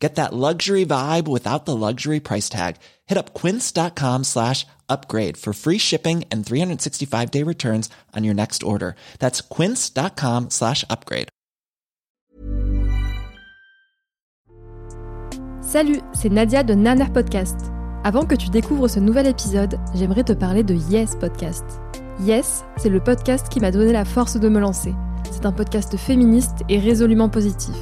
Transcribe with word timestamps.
Get 0.00 0.14
that 0.14 0.32
luxury 0.32 0.86
vibe 0.86 1.28
without 1.28 1.66
the 1.66 1.76
luxury 1.76 2.20
price 2.20 2.48
tag. 2.48 2.76
Hit 3.06 3.18
up 3.18 3.34
quince.com 3.34 4.24
slash 4.24 4.66
upgrade 4.88 5.36
for 5.36 5.52
free 5.52 5.78
shipping 5.78 6.24
and 6.32 6.44
365 6.44 7.30
day 7.30 7.42
returns 7.44 7.90
on 8.16 8.24
your 8.24 8.34
next 8.34 8.62
order. 8.62 8.94
That's 9.18 9.42
quince.com 9.42 10.48
slash 10.48 10.84
upgrade. 10.88 11.28
Salut, 15.60 16.00
c'est 16.12 16.30
Nadia 16.30 16.64
de 16.64 16.74
Nanar 16.74 17.12
Podcast. 17.12 17.56
Avant 18.02 18.24
que 18.24 18.34
tu 18.34 18.48
découvres 18.48 18.88
ce 18.88 18.98
nouvel 18.98 19.26
épisode, 19.26 19.78
j'aimerais 19.94 20.24
te 20.24 20.32
parler 20.32 20.64
de 20.64 20.74
Yes 20.90 21.14
Podcast. 21.14 21.64
Yes, 22.22 22.64
c'est 22.78 22.88
le 22.88 22.98
podcast 22.98 23.48
qui 23.50 23.60
m'a 23.60 23.70
donné 23.70 23.92
la 23.92 24.06
force 24.06 24.40
de 24.40 24.48
me 24.48 24.58
lancer. 24.58 24.94
C'est 25.30 25.46
un 25.46 25.52
podcast 25.52 25.96
féministe 25.96 26.64
et 26.68 26.78
résolument 26.80 27.28
positif. 27.28 27.76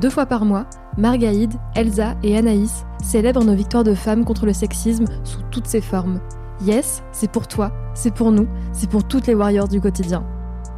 Deux 0.00 0.10
fois 0.10 0.26
par 0.26 0.44
mois, 0.44 0.66
Margaïde, 0.98 1.54
Elsa 1.76 2.16
et 2.22 2.36
Anaïs 2.36 2.84
célèbrent 3.02 3.44
nos 3.44 3.54
victoires 3.54 3.84
de 3.84 3.94
femmes 3.94 4.24
contre 4.24 4.44
le 4.44 4.52
sexisme 4.52 5.04
sous 5.22 5.40
toutes 5.52 5.66
ses 5.66 5.80
formes. 5.80 6.20
Yes, 6.62 7.02
c'est 7.12 7.30
pour 7.30 7.46
toi, 7.46 7.72
c'est 7.94 8.12
pour 8.12 8.32
nous, 8.32 8.48
c'est 8.72 8.90
pour 8.90 9.06
toutes 9.06 9.26
les 9.26 9.34
warriors 9.34 9.68
du 9.68 9.80
quotidien. 9.80 10.26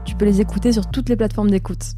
Tu 0.04 0.14
peux 0.16 0.26
les 0.26 0.40
écouter 0.40 0.72
sur 0.72 0.90
toutes 0.90 1.08
les 1.08 1.16
plateformes 1.16 1.50
d'écoute. 1.50 1.94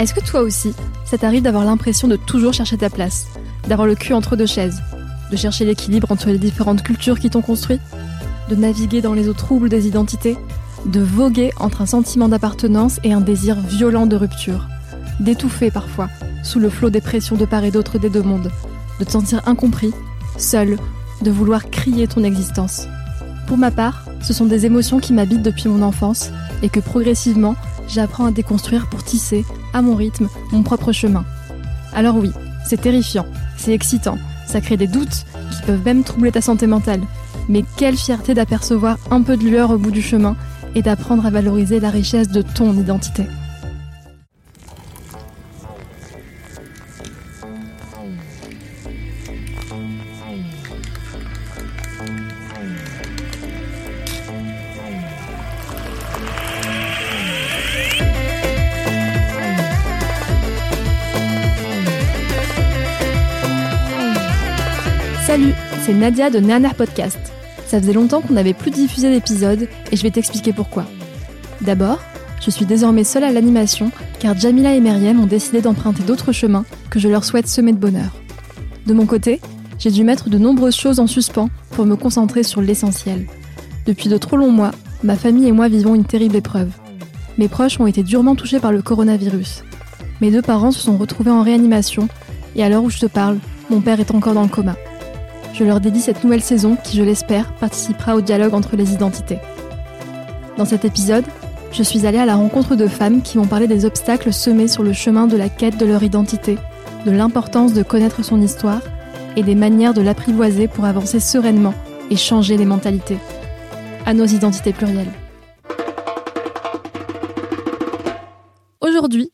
Est-ce 0.00 0.14
que 0.14 0.24
toi 0.24 0.40
aussi, 0.40 0.72
ça 1.04 1.18
t'arrive 1.18 1.42
d'avoir 1.42 1.66
l'impression 1.66 2.08
de 2.08 2.16
toujours 2.16 2.54
chercher 2.54 2.78
ta 2.78 2.88
place, 2.88 3.26
d'avoir 3.68 3.86
le 3.86 3.94
cul 3.94 4.14
entre 4.14 4.34
deux 4.34 4.46
chaises, 4.46 4.80
de 5.30 5.36
chercher 5.36 5.66
l'équilibre 5.66 6.10
entre 6.10 6.30
les 6.30 6.38
différentes 6.38 6.82
cultures 6.82 7.20
qui 7.20 7.28
t'ont 7.28 7.42
construit, 7.42 7.78
de 8.48 8.54
naviguer 8.54 9.02
dans 9.02 9.12
les 9.12 9.28
eaux 9.28 9.34
troubles 9.34 9.68
des 9.68 9.86
identités, 9.86 10.38
de 10.86 11.00
voguer 11.00 11.52
entre 11.58 11.82
un 11.82 11.86
sentiment 11.86 12.30
d'appartenance 12.30 12.98
et 13.04 13.12
un 13.12 13.20
désir 13.20 13.60
violent 13.60 14.06
de 14.06 14.16
rupture, 14.16 14.68
d'étouffer 15.20 15.70
parfois 15.70 16.08
sous 16.42 16.60
le 16.60 16.70
flot 16.70 16.88
des 16.88 17.02
pressions 17.02 17.36
de 17.36 17.44
part 17.44 17.64
et 17.64 17.70
d'autre 17.70 17.98
des 17.98 18.08
deux 18.08 18.22
mondes, 18.22 18.50
de 19.00 19.04
te 19.04 19.10
sentir 19.10 19.42
incompris, 19.46 19.92
seul, 20.38 20.78
de 21.20 21.30
vouloir 21.30 21.68
crier 21.68 22.08
ton 22.08 22.24
existence? 22.24 22.88
Pour 23.46 23.58
ma 23.58 23.70
part, 23.70 24.06
ce 24.22 24.32
sont 24.32 24.46
des 24.46 24.64
émotions 24.64 24.98
qui 24.98 25.12
m'habitent 25.12 25.42
depuis 25.42 25.68
mon 25.68 25.82
enfance 25.82 26.30
et 26.62 26.70
que 26.70 26.80
progressivement, 26.80 27.54
j'apprends 27.92 28.26
à 28.26 28.30
déconstruire 28.30 28.88
pour 28.88 29.04
tisser, 29.04 29.44
à 29.72 29.82
mon 29.82 29.94
rythme, 29.94 30.28
mon 30.52 30.62
propre 30.62 30.92
chemin. 30.92 31.24
Alors 31.92 32.16
oui, 32.16 32.30
c'est 32.64 32.80
terrifiant, 32.80 33.26
c'est 33.56 33.74
excitant, 33.74 34.18
ça 34.46 34.60
crée 34.60 34.76
des 34.76 34.86
doutes 34.86 35.24
qui 35.52 35.62
peuvent 35.66 35.84
même 35.84 36.04
troubler 36.04 36.32
ta 36.32 36.40
santé 36.40 36.66
mentale. 36.66 37.02
Mais 37.48 37.64
quelle 37.76 37.96
fierté 37.96 38.34
d'apercevoir 38.34 38.98
un 39.10 39.22
peu 39.22 39.36
de 39.36 39.44
lueur 39.44 39.70
au 39.70 39.78
bout 39.78 39.90
du 39.90 40.02
chemin 40.02 40.36
et 40.74 40.82
d'apprendre 40.82 41.26
à 41.26 41.30
valoriser 41.30 41.80
la 41.80 41.90
richesse 41.90 42.28
de 42.28 42.42
ton 42.42 42.74
identité. 42.74 43.24
Nadia 66.00 66.30
de 66.30 66.40
Nanar 66.40 66.74
Podcast. 66.76 67.18
Ça 67.66 67.78
faisait 67.78 67.92
longtemps 67.92 68.22
qu'on 68.22 68.32
n'avait 68.32 68.54
plus 68.54 68.70
diffusé 68.70 69.10
d'épisodes 69.10 69.68
et 69.92 69.96
je 69.96 70.02
vais 70.02 70.10
t'expliquer 70.10 70.54
pourquoi. 70.54 70.86
D'abord, 71.60 71.98
je 72.40 72.48
suis 72.50 72.64
désormais 72.64 73.04
seule 73.04 73.22
à 73.22 73.30
l'animation 73.30 73.90
car 74.18 74.34
Jamila 74.34 74.74
et 74.74 74.80
Meriem 74.80 75.20
ont 75.20 75.26
décidé 75.26 75.60
d'emprunter 75.60 76.02
d'autres 76.02 76.32
chemins 76.32 76.64
que 76.88 76.98
je 76.98 77.08
leur 77.08 77.22
souhaite 77.22 77.48
semer 77.48 77.72
de 77.72 77.76
bonheur. 77.76 78.16
De 78.86 78.94
mon 78.94 79.04
côté, 79.04 79.42
j'ai 79.78 79.90
dû 79.90 80.02
mettre 80.02 80.30
de 80.30 80.38
nombreuses 80.38 80.74
choses 80.74 81.00
en 81.00 81.06
suspens 81.06 81.50
pour 81.72 81.84
me 81.84 81.96
concentrer 81.96 82.44
sur 82.44 82.62
l'essentiel. 82.62 83.26
Depuis 83.84 84.08
de 84.08 84.16
trop 84.16 84.38
longs 84.38 84.50
mois, 84.50 84.72
ma 85.02 85.16
famille 85.16 85.48
et 85.48 85.52
moi 85.52 85.68
vivons 85.68 85.94
une 85.94 86.06
terrible 86.06 86.36
épreuve. 86.36 86.70
Mes 87.36 87.48
proches 87.48 87.78
ont 87.78 87.86
été 87.86 88.02
durement 88.02 88.36
touchés 88.36 88.58
par 88.58 88.72
le 88.72 88.80
coronavirus. 88.80 89.64
Mes 90.22 90.30
deux 90.30 90.40
parents 90.40 90.72
se 90.72 90.80
sont 90.80 90.96
retrouvés 90.96 91.30
en 91.30 91.42
réanimation 91.42 92.08
et 92.56 92.64
à 92.64 92.70
l'heure 92.70 92.84
où 92.84 92.90
je 92.90 93.00
te 93.00 93.06
parle, 93.06 93.36
mon 93.68 93.82
père 93.82 94.00
est 94.00 94.14
encore 94.14 94.32
dans 94.32 94.44
le 94.44 94.48
coma 94.48 94.76
je 95.52 95.64
leur 95.64 95.80
dédie 95.80 96.00
cette 96.00 96.22
nouvelle 96.24 96.42
saison 96.42 96.76
qui, 96.76 96.96
je 96.96 97.02
l'espère, 97.02 97.52
participera 97.54 98.16
au 98.16 98.20
dialogue 98.20 98.54
entre 98.54 98.76
les 98.76 98.92
identités. 98.92 99.38
Dans 100.56 100.64
cet 100.64 100.84
épisode, 100.84 101.24
je 101.72 101.82
suis 101.82 102.06
allée 102.06 102.18
à 102.18 102.26
la 102.26 102.34
rencontre 102.34 102.76
de 102.76 102.86
femmes 102.86 103.22
qui 103.22 103.38
m'ont 103.38 103.46
parlé 103.46 103.66
des 103.66 103.84
obstacles 103.84 104.32
semés 104.32 104.68
sur 104.68 104.82
le 104.82 104.92
chemin 104.92 105.26
de 105.26 105.36
la 105.36 105.48
quête 105.48 105.76
de 105.76 105.86
leur 105.86 106.02
identité, 106.02 106.58
de 107.06 107.10
l'importance 107.10 107.72
de 107.72 107.82
connaître 107.82 108.24
son 108.24 108.40
histoire 108.40 108.82
et 109.36 109.42
des 109.42 109.54
manières 109.54 109.94
de 109.94 110.02
l'apprivoiser 110.02 110.68
pour 110.68 110.84
avancer 110.84 111.20
sereinement 111.20 111.74
et 112.10 112.16
changer 112.16 112.56
les 112.56 112.64
mentalités. 112.64 113.18
À 114.06 114.14
nos 114.14 114.26
identités 114.26 114.72
plurielles. 114.72 115.12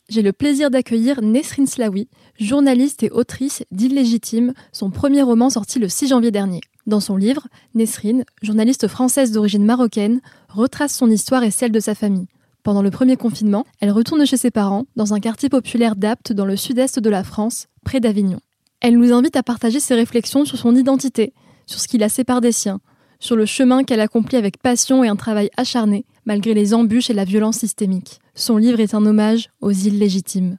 J'ai 0.08 0.22
le 0.22 0.32
plaisir 0.32 0.70
d'accueillir 0.70 1.20
Nesrine 1.20 1.66
Slawi, 1.66 2.08
journaliste 2.38 3.02
et 3.02 3.10
autrice 3.10 3.64
d'Illégitime, 3.70 4.52
son 4.72 4.90
premier 4.90 5.22
roman 5.22 5.50
sorti 5.50 5.78
le 5.78 5.88
6 5.88 6.08
janvier 6.08 6.30
dernier. 6.30 6.60
Dans 6.86 7.00
son 7.00 7.16
livre, 7.16 7.48
Nesrine, 7.74 8.24
journaliste 8.42 8.86
française 8.86 9.32
d'origine 9.32 9.64
marocaine, 9.64 10.20
retrace 10.48 10.94
son 10.94 11.10
histoire 11.10 11.42
et 11.42 11.50
celle 11.50 11.72
de 11.72 11.80
sa 11.80 11.94
famille. 11.94 12.28
Pendant 12.62 12.82
le 12.82 12.90
premier 12.90 13.16
confinement, 13.16 13.64
elle 13.80 13.90
retourne 13.90 14.24
chez 14.26 14.36
ses 14.36 14.50
parents, 14.50 14.86
dans 14.94 15.14
un 15.14 15.20
quartier 15.20 15.48
populaire 15.48 15.96
d'Apt 15.96 16.32
dans 16.32 16.46
le 16.46 16.56
sud-est 16.56 17.00
de 17.00 17.10
la 17.10 17.24
France, 17.24 17.66
près 17.84 18.00
d'Avignon. 18.00 18.40
Elle 18.80 18.98
nous 18.98 19.12
invite 19.12 19.36
à 19.36 19.42
partager 19.42 19.80
ses 19.80 19.94
réflexions 19.94 20.44
sur 20.44 20.58
son 20.58 20.76
identité, 20.76 21.32
sur 21.66 21.80
ce 21.80 21.88
qui 21.88 21.98
la 21.98 22.08
sépare 22.08 22.40
des 22.40 22.52
siens, 22.52 22.80
sur 23.18 23.34
le 23.34 23.46
chemin 23.46 23.82
qu'elle 23.82 24.00
accomplit 24.00 24.36
avec 24.36 24.58
passion 24.58 25.02
et 25.02 25.08
un 25.08 25.16
travail 25.16 25.50
acharné, 25.56 26.04
malgré 26.26 26.52
les 26.52 26.74
embûches 26.74 27.08
et 27.08 27.14
la 27.14 27.24
violence 27.24 27.56
systémique. 27.56 28.20
Son 28.34 28.58
livre 28.58 28.80
est 28.80 28.94
un 28.94 29.06
hommage 29.06 29.48
aux 29.60 29.70
îles 29.70 29.98
légitimes. 29.98 30.58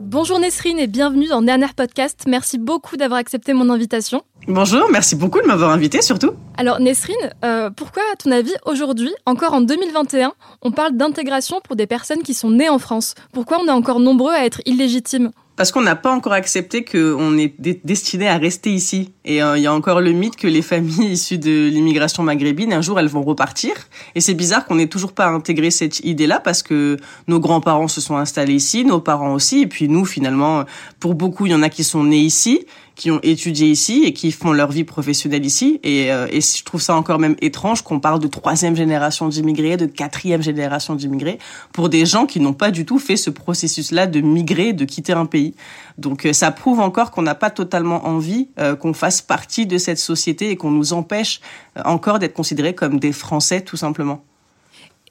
Bonjour 0.00 0.38
Nesrine 0.38 0.78
et 0.78 0.86
bienvenue 0.86 1.26
dans 1.26 1.42
Nerner 1.42 1.66
Podcast. 1.76 2.24
Merci 2.28 2.58
beaucoup 2.58 2.96
d'avoir 2.96 3.18
accepté 3.18 3.52
mon 3.52 3.68
invitation. 3.70 4.22
Bonjour, 4.48 4.88
merci 4.90 5.16
beaucoup 5.16 5.40
de 5.42 5.46
m'avoir 5.46 5.70
invité 5.70 6.00
surtout. 6.00 6.30
Alors 6.56 6.78
Nesrine, 6.80 7.16
euh, 7.44 7.70
pourquoi 7.70 8.02
à 8.12 8.16
ton 8.16 8.30
avis 8.30 8.54
aujourd'hui, 8.64 9.12
encore 9.26 9.52
en 9.52 9.60
2021, 9.60 10.32
on 10.62 10.70
parle 10.70 10.96
d'intégration 10.96 11.60
pour 11.62 11.74
des 11.74 11.86
personnes 11.86 12.22
qui 12.22 12.32
sont 12.32 12.50
nées 12.50 12.68
en 12.68 12.78
France? 12.78 13.14
Pourquoi 13.32 13.58
on 13.60 13.66
est 13.66 13.72
encore 13.72 13.98
nombreux 14.00 14.32
à 14.32 14.44
être 14.44 14.60
illégitimes? 14.64 15.32
Parce 15.56 15.72
qu'on 15.72 15.80
n'a 15.80 15.96
pas 15.96 16.12
encore 16.12 16.34
accepté 16.34 16.84
qu'on 16.84 17.38
est 17.38 17.54
destiné 17.84 18.28
à 18.28 18.36
rester 18.36 18.70
ici. 18.70 19.12
Et 19.24 19.42
euh, 19.42 19.56
il 19.56 19.62
y 19.62 19.66
a 19.66 19.72
encore 19.72 20.00
le 20.00 20.12
mythe 20.12 20.36
que 20.36 20.46
les 20.46 20.62
familles 20.62 21.12
issues 21.12 21.38
de 21.38 21.68
l'immigration 21.68 22.22
maghrébine, 22.22 22.72
un 22.72 22.82
jour, 22.82 23.00
elles 23.00 23.08
vont 23.08 23.22
repartir. 23.22 23.72
Et 24.14 24.20
c'est 24.20 24.34
bizarre 24.34 24.66
qu'on 24.66 24.76
n'ait 24.76 24.86
toujours 24.86 25.12
pas 25.12 25.26
intégré 25.26 25.70
cette 25.70 26.00
idée-là 26.00 26.40
parce 26.40 26.62
que 26.62 26.98
nos 27.26 27.40
grands-parents 27.40 27.88
se 27.88 28.02
sont 28.02 28.16
installés 28.16 28.54
ici, 28.54 28.84
nos 28.84 29.00
parents 29.00 29.32
aussi. 29.32 29.62
Et 29.62 29.66
puis 29.66 29.88
nous, 29.88 30.04
finalement, 30.04 30.64
pour 31.00 31.14
beaucoup, 31.14 31.46
il 31.46 31.52
y 31.52 31.54
en 31.54 31.62
a 31.62 31.70
qui 31.70 31.84
sont 31.84 32.04
nés 32.04 32.18
ici 32.18 32.66
qui 32.96 33.10
ont 33.10 33.20
étudié 33.22 33.68
ici 33.68 34.02
et 34.04 34.14
qui 34.14 34.32
font 34.32 34.52
leur 34.52 34.72
vie 34.72 34.82
professionnelle 34.82 35.44
ici. 35.44 35.78
Et, 35.84 36.10
euh, 36.10 36.26
et 36.30 36.40
je 36.40 36.64
trouve 36.64 36.80
ça 36.80 36.96
encore 36.96 37.18
même 37.18 37.36
étrange 37.42 37.82
qu'on 37.82 38.00
parle 38.00 38.20
de 38.20 38.26
troisième 38.26 38.74
génération 38.74 39.28
d'immigrés, 39.28 39.76
de 39.76 39.84
quatrième 39.84 40.42
génération 40.42 40.94
d'immigrés, 40.94 41.38
pour 41.72 41.90
des 41.90 42.06
gens 42.06 42.24
qui 42.24 42.40
n'ont 42.40 42.54
pas 42.54 42.70
du 42.70 42.86
tout 42.86 42.98
fait 42.98 43.16
ce 43.16 43.28
processus-là 43.28 44.06
de 44.06 44.20
migrer, 44.22 44.72
de 44.72 44.86
quitter 44.86 45.12
un 45.12 45.26
pays. 45.26 45.54
Donc 45.98 46.24
euh, 46.24 46.32
ça 46.32 46.50
prouve 46.50 46.80
encore 46.80 47.10
qu'on 47.10 47.22
n'a 47.22 47.34
pas 47.34 47.50
totalement 47.50 48.06
envie 48.06 48.48
euh, 48.58 48.74
qu'on 48.74 48.94
fasse 48.94 49.20
partie 49.20 49.66
de 49.66 49.76
cette 49.76 49.98
société 49.98 50.50
et 50.50 50.56
qu'on 50.56 50.70
nous 50.70 50.94
empêche 50.94 51.40
encore 51.84 52.18
d'être 52.18 52.34
considérés 52.34 52.74
comme 52.74 52.98
des 52.98 53.12
Français 53.12 53.60
tout 53.60 53.76
simplement. 53.76 54.24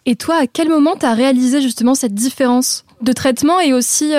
Et 0.07 0.15
toi, 0.15 0.37
à 0.41 0.47
quel 0.47 0.69
moment 0.69 0.95
tu 0.99 1.05
as 1.05 1.13
réalisé 1.13 1.61
justement 1.61 1.93
cette 1.93 2.13
différence 2.15 2.85
de 3.01 3.13
traitement 3.13 3.59
et 3.59 3.73
aussi 3.73 4.13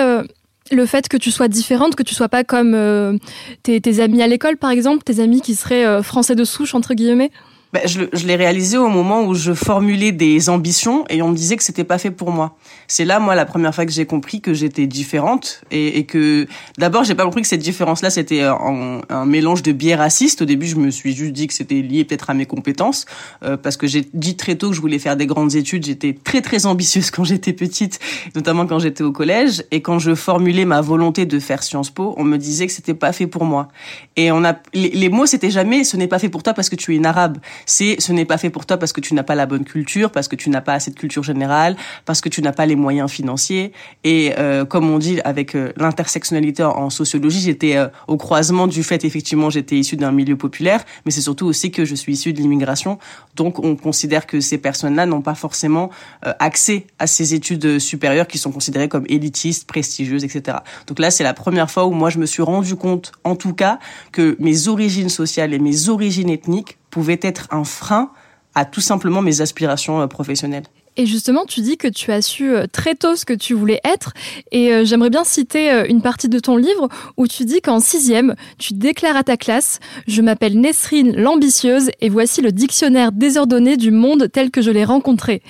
le 0.71 0.85
fait 0.85 1.07
que 1.07 1.17
tu 1.17 1.31
sois 1.31 1.47
différente, 1.47 1.95
que 1.95 2.03
tu 2.03 2.15
sois 2.15 2.29
pas 2.29 2.43
comme 2.43 2.73
euh, 2.73 3.17
tes, 3.63 3.99
amis 3.99 4.21
à 4.21 4.27
l'école, 4.27 4.57
par 4.57 4.71
exemple, 4.71 5.03
tes 5.03 5.19
amis 5.19 5.41
qui 5.41 5.55
seraient 5.55 5.85
euh, 5.85 6.03
français 6.03 6.35
de 6.35 6.43
souche, 6.43 6.75
entre 6.75 6.93
guillemets? 6.93 7.31
Bah, 7.73 7.81
je, 7.85 8.01
je 8.13 8.25
l'ai 8.25 8.35
réalisé 8.35 8.77
au 8.77 8.87
moment 8.87 9.23
où 9.23 9.33
je 9.33 9.53
formulais 9.53 10.13
des 10.13 10.49
ambitions 10.49 11.03
et 11.09 11.21
on 11.21 11.29
me 11.29 11.35
disait 11.35 11.57
que 11.57 11.63
c'était 11.63 11.83
pas 11.83 11.97
fait 11.97 12.11
pour 12.11 12.31
moi. 12.31 12.57
C'est 12.87 13.03
là, 13.03 13.19
moi, 13.19 13.35
la 13.35 13.45
première 13.45 13.75
fois 13.75 13.85
que 13.85 13.91
j'ai 13.91 14.05
compris 14.05 14.39
que 14.39 14.53
j'étais 14.53 14.87
différente 14.87 15.61
et, 15.69 15.99
et 15.99 16.05
que 16.05 16.47
d'abord, 16.77 17.03
j'ai 17.03 17.15
pas 17.15 17.25
compris 17.25 17.41
que 17.41 17.47
cette 17.47 17.61
différence-là, 17.61 18.09
c'était 18.09 18.41
un, 18.43 19.25
mélange 19.25 19.63
de 19.63 19.73
biais 19.73 19.95
racistes. 19.95 20.41
Au 20.41 20.45
début, 20.45 20.67
je 20.67 20.77
me 20.77 20.89
suis 20.91 21.13
juste 21.13 21.33
dit 21.33 21.47
que 21.47 21.53
c'était 21.53 21.81
lié 21.81 22.05
peut-être 22.05 22.29
à 22.29 22.33
mes 22.33 22.45
compétences 22.45 23.05
euh, 23.43 23.57
parce 23.57 23.75
que 23.75 23.87
j'ai 23.87 24.07
dit 24.13 24.37
très 24.37 24.55
tôt 24.55 24.69
que 24.69 24.75
je 24.75 24.81
voulais 24.81 24.99
faire 24.99 25.17
des 25.17 25.25
grandes 25.25 25.55
études. 25.55 25.85
J'étais 25.85 26.13
très, 26.13 26.41
très 26.41 26.65
ambitieuse 26.65 27.11
quand 27.11 27.25
j'étais 27.25 27.53
petite, 27.53 27.99
notamment 28.35 28.65
quand 28.65 28.79
j'étais 28.79 29.03
au 29.03 29.11
collège. 29.11 29.63
Et 29.71 29.81
quand 29.81 29.99
je 29.99 30.15
formulais 30.15 30.65
ma 30.65 30.79
volonté 30.79 31.25
de 31.25 31.39
faire 31.39 31.63
Sciences 31.63 31.89
Po, 31.89 32.15
on 32.17 32.23
me 32.23 32.37
disait 32.37 32.67
que 32.67 32.73
c'était 32.73 32.93
pas 32.93 33.11
fait 33.11 33.27
pour 33.27 33.43
moi. 33.43 33.67
Et 34.15 34.31
on 34.31 34.45
a, 34.45 34.55
les 34.73 35.09
mots, 35.09 35.25
c'était 35.25 35.51
jamais 35.51 35.83
ce 35.83 35.97
n'est 35.97 36.07
pas 36.07 36.19
fait 36.19 36.29
pour 36.29 36.43
toi 36.43 36.53
parce 36.53 36.69
que 36.69 36.75
tu 36.75 36.93
es 36.93 36.95
une 36.95 37.05
arabe 37.05 37.37
c'est 37.67 37.97
ce 37.99 38.11
n'est 38.13 38.25
pas 38.25 38.39
fait 38.39 38.49
pour 38.49 38.65
toi 38.65 38.77
parce 38.77 38.93
que 38.93 39.01
tu 39.01 39.13
n'as 39.13 39.23
pas 39.23 39.35
la 39.35 39.45
bonne 39.45 39.65
culture, 39.65 40.09
parce 40.11 40.27
que 40.27 40.35
tu 40.35 40.49
n'as 40.49 40.61
pas 40.61 40.73
assez 40.73 40.89
de 40.89 40.95
culture 40.95 41.21
générale, 41.21 41.75
parce 42.05 42.21
que 42.21 42.29
tu 42.29 42.41
n'as 42.41 42.53
pas 42.53 42.65
les 42.65 42.75
moyens 42.75 43.11
financiers. 43.11 43.73
Et 44.03 44.33
euh, 44.39 44.65
comme 44.65 44.89
on 44.89 44.97
dit 44.97 45.19
avec 45.21 45.53
euh, 45.53 45.73
l'intersectionnalité 45.77 46.63
en, 46.63 46.89
sociologie, 46.89 47.41
j'étais 47.41 47.75
euh, 47.75 47.89
au 48.07 48.17
croisement 48.17 48.65
du 48.65 48.81
fait 48.81 49.03
effectivement 49.03 49.49
j'étais 49.49 49.75
issu 49.75 49.97
d'un 49.97 50.11
milieu 50.11 50.37
populaire, 50.37 50.83
mais 51.05 51.11
c'est 51.11 51.21
surtout 51.21 51.45
aussi 51.45 51.69
que 51.69 51.85
je 51.85 51.93
suis 51.93 52.13
issu 52.13 52.33
de 52.33 52.39
l'immigration. 52.39 52.97
Donc 53.35 53.59
on 53.59 53.75
considère 53.75 54.25
que 54.25 54.39
ces 54.39 54.57
personnes-là 54.57 55.05
n'ont 55.05 55.21
pas 55.21 55.35
forcément 55.35 55.91
accès 56.39 56.87
à 56.97 57.05
ces 57.05 57.33
études 57.33 57.79
supérieures 57.79 58.27
qui 58.27 58.37
sont 58.37 58.51
considérées 58.51 58.87
comme 58.87 59.05
élitistes, 59.09 59.67
prestigieuses, 59.67 60.23
etc. 60.23 60.59
Donc 60.87 60.99
là 60.99 61.11
c'est 61.11 61.23
la 61.23 61.33
première 61.33 61.69
fois 61.69 61.85
où 61.85 61.91
moi 61.91 62.09
je 62.09 62.17
me 62.17 62.25
suis 62.25 62.41
rendu 62.41 62.75
compte, 62.75 63.11
en 63.23 63.35
tout 63.35 63.53
cas, 63.53 63.79
que 64.11 64.37
mes 64.39 64.67
origines 64.69 65.09
sociales 65.09 65.53
et 65.53 65.59
mes 65.59 65.89
origines 65.89 66.29
ethniques 66.29 66.77
pouvait 66.97 67.19
être 67.21 67.47
un 67.51 67.63
frein 67.63 68.09
à 68.55 68.65
tout 68.65 68.81
simplement 68.81 69.21
mes 69.21 69.41
aspirations 69.41 70.01
euh, 70.01 70.07
professionnelles. 70.07 70.63
Et 70.95 71.05
justement, 71.05 71.45
tu 71.45 71.61
dis 71.61 71.77
que 71.77 71.87
tu 71.87 72.11
as 72.11 72.23
su 72.23 72.49
euh, 72.49 72.65
très 72.65 72.95
tôt 72.95 73.15
ce 73.15 73.23
que 73.23 73.35
tu 73.35 73.53
voulais 73.53 73.79
être. 73.83 74.13
Et 74.51 74.73
euh, 74.73 74.83
j'aimerais 74.83 75.11
bien 75.11 75.23
citer 75.23 75.85
une 75.89 76.01
partie 76.01 76.27
de 76.27 76.39
ton 76.39 76.57
livre 76.57 76.89
où 77.15 77.27
tu 77.27 77.45
dis 77.45 77.61
qu'en 77.61 77.79
sixième, 77.79 78.33
tu 78.57 78.73
déclares 78.73 79.15
à 79.15 79.23
ta 79.23 79.37
classe 79.37 79.77
Je 80.07 80.23
m'appelle 80.23 80.59
Nesrine 80.59 81.15
l'ambitieuse 81.15 81.91
et 82.01 82.09
voici 82.09 82.41
le 82.41 82.51
dictionnaire 82.51 83.11
désordonné 83.11 83.77
du 83.77 83.91
monde 83.91 84.27
tel 84.33 84.49
que 84.49 84.63
je 84.63 84.71
l'ai 84.71 84.83
rencontré. 84.83 85.43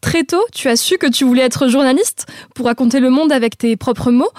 Très 0.00 0.22
tôt, 0.22 0.44
tu 0.52 0.68
as 0.68 0.76
su 0.76 0.98
que 0.98 1.08
tu 1.08 1.24
voulais 1.24 1.42
être 1.42 1.66
journaliste 1.66 2.26
pour 2.54 2.66
raconter 2.66 3.00
le 3.00 3.10
monde 3.10 3.32
avec 3.32 3.58
tes 3.58 3.76
propres 3.76 4.12
mots. 4.12 4.30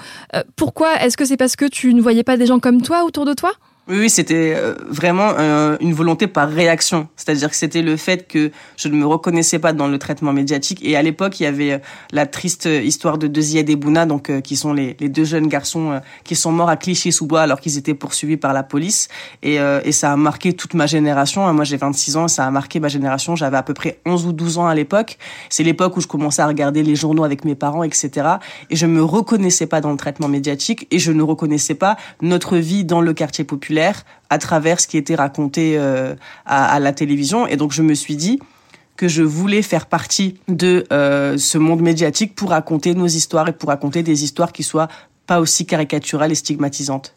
pourquoi? 0.56 0.94
Est-ce 1.02 1.18
que 1.18 1.26
c'est 1.26 1.36
parce 1.36 1.56
que 1.56 1.66
tu 1.66 1.92
ne 1.92 2.00
voyais 2.00 2.24
pas 2.24 2.38
des 2.38 2.46
gens 2.46 2.58
comme 2.58 2.80
toi 2.80 3.04
autour 3.04 3.26
de 3.26 3.34
toi? 3.34 3.52
Oui, 3.90 4.10
c'était 4.10 4.54
euh, 4.54 4.74
vraiment 4.86 5.32
euh, 5.38 5.78
une 5.80 5.94
volonté 5.94 6.26
par 6.26 6.50
réaction. 6.50 7.08
C'est-à-dire 7.16 7.48
que 7.48 7.56
c'était 7.56 7.80
le 7.80 7.96
fait 7.96 8.28
que 8.28 8.50
je 8.76 8.88
ne 8.88 8.96
me 8.96 9.06
reconnaissais 9.06 9.58
pas 9.58 9.72
dans 9.72 9.88
le 9.88 9.98
traitement 9.98 10.34
médiatique. 10.34 10.80
Et 10.82 10.94
à 10.94 11.00
l'époque, 11.00 11.40
il 11.40 11.44
y 11.44 11.46
avait 11.46 11.72
euh, 11.72 11.78
la 12.12 12.26
triste 12.26 12.66
histoire 12.66 13.16
de 13.16 13.28
Deuxiède 13.28 13.70
et 13.70 13.76
Bouna, 13.76 14.04
donc 14.04 14.30
qui 14.42 14.56
sont 14.56 14.74
les, 14.74 14.94
deux 14.94 15.24
jeunes 15.24 15.46
garçons 15.46 16.00
qui 16.24 16.36
sont 16.36 16.52
morts 16.52 16.68
à 16.68 16.76
Clichy-sous-Bois 16.76 17.40
alors 17.40 17.60
qu'ils 17.60 17.78
étaient 17.78 17.94
poursuivis 17.94 18.36
par 18.36 18.52
la 18.52 18.62
police. 18.62 19.08
Et, 19.42 19.56
et 19.56 19.92
ça 19.92 20.12
a 20.12 20.16
marqué 20.16 20.52
toute 20.52 20.74
ma 20.74 20.86
génération. 20.86 21.50
Moi, 21.52 21.64
j'ai 21.64 21.76
26 21.76 22.16
ans, 22.16 22.28
ça 22.28 22.44
a 22.46 22.50
marqué 22.50 22.80
ma 22.80 22.88
génération. 22.88 23.36
J'avais 23.36 23.56
à 23.56 23.62
peu 23.62 23.74
près 23.74 24.00
11 24.04 24.26
ou 24.26 24.32
12 24.32 24.58
ans 24.58 24.66
à 24.66 24.74
l'époque. 24.74 25.16
C'est 25.48 25.62
l'époque 25.62 25.96
où 25.96 26.00
je 26.00 26.06
commençais 26.06 26.42
à 26.42 26.46
regarder 26.46 26.82
les 26.82 26.94
journaux 26.94 27.24
avec 27.24 27.44
mes 27.44 27.54
parents, 27.54 27.82
etc. 27.82 28.28
Et 28.70 28.76
je 28.76 28.86
me 28.86 29.02
reconnaissais 29.02 29.66
pas 29.66 29.80
dans 29.80 29.90
le 29.90 29.96
traitement 29.96 30.28
médiatique 30.28 30.86
et 30.90 30.98
je 30.98 31.12
ne 31.12 31.22
reconnaissais 31.22 31.74
pas 31.74 31.96
notre 32.20 32.56
vie 32.56 32.84
dans 32.84 33.00
le 33.00 33.12
quartier 33.14 33.44
populaire 33.44 33.77
à 34.30 34.38
travers 34.38 34.80
ce 34.80 34.86
qui 34.86 34.96
était 34.96 35.14
raconté 35.14 35.78
euh, 35.78 36.14
à, 36.46 36.78
la 36.80 36.92
télévision. 36.92 37.46
Et 37.46 37.56
donc 37.56 37.72
je 37.72 37.82
me 37.82 37.94
suis 37.94 38.16
dit 38.16 38.38
que 38.96 39.08
je 39.08 39.22
voulais 39.22 39.62
faire 39.62 39.86
partie 39.86 40.38
de 40.48 40.84
euh, 40.92 41.38
ce 41.38 41.58
monde 41.58 41.80
médiatique 41.80 42.34
pour 42.34 42.50
raconter 42.50 42.94
nos 42.94 43.06
histoires 43.06 43.48
et 43.48 43.52
pour 43.52 43.68
raconter 43.68 44.02
des 44.02 44.24
histoires 44.24 44.52
qui 44.52 44.62
soient 44.62 44.88
pas 45.26 45.40
aussi 45.40 45.66
caricaturales 45.66 46.32
et 46.32 46.34
stigmatisantes. 46.34 47.14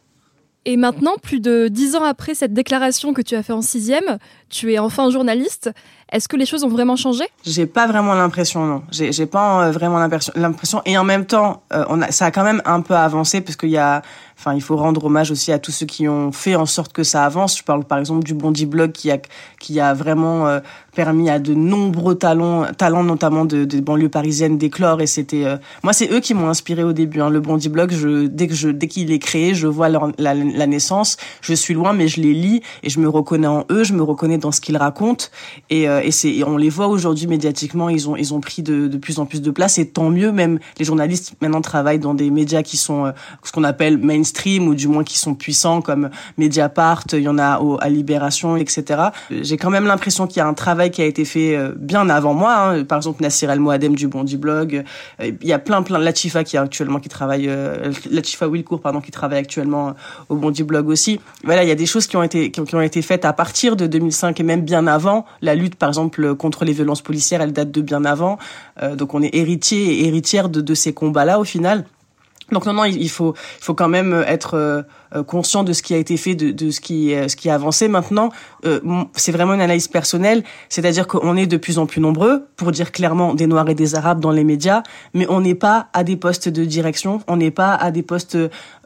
Et 0.65 0.77
maintenant, 0.77 1.15
plus 1.19 1.39
de 1.39 1.69
dix 1.69 1.95
ans 1.95 2.03
après 2.03 2.35
cette 2.35 2.53
déclaration 2.53 3.13
que 3.13 3.23
tu 3.23 3.35
as 3.35 3.41
fait 3.41 3.53
en 3.53 3.63
sixième, 3.63 4.19
tu 4.49 4.71
es 4.73 4.77
enfin 4.77 5.09
journaliste. 5.09 5.71
Est-ce 6.11 6.27
que 6.27 6.35
les 6.35 6.45
choses 6.45 6.63
ont 6.63 6.69
vraiment 6.69 6.95
changé? 6.95 7.23
J'ai 7.45 7.65
pas 7.65 7.87
vraiment 7.87 8.13
l'impression, 8.13 8.65
non. 8.65 8.83
J'ai 8.91 9.25
pas 9.25 9.67
euh, 9.67 9.71
vraiment 9.71 9.99
l'impression. 10.35 10.81
Et 10.85 10.97
en 10.97 11.03
même 11.03 11.25
temps, 11.25 11.63
a, 11.69 12.11
ça 12.11 12.25
a 12.25 12.31
quand 12.31 12.43
même 12.43 12.61
un 12.65 12.81
peu 12.81 12.95
avancé 12.95 13.41
parce 13.41 13.55
qu'il 13.55 13.69
y 13.69 13.77
a 13.77 14.01
Enfin, 14.41 14.55
il 14.55 14.61
faut 14.61 14.75
rendre 14.75 15.05
hommage 15.05 15.29
aussi 15.29 15.51
à 15.51 15.59
tous 15.59 15.69
ceux 15.69 15.85
qui 15.85 16.07
ont 16.07 16.31
fait 16.31 16.55
en 16.55 16.65
sorte 16.65 16.93
que 16.93 17.03
ça 17.03 17.25
avance. 17.25 17.59
Je 17.59 17.63
parle 17.63 17.83
par 17.83 17.99
exemple 17.99 18.23
du 18.23 18.33
Bondi 18.33 18.65
Blog 18.65 18.91
qui 18.91 19.11
a 19.11 19.19
qui 19.59 19.79
a 19.79 19.93
vraiment 19.93 20.47
euh, 20.47 20.59
permis 20.95 21.29
à 21.29 21.37
de 21.37 21.53
nombreux 21.53 22.15
talents, 22.15 22.65
talents 22.75 23.03
notamment 23.03 23.45
de, 23.45 23.65
banlieues 23.79 24.09
parisiennes 24.09 24.57
d'éclore. 24.57 24.99
Euh, 24.99 25.57
moi, 25.83 25.93
c'est 25.93 26.11
eux 26.11 26.19
qui 26.19 26.33
m'ont 26.33 26.49
inspiré 26.49 26.83
au 26.83 26.91
début. 26.91 27.21
Hein. 27.21 27.29
Le 27.29 27.39
Bondi 27.39 27.69
Blog, 27.69 27.93
dès 28.29 28.47
que 28.47 28.85
qu'il 28.85 29.11
est 29.11 29.19
créé, 29.19 29.53
je 29.53 29.67
vois 29.67 29.89
la, 29.89 30.35
naissance. 30.65 31.17
Je 31.41 31.53
suis 31.53 31.75
loin, 31.75 31.93
mais 31.93 32.07
je 32.07 32.19
les 32.19 32.33
lis 32.33 32.61
et 32.81 32.89
je 32.89 32.99
me 32.99 33.07
reconnais 33.07 33.45
en 33.45 33.65
eux. 33.69 33.83
Je 33.83 33.93
me 33.93 34.01
reconnais 34.01 34.39
dans 34.39 34.51
ce 34.51 34.59
qu'ils 34.59 34.77
racontent. 34.77 35.25
Et, 35.69 35.87
euh, 35.87 36.00
et 36.03 36.11
c'est 36.11 36.43
on 36.43 36.57
les 36.57 36.69
voit 36.69 36.87
aujourd'hui 36.87 37.27
médiatiquement. 37.27 37.89
Ils 37.89 38.09
ont 38.09 38.15
ils 38.15 38.33
ont 38.33 38.41
pris 38.41 38.63
de, 38.63 38.87
de 38.87 38.97
plus 38.97 39.19
en 39.19 39.25
plus 39.25 39.41
de 39.41 39.51
place. 39.51 39.77
Et 39.77 39.87
tant 39.87 40.09
mieux. 40.09 40.31
Même 40.31 40.59
les 40.79 40.85
journalistes 40.85 41.33
maintenant 41.41 41.61
travaillent 41.61 41.99
dans 41.99 42.13
des 42.13 42.31
médias 42.31 42.63
qui 42.63 42.77
sont 42.77 43.11
ce 43.43 43.51
qu'on 43.51 43.63
appelle 43.63 43.97
mainstream 43.97 44.31
stream 44.31 44.67
ou 44.67 44.75
du 44.75 44.87
moins 44.87 45.03
qui 45.03 45.19
sont 45.19 45.35
puissants 45.35 45.81
comme 45.81 46.09
Mediapart, 46.37 47.03
il 47.13 47.19
y 47.19 47.27
en 47.27 47.37
a 47.37 47.59
au, 47.59 47.77
à 47.81 47.89
Libération, 47.89 48.57
etc. 48.57 49.01
J'ai 49.29 49.57
quand 49.57 49.69
même 49.69 49.85
l'impression 49.85 50.25
qu'il 50.25 50.37
y 50.37 50.39
a 50.39 50.47
un 50.47 50.53
travail 50.53 50.89
qui 50.89 51.01
a 51.01 51.05
été 51.05 51.25
fait 51.25 51.55
euh, 51.55 51.73
bien 51.77 52.09
avant 52.09 52.33
moi. 52.33 52.55
Hein. 52.55 52.83
Par 52.85 52.97
exemple, 52.97 53.21
Nassir 53.21 53.51
El 53.51 53.59
Moadem 53.59 53.95
du 53.95 54.07
Bondi 54.07 54.37
Blog. 54.37 54.83
Euh, 55.19 55.31
il 55.41 55.47
y 55.47 55.53
a 55.53 55.59
plein, 55.59 55.83
plein. 55.83 55.99
Latifa 55.99 56.43
qui 56.43 56.57
actuellement 56.57 56.99
qui 56.99 57.09
travaille, 57.09 57.47
euh, 57.47 57.91
Latifa 58.09 58.47
Wilcourt 58.47 58.81
pardon, 58.81 59.01
qui 59.01 59.11
travaille 59.11 59.39
actuellement 59.39 59.93
au 60.29 60.35
Bondi 60.35 60.63
Blog 60.63 60.87
aussi. 60.87 61.19
Voilà, 61.43 61.63
il 61.63 61.69
y 61.69 61.71
a 61.71 61.75
des 61.75 61.85
choses 61.85 62.07
qui 62.07 62.17
ont 62.17 62.23
été 62.23 62.49
qui 62.51 62.75
ont 62.75 62.81
été 62.81 63.01
faites 63.01 63.25
à 63.25 63.33
partir 63.33 63.75
de 63.75 63.85
2005 63.85 64.39
et 64.39 64.43
même 64.43 64.61
bien 64.61 64.87
avant. 64.87 65.25
La 65.41 65.55
lutte, 65.55 65.75
par 65.75 65.89
exemple, 65.91 66.35
contre 66.35 66.65
les 66.65 66.73
violences 66.73 67.01
policières, 67.01 67.41
elle 67.41 67.53
date 67.53 67.71
de 67.71 67.81
bien 67.81 68.05
avant. 68.05 68.37
donc 68.97 69.13
on 69.13 69.21
est 69.21 69.33
héritier 69.35 70.01
et 70.01 70.07
héritière 70.07 70.49
de, 70.49 70.73
ces 70.73 70.93
combats-là 70.93 71.39
au 71.39 71.43
final. 71.43 71.85
Donc 72.51 72.65
non, 72.65 72.73
non, 72.73 72.83
il 72.83 73.09
faut, 73.09 73.33
il 73.59 73.63
faut 73.63 73.73
quand 73.73 73.87
même 73.87 74.25
être 74.27 74.55
euh, 74.55 74.81
euh, 75.15 75.23
conscient 75.23 75.63
de 75.63 75.71
ce 75.71 75.81
qui 75.81 75.93
a 75.93 75.97
été 75.97 76.17
fait, 76.17 76.35
de, 76.35 76.69
ce 76.69 76.81
qui, 76.81 77.13
ce 77.27 77.35
qui 77.37 77.49
a 77.49 77.55
avancé. 77.55 77.87
Maintenant, 77.87 78.29
euh, 78.65 78.81
c'est 79.15 79.31
vraiment 79.31 79.53
une 79.53 79.61
analyse 79.61 79.87
personnelle, 79.87 80.43
c'est-à-dire 80.67 81.07
qu'on 81.07 81.37
est 81.37 81.47
de 81.47 81.55
plus 81.55 81.79
en 81.79 81.85
plus 81.85 82.01
nombreux, 82.01 82.47
pour 82.57 82.71
dire 82.71 82.91
clairement 82.91 83.33
des 83.33 83.47
Noirs 83.47 83.69
et 83.69 83.75
des 83.75 83.95
Arabes 83.95 84.19
dans 84.19 84.31
les 84.31 84.43
médias, 84.43 84.83
mais 85.13 85.25
on 85.29 85.39
n'est 85.39 85.55
pas 85.55 85.87
à 85.93 86.03
des 86.03 86.17
postes 86.17 86.49
de 86.49 86.65
direction, 86.65 87.21
on 87.27 87.37
n'est 87.37 87.51
pas 87.51 87.73
à 87.73 87.89
des 87.89 88.03
postes 88.03 88.37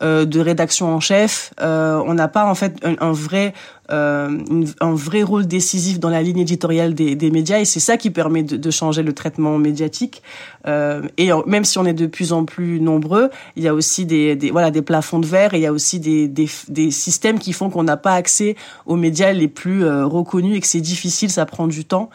de 0.01 0.39
rédaction 0.39 0.93
en 0.93 0.99
chef, 0.99 1.51
on 1.59 2.13
n'a 2.13 2.27
pas 2.27 2.45
en 2.45 2.55
fait 2.55 2.77
un 2.83 3.11
vrai 3.11 3.53
euh, 3.91 4.39
un 4.81 4.93
vrai 4.95 5.21
rôle 5.21 5.45
décisif 5.45 5.99
dans 5.99 6.09
la 6.09 6.23
ligne 6.23 6.39
éditoriale 6.39 6.95
des, 6.95 7.31
médias 7.31 7.59
et 7.59 7.65
c'est 7.65 7.79
ça 7.79 7.97
qui 7.97 8.09
permet 8.09 8.43
de, 8.43 8.71
changer 8.71 9.03
le 9.03 9.13
traitement 9.13 9.57
médiatique. 9.57 10.23
Euh, 10.67 11.03
et 11.17 11.29
même 11.45 11.65
si 11.65 11.77
on 11.77 11.85
est 11.85 11.93
de 11.93 12.07
plus 12.07 12.33
en 12.33 12.45
plus 12.45 12.79
nombreux, 12.79 13.29
il 13.55 13.63
y 13.63 13.67
a 13.67 13.73
aussi 13.73 14.05
des, 14.05 14.37
voilà 14.51 14.71
des 14.71 14.81
plafonds 14.81 15.19
de 15.19 15.27
verre 15.27 15.53
et 15.53 15.57
il 15.57 15.61
y 15.61 15.67
a 15.67 15.73
aussi 15.73 15.99
des, 15.99 16.27
des, 16.27 16.91
systèmes 16.91 17.39
qui 17.39 17.53
font 17.53 17.69
qu'on 17.69 17.83
n'a 17.83 17.97
pas 17.97 18.13
accès 18.13 18.55
aux 18.85 18.95
médias 18.95 19.33
les 19.33 19.47
plus 19.47 19.83
euh, 19.83 20.05
reconnus 20.05 20.57
et 20.57 20.61
que 20.61 20.67
c'est 20.67 20.81
difficile, 20.81 21.29
ça 21.29 21.45
prend 21.45 21.67
du 21.67 21.85
temps. 21.85 22.09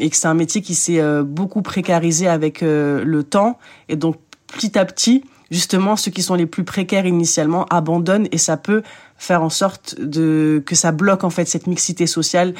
Et 0.00 0.10
que 0.10 0.16
c'est 0.16 0.26
un 0.26 0.34
métier 0.34 0.62
qui 0.62 0.74
s'est 0.74 1.00
beaucoup 1.22 1.62
précarisé 1.62 2.26
avec 2.26 2.60
le 2.60 3.22
temps 3.22 3.56
et 3.88 3.94
donc 3.94 4.16
petit 4.48 4.76
à 4.76 4.84
petit 4.84 5.22
justement 5.50 5.96
ceux 5.96 6.10
qui 6.10 6.22
sont 6.22 6.34
les 6.34 6.46
plus 6.46 6.64
précaires 6.64 7.06
initialement 7.06 7.66
abandonnent 7.66 8.28
et 8.32 8.38
ça 8.38 8.56
peut 8.56 8.82
faire 9.16 9.42
en 9.42 9.50
sorte 9.50 9.96
que 9.96 10.74
ça 10.74 10.92
bloque 10.92 11.24
en 11.24 11.30
fait 11.30 11.44
cette 11.44 11.66
mixité 11.66 12.06
sociale 12.06 12.54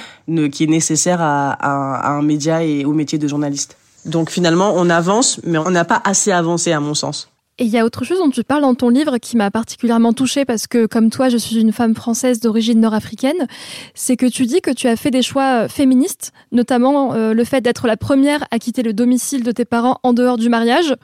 qui 0.52 0.64
est 0.64 0.68
nécessaire 0.68 1.20
à, 1.20 2.10
un 2.10 2.22
média 2.22 2.62
et 2.62 2.84
au 2.84 2.92
métier 2.92 3.18
de 3.18 3.26
journaliste. 3.26 3.76
Donc 4.04 4.30
finalement, 4.30 4.72
on 4.76 4.88
avance, 4.90 5.40
mais 5.44 5.58
on 5.58 5.70
n'a 5.70 5.84
pas 5.84 6.00
assez 6.04 6.32
avancé 6.32 6.72
à 6.72 6.80
mon 6.80 6.94
sens. 6.94 7.30
Et 7.58 7.64
il 7.64 7.70
y 7.70 7.78
a 7.78 7.84
autre 7.84 8.04
chose 8.04 8.18
dont 8.18 8.30
tu 8.30 8.42
parles 8.42 8.62
dans 8.62 8.74
ton 8.74 8.88
livre 8.88 9.18
qui 9.18 9.36
m'a 9.36 9.50
particulièrement 9.50 10.14
touchée 10.14 10.46
parce 10.46 10.66
que, 10.66 10.86
comme 10.86 11.10
toi, 11.10 11.28
je 11.28 11.36
suis 11.36 11.60
une 11.60 11.72
femme 11.72 11.94
française 11.94 12.40
d'origine 12.40 12.80
nord-africaine. 12.80 13.46
C'est 13.94 14.16
que 14.16 14.24
tu 14.24 14.46
dis 14.46 14.62
que 14.62 14.70
tu 14.70 14.88
as 14.88 14.96
fait 14.96 15.10
des 15.10 15.20
choix 15.20 15.68
féministes, 15.68 16.32
notamment 16.52 17.12
euh, 17.12 17.34
le 17.34 17.44
fait 17.44 17.60
d'être 17.60 17.86
la 17.86 17.98
première 17.98 18.46
à 18.50 18.58
quitter 18.58 18.82
le 18.82 18.94
domicile 18.94 19.42
de 19.42 19.52
tes 19.52 19.66
parents 19.66 20.00
en 20.02 20.14
dehors 20.14 20.38
du 20.38 20.48
mariage. 20.48 20.96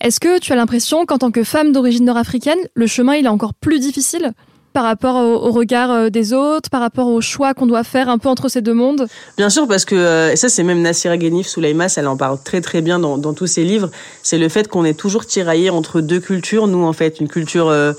Est-ce 0.00 0.20
que 0.20 0.38
tu 0.38 0.52
as 0.52 0.56
l'impression 0.56 1.06
qu'en 1.06 1.18
tant 1.18 1.30
que 1.30 1.42
femme 1.42 1.72
d'origine 1.72 2.04
nord-africaine, 2.04 2.58
le 2.74 2.86
chemin 2.86 3.14
il 3.14 3.24
est 3.24 3.30
encore 3.30 3.54
plus 3.54 3.80
difficile 3.80 4.32
par 4.74 4.84
rapport 4.84 5.16
au, 5.16 5.52
regard 5.52 5.90
euh, 5.90 6.10
des 6.10 6.34
autres, 6.34 6.68
par 6.68 6.82
rapport 6.82 7.08
au 7.08 7.22
choix 7.22 7.54
qu'on 7.54 7.66
doit 7.66 7.82
faire 7.82 8.10
un 8.10 8.18
peu 8.18 8.28
entre 8.28 8.50
ces 8.50 8.60
deux 8.60 8.74
mondes? 8.74 9.08
Bien 9.38 9.48
sûr, 9.48 9.66
parce 9.66 9.86
que 9.86 9.94
euh, 9.94 10.36
ça 10.36 10.50
c'est 10.50 10.62
même 10.64 10.82
Nassira 10.82 11.16
Ghenif 11.16 11.46
Souleïmas, 11.46 11.94
elle 11.96 12.06
en 12.06 12.18
parle 12.18 12.38
très 12.44 12.60
très 12.60 12.82
bien 12.82 12.98
dans, 12.98 13.16
dans 13.16 13.32
tous 13.32 13.46
ses 13.46 13.64
livres. 13.64 13.90
C'est 14.22 14.36
le 14.36 14.50
fait 14.50 14.68
qu'on 14.68 14.84
est 14.84 14.92
toujours 14.92 15.24
tiraillé 15.24 15.70
entre 15.70 16.02
deux 16.02 16.20
cultures. 16.20 16.66
Nous 16.66 16.84
en 16.84 16.92
fait, 16.92 17.20
une 17.20 17.28
culture 17.28 17.68
euh, 17.68 17.94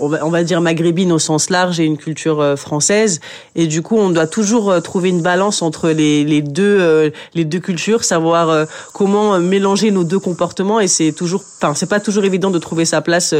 on 0.00 0.08
va, 0.08 0.44
dire 0.44 0.60
maghrébine 0.60 1.12
au 1.12 1.18
sens 1.18 1.50
large 1.50 1.78
et 1.80 1.84
une 1.84 1.98
culture 1.98 2.40
euh, 2.40 2.56
française. 2.56 3.20
Et 3.54 3.66
du 3.66 3.82
coup 3.82 3.96
on 3.96 4.10
doit 4.10 4.26
toujours 4.26 4.70
euh, 4.70 4.80
trouver 4.80 5.10
une 5.10 5.20
balance 5.20 5.62
entre 5.62 5.90
les, 5.90 6.24
les 6.24 6.42
deux 6.42 6.78
euh, 6.80 7.10
les 7.34 7.44
deux 7.44 7.58
cultures 7.58 8.04
savoir 8.04 8.66
comment 8.92 9.38
mélanger 9.38 9.90
nos 9.90 10.04
deux 10.04 10.18
comportements. 10.18 10.80
Et 10.80 10.88
c'est 10.88 11.12
toujours 11.12 11.44
enfin 11.58 11.74
c'est 11.74 11.88
pas 11.88 12.00
toujours 12.00 12.24
évident 12.24 12.50
de 12.50 12.58
trouver 12.58 12.84
sa 12.84 13.00
place 13.00 13.34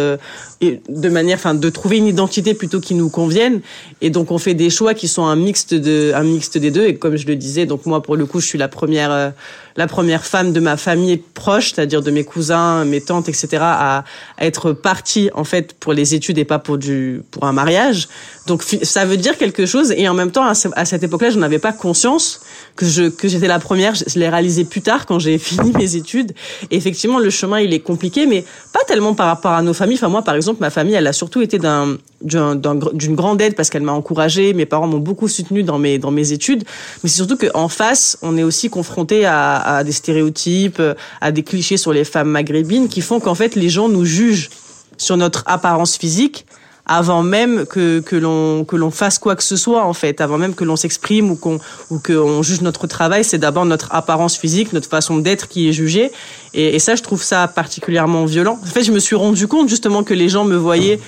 et 0.60 0.80
de 0.88 1.08
manière 1.08 1.38
enfin 1.38 1.54
de 1.54 1.70
trouver 1.70 1.98
une 1.98 2.06
identité 2.06 2.54
plutôt 2.54 2.80
qui 2.80 2.94
nous 2.94 3.08
convienne. 3.08 3.60
Et 4.00 4.10
donc 4.10 4.30
on 4.30 4.38
fait 4.38 4.54
des 4.54 4.70
choix 4.70 4.94
qui 4.94 5.08
sont 5.08 5.24
un 5.24 5.36
mixte 5.36 5.74
de 5.74 6.12
un 6.14 6.24
mixte 6.24 6.58
des 6.58 6.70
deux. 6.70 6.84
Et 6.84 6.96
comme 6.96 7.16
je 7.16 7.26
le 7.26 7.36
disais 7.36 7.66
donc 7.66 7.86
moi 7.86 8.02
pour 8.02 8.16
le 8.16 8.26
coup 8.26 8.40
je 8.40 8.46
suis 8.46 8.58
la 8.58 8.68
première 8.68 9.32
la 9.76 9.86
première 9.86 10.24
femme 10.24 10.52
de 10.52 10.60
ma 10.60 10.76
famille 10.76 11.16
proche, 11.16 11.72
c'est-à-dire 11.72 12.02
de 12.02 12.10
mes 12.10 12.24
cousins, 12.24 12.84
mes 12.84 13.00
tantes, 13.00 13.28
etc., 13.28 13.48
à, 13.60 14.04
être 14.38 14.72
partie 14.72 15.30
en 15.34 15.44
fait 15.44 15.74
pour 15.74 15.92
les 15.92 16.14
études 16.14 16.38
pas 16.44 16.58
pour 16.58 16.78
du 16.78 17.22
pour 17.30 17.44
un 17.44 17.52
mariage. 17.52 18.08
Donc 18.46 18.62
ça 18.82 19.04
veut 19.04 19.16
dire 19.16 19.38
quelque 19.38 19.66
chose 19.66 19.92
et 19.96 20.08
en 20.08 20.14
même 20.14 20.30
temps 20.30 20.44
à, 20.44 20.84
cette 20.84 21.02
époque-là, 21.02 21.30
je 21.30 21.38
n'avais 21.38 21.58
pas 21.58 21.72
conscience 21.72 22.40
que 22.76 22.86
je 22.86 23.04
que 23.08 23.28
j'étais 23.28 23.46
la 23.46 23.58
première. 23.58 23.94
Je, 23.94 24.18
l'ai 24.18 24.28
réalisé 24.28 24.64
plus 24.64 24.82
tard 24.82 25.06
quand 25.06 25.18
j'ai 25.18 25.38
fini 25.50 25.72
mes 25.72 25.96
études. 25.96 26.32
Et 26.70 26.76
effectivement, 26.76 27.18
le 27.18 27.30
chemin 27.30 27.60
il 27.60 27.72
est 27.72 27.80
compliqué, 27.80 28.26
mais 28.26 28.44
pas 28.72 28.84
tellement 28.86 29.14
par 29.14 29.26
rapport 29.26 29.52
à 29.52 29.62
nos 29.62 29.74
familles. 29.74 29.96
Enfin 29.96 30.08
moi, 30.08 30.22
par 30.22 30.34
exemple, 30.34 30.60
ma 30.60 30.70
famille, 30.70 30.94
elle 30.94 31.06
a 31.06 31.12
surtout 31.12 31.40
été 31.40 31.58
d'un 31.58 31.96
d'une 32.22 33.16
grande 33.16 33.42
aide 33.42 33.56
parce 33.56 33.68
qu'elle 33.68 33.82
m'a 33.82 33.92
encouragée. 33.92 34.54
Mes 34.54 34.66
parents 34.66 34.86
m'ont 34.86 34.98
beaucoup 34.98 35.26
soutenu 35.26 35.64
dans 35.64 35.78
mes 35.78 35.98
dans 35.98 36.12
mes 36.12 36.32
études. 36.32 36.64
Mais 37.02 37.08
c'est 37.08 37.16
surtout 37.16 37.36
qu'en 37.36 37.68
face, 37.68 38.16
on 38.22 38.36
est 38.36 38.44
aussi 38.44 38.70
confronté 38.70 39.24
à 39.24 39.82
des 39.84 39.92
stéréotypes, 39.92 40.80
à 41.20 41.32
des 41.32 41.42
clichés 41.42 41.76
sur 41.76 41.92
les 41.92 42.04
femmes 42.04 42.28
maghrébines 42.28 42.88
qui 42.88 43.00
font 43.00 43.20
qu'en 43.20 43.34
fait 43.34 43.54
les 43.54 43.68
gens 43.68 43.88
nous 43.88 44.04
jugent 44.04 44.50
sur 44.96 45.16
notre 45.16 45.42
apparence 45.46 45.96
physique 45.96 46.46
avant 46.86 47.22
même 47.22 47.64
que 47.66 48.00
que 48.00 48.16
l'on 48.16 48.64
que 48.64 48.76
l'on 48.76 48.90
fasse 48.90 49.18
quoi 49.18 49.36
que 49.36 49.42
ce 49.42 49.56
soit 49.56 49.84
en 49.84 49.92
fait, 49.92 50.20
avant 50.20 50.38
même 50.38 50.54
que 50.54 50.64
l'on 50.64 50.76
s'exprime 50.76 51.30
ou 51.30 51.36
qu'on 51.36 51.58
ou 51.90 51.98
qu'on 51.98 52.42
juge 52.42 52.60
notre 52.60 52.86
travail, 52.86 53.24
c'est 53.24 53.38
d'abord 53.38 53.64
notre 53.64 53.94
apparence 53.94 54.36
physique, 54.36 54.72
notre 54.72 54.88
façon 54.88 55.18
d'être 55.18 55.48
qui 55.48 55.68
est 55.68 55.72
jugée. 55.72 56.10
Et, 56.54 56.74
et, 56.74 56.78
ça, 56.78 56.94
je 56.96 57.02
trouve 57.02 57.22
ça 57.22 57.46
particulièrement 57.48 58.24
violent. 58.24 58.58
En 58.62 58.66
fait, 58.66 58.82
je 58.82 58.92
me 58.92 58.98
suis 58.98 59.16
rendu 59.16 59.46
compte 59.46 59.68
justement 59.68 60.02
que 60.02 60.14
les 60.14 60.28
gens 60.28 60.44
me 60.44 60.56
voyaient 60.56 61.00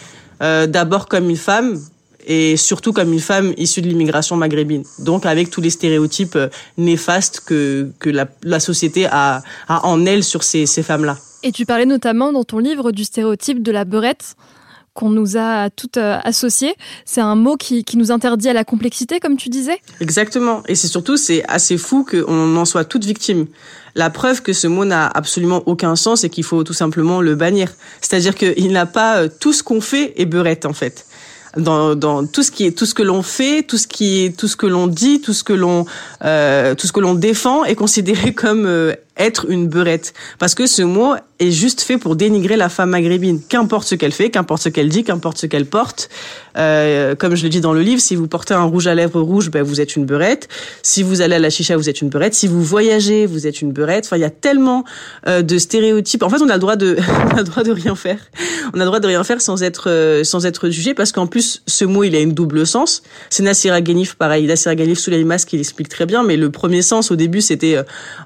euh, 0.43 0.67
d'abord 0.67 1.07
comme 1.07 1.29
une 1.29 1.37
femme 1.37 1.81
et 2.27 2.57
surtout 2.57 2.93
comme 2.93 3.13
une 3.13 3.21
femme 3.21 3.53
issue 3.59 3.83
de 3.83 3.89
l'immigration 3.89 4.37
maghrébine. 4.37 4.85
Donc 5.01 5.27
avec 5.27 5.51
tous 5.51 5.61
les 5.61 5.71
stéréotypes 5.71 6.37
euh, 6.37 6.49
néfastes 6.79 7.43
que 7.45 7.91
que 7.99 8.11
la, 8.11 8.27
la 8.43 8.61
société 8.61 9.07
a 9.07 9.43
a 9.69 9.87
en 9.87 10.07
elle 10.07 10.23
sur 10.23 10.45
ces 10.45 10.67
ces 10.67 10.85
femmes-là. 10.85 11.19
Et 11.45 11.53
tu 11.53 11.67
parlais 11.67 11.85
notamment 11.85 12.33
dans 12.33 12.43
ton 12.43 12.59
livre 12.59 12.91
du 12.91 13.05
stéréotype 13.05 13.63
de 13.63 13.71
la 13.71 13.85
beurette 13.85 14.35
qu'on 14.95 15.11
nous 15.11 15.37
a 15.37 15.69
toutes 15.69 15.99
euh, 15.99 16.17
associées. 16.25 16.75
C'est 17.05 17.21
un 17.21 17.35
mot 17.35 17.57
qui, 17.57 17.85
qui, 17.85 17.99
nous 17.99 18.11
interdit 18.13 18.49
à 18.49 18.55
la 18.55 18.65
complexité, 18.65 19.21
comme 19.21 19.37
tu 19.37 19.51
disais? 19.51 19.79
Exactement. 20.01 20.63
Et 20.69 20.75
c'est 20.75 20.89
surtout, 20.89 21.19
c'est 21.19 21.45
assez 21.47 21.77
fou 21.77 22.07
qu'on 22.09 22.57
en 22.57 22.65
soit 22.65 22.85
toutes 22.85 23.05
victimes. 23.05 23.47
La 23.95 24.09
preuve 24.09 24.41
que 24.41 24.55
ce 24.55 24.69
mot 24.69 24.87
n'a 24.87 25.07
absolument 25.07 25.63
aucun 25.67 25.97
sens 25.97 26.25
et 26.25 26.31
qu'il 26.31 26.45
faut 26.45 26.65
tout 26.65 26.73
simplement 26.73 27.21
le 27.21 27.35
bannir. 27.35 27.71
C'est-à-dire 28.01 28.37
qu'il 28.37 28.73
n'a 28.73 28.87
pas 28.87 29.19
euh, 29.19 29.29
tout 29.41 29.53
ce 29.53 29.63
qu'on 29.63 29.83
fait 29.83 30.15
est 30.17 30.27
beurette, 30.27 30.65
en 30.65 30.73
fait. 30.73 31.05
Dans, 31.59 31.95
dans, 31.95 32.27
tout 32.27 32.43
ce 32.43 32.51
qui 32.51 32.65
est 32.65 32.77
tout 32.77 32.87
ce 32.87 32.95
que 32.95 33.03
l'on 33.03 33.23
fait, 33.23 33.63
tout 33.63 33.79
ce 33.79 33.87
qui 33.87 34.25
est 34.25 34.37
tout 34.37 34.49
ce 34.49 34.57
que 34.57 34.67
l'on 34.67 34.89
dit, 34.89 35.21
tout 35.21 35.33
ce 35.33 35.45
que 35.45 35.53
l'on 35.53 35.87
euh, 36.25 36.75
tout 36.75 36.89
ce 36.89 36.93
que 36.93 36.99
l'on 36.99 37.15
défend 37.15 37.65
est 37.65 37.77
considéré 37.77 38.33
comme 38.35 38.67
être 39.17 39.47
une 39.49 39.69
beurette 39.69 40.13
parce 40.39 40.55
que 40.55 40.67
ce 40.67 40.83
mot 40.83 41.15
est 41.41 41.51
juste 41.51 41.81
fait 41.81 41.99
pour 41.99 42.17
dénigrer 42.17 42.57
la 42.57 42.69
femme 42.69 42.91
maghrébine. 42.91 43.41
Qu'importe 43.49 43.87
ce 43.89 43.95
qu'elle 43.95 44.13
fait, 44.13 44.31
qu'importe 44.31 44.63
ce 44.63 44.69
qu'elle 44.69 44.89
dit, 44.89 45.03
qu'importe 45.03 45.39
ce 45.39 45.47
qu'elle 45.47 45.67
porte. 45.67 46.09
Euh, 46.57 47.17
comme 47.17 47.35
je 47.35 47.43
le 47.43 47.49
dis 47.49 47.61
dans 47.61 47.73
le 47.73 47.83
livre, 47.83 48.01
si 48.01 48.15
vous 48.15 48.29
portez 48.29 48.55
un 48.55 48.63
rouge 48.63 48.87
à 48.87 48.95
lèvres 48.95 49.21
rouge, 49.21 49.51
ben 49.51 49.63
vous 49.63 49.81
êtes 49.81 49.97
une 49.97 50.05
beurette. 50.05 50.49
Si 50.83 51.03
vous 51.03 51.21
allez 51.21 51.35
à 51.35 51.39
la 51.41 51.51
chicha, 51.51 51.77
vous 51.77 51.89
êtes 51.89 52.01
une 52.01 52.09
beurette. 52.09 52.35
Si 52.35 52.47
vous 52.47 52.63
voyagez, 52.63 53.27
vous 53.27 53.47
êtes 53.47 53.63
une 53.63 53.73
beurette. 53.73 54.05
Enfin, 54.07 54.17
il 54.17 54.21
y 54.21 54.25
a 54.25 54.31
tellement 54.31 54.85
euh, 55.27 55.43
de 55.43 55.59
stéréotypes. 55.59 56.23
En 56.23 56.29
fait, 56.29 56.41
on 56.41 56.49
a 56.49 56.55
le 56.55 56.61
droit 56.61 56.77
de, 56.77 56.97
on 57.33 57.35
a 57.35 57.39
le 57.39 57.45
droit 57.45 57.65
de 57.65 57.73
rien 57.73 57.97
faire. 57.97 58.19
On 58.73 58.81
a 58.81 58.85
le 58.85 58.87
droit 58.87 59.01
de 59.01 59.09
rien 59.09 59.25
faire 59.25 59.41
sans 59.41 59.63
être, 59.65 59.91
euh, 59.91 60.23
sans 60.23 60.47
être 60.47 60.71
jugé, 60.71 60.95
parce 60.95 61.11
qu'en 61.11 61.27
plus, 61.27 61.63
ce 61.67 61.85
mot, 61.85 62.05
il 62.05 62.15
a 62.15 62.21
une 62.21 62.33
double 62.33 62.65
sens. 62.67 63.03
C'est 63.31 63.43
Nassira 63.43 63.81
Ghanif, 63.81 64.15
pareil. 64.15 64.47
Nassira 64.47 64.77
Ghanif 64.77 64.99
sous 65.01 65.11
les 65.11 65.25
masques, 65.25 65.53
il 65.53 65.61
explique 65.61 65.89
très 65.89 66.07
bien. 66.07 66.23
Mais 66.23 66.37
le 66.37 66.51
premier 66.51 66.83
sens, 66.83 67.11
au 67.11 67.17
début, 67.17 67.41
c'était 67.41 67.77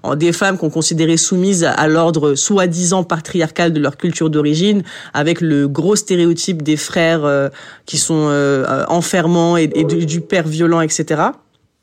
euh, 0.05 0.15
des 0.15 0.33
femmes 0.33 0.59
qu'on 0.59 0.71
considérait 0.79 1.17
soumises 1.17 1.65
à 1.65 1.89
l'ordre 1.89 2.37
soi-disant 2.37 3.03
patriarcal 3.03 3.73
de 3.73 3.81
leur 3.81 3.97
culture 3.97 4.31
d'origine, 4.31 4.85
avec 5.13 5.41
le 5.41 5.67
gros 5.67 5.97
stéréotype 5.97 6.63
des 6.63 6.77
frères 6.77 7.25
euh, 7.25 7.49
qui 7.85 7.99
sont 7.99 8.29
euh, 8.29 8.85
enfermants 8.87 9.57
et, 9.57 9.67
du, 9.67 10.21
père 10.21 10.47
violent, 10.47 10.81
etc. 10.81 11.23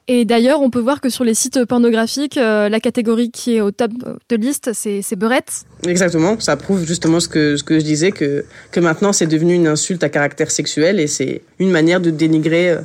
Et 0.08 0.24
d'ailleurs, 0.24 0.62
on 0.62 0.70
peut 0.70 0.80
voir 0.80 1.02
que 1.02 1.10
sur 1.10 1.26
les 1.26 1.34
sites 1.34 1.66
pornographiques, 1.66 2.38
euh, 2.38 2.70
la 2.70 2.80
catégorie 2.80 3.32
qui 3.32 3.58
est 3.58 3.60
au 3.60 3.72
top 3.72 3.92
de 4.30 4.36
liste, 4.38 4.72
c'est 4.74 5.16
beurette. 5.18 5.66
Exactement, 5.86 6.40
ça 6.40 6.56
prouve 6.56 6.86
justement 6.86 7.20
ce 7.20 7.28
que, 7.28 7.58
ce 7.58 7.64
que 7.64 7.78
je 7.78 7.84
disais, 7.84 8.14
que, 8.14 8.46
que 8.72 8.80
maintenant 8.80 9.12
c'est 9.12 9.28
devenu 9.28 9.56
une 9.56 9.68
insulte 9.68 10.06
à 10.06 10.10
caractère 10.10 10.52
sexuel 10.52 11.02
et 11.02 11.08
c'est 11.08 11.42
une 11.60 11.72
manière 11.72 12.00
de 12.00 12.12
dénigrer 12.12 12.78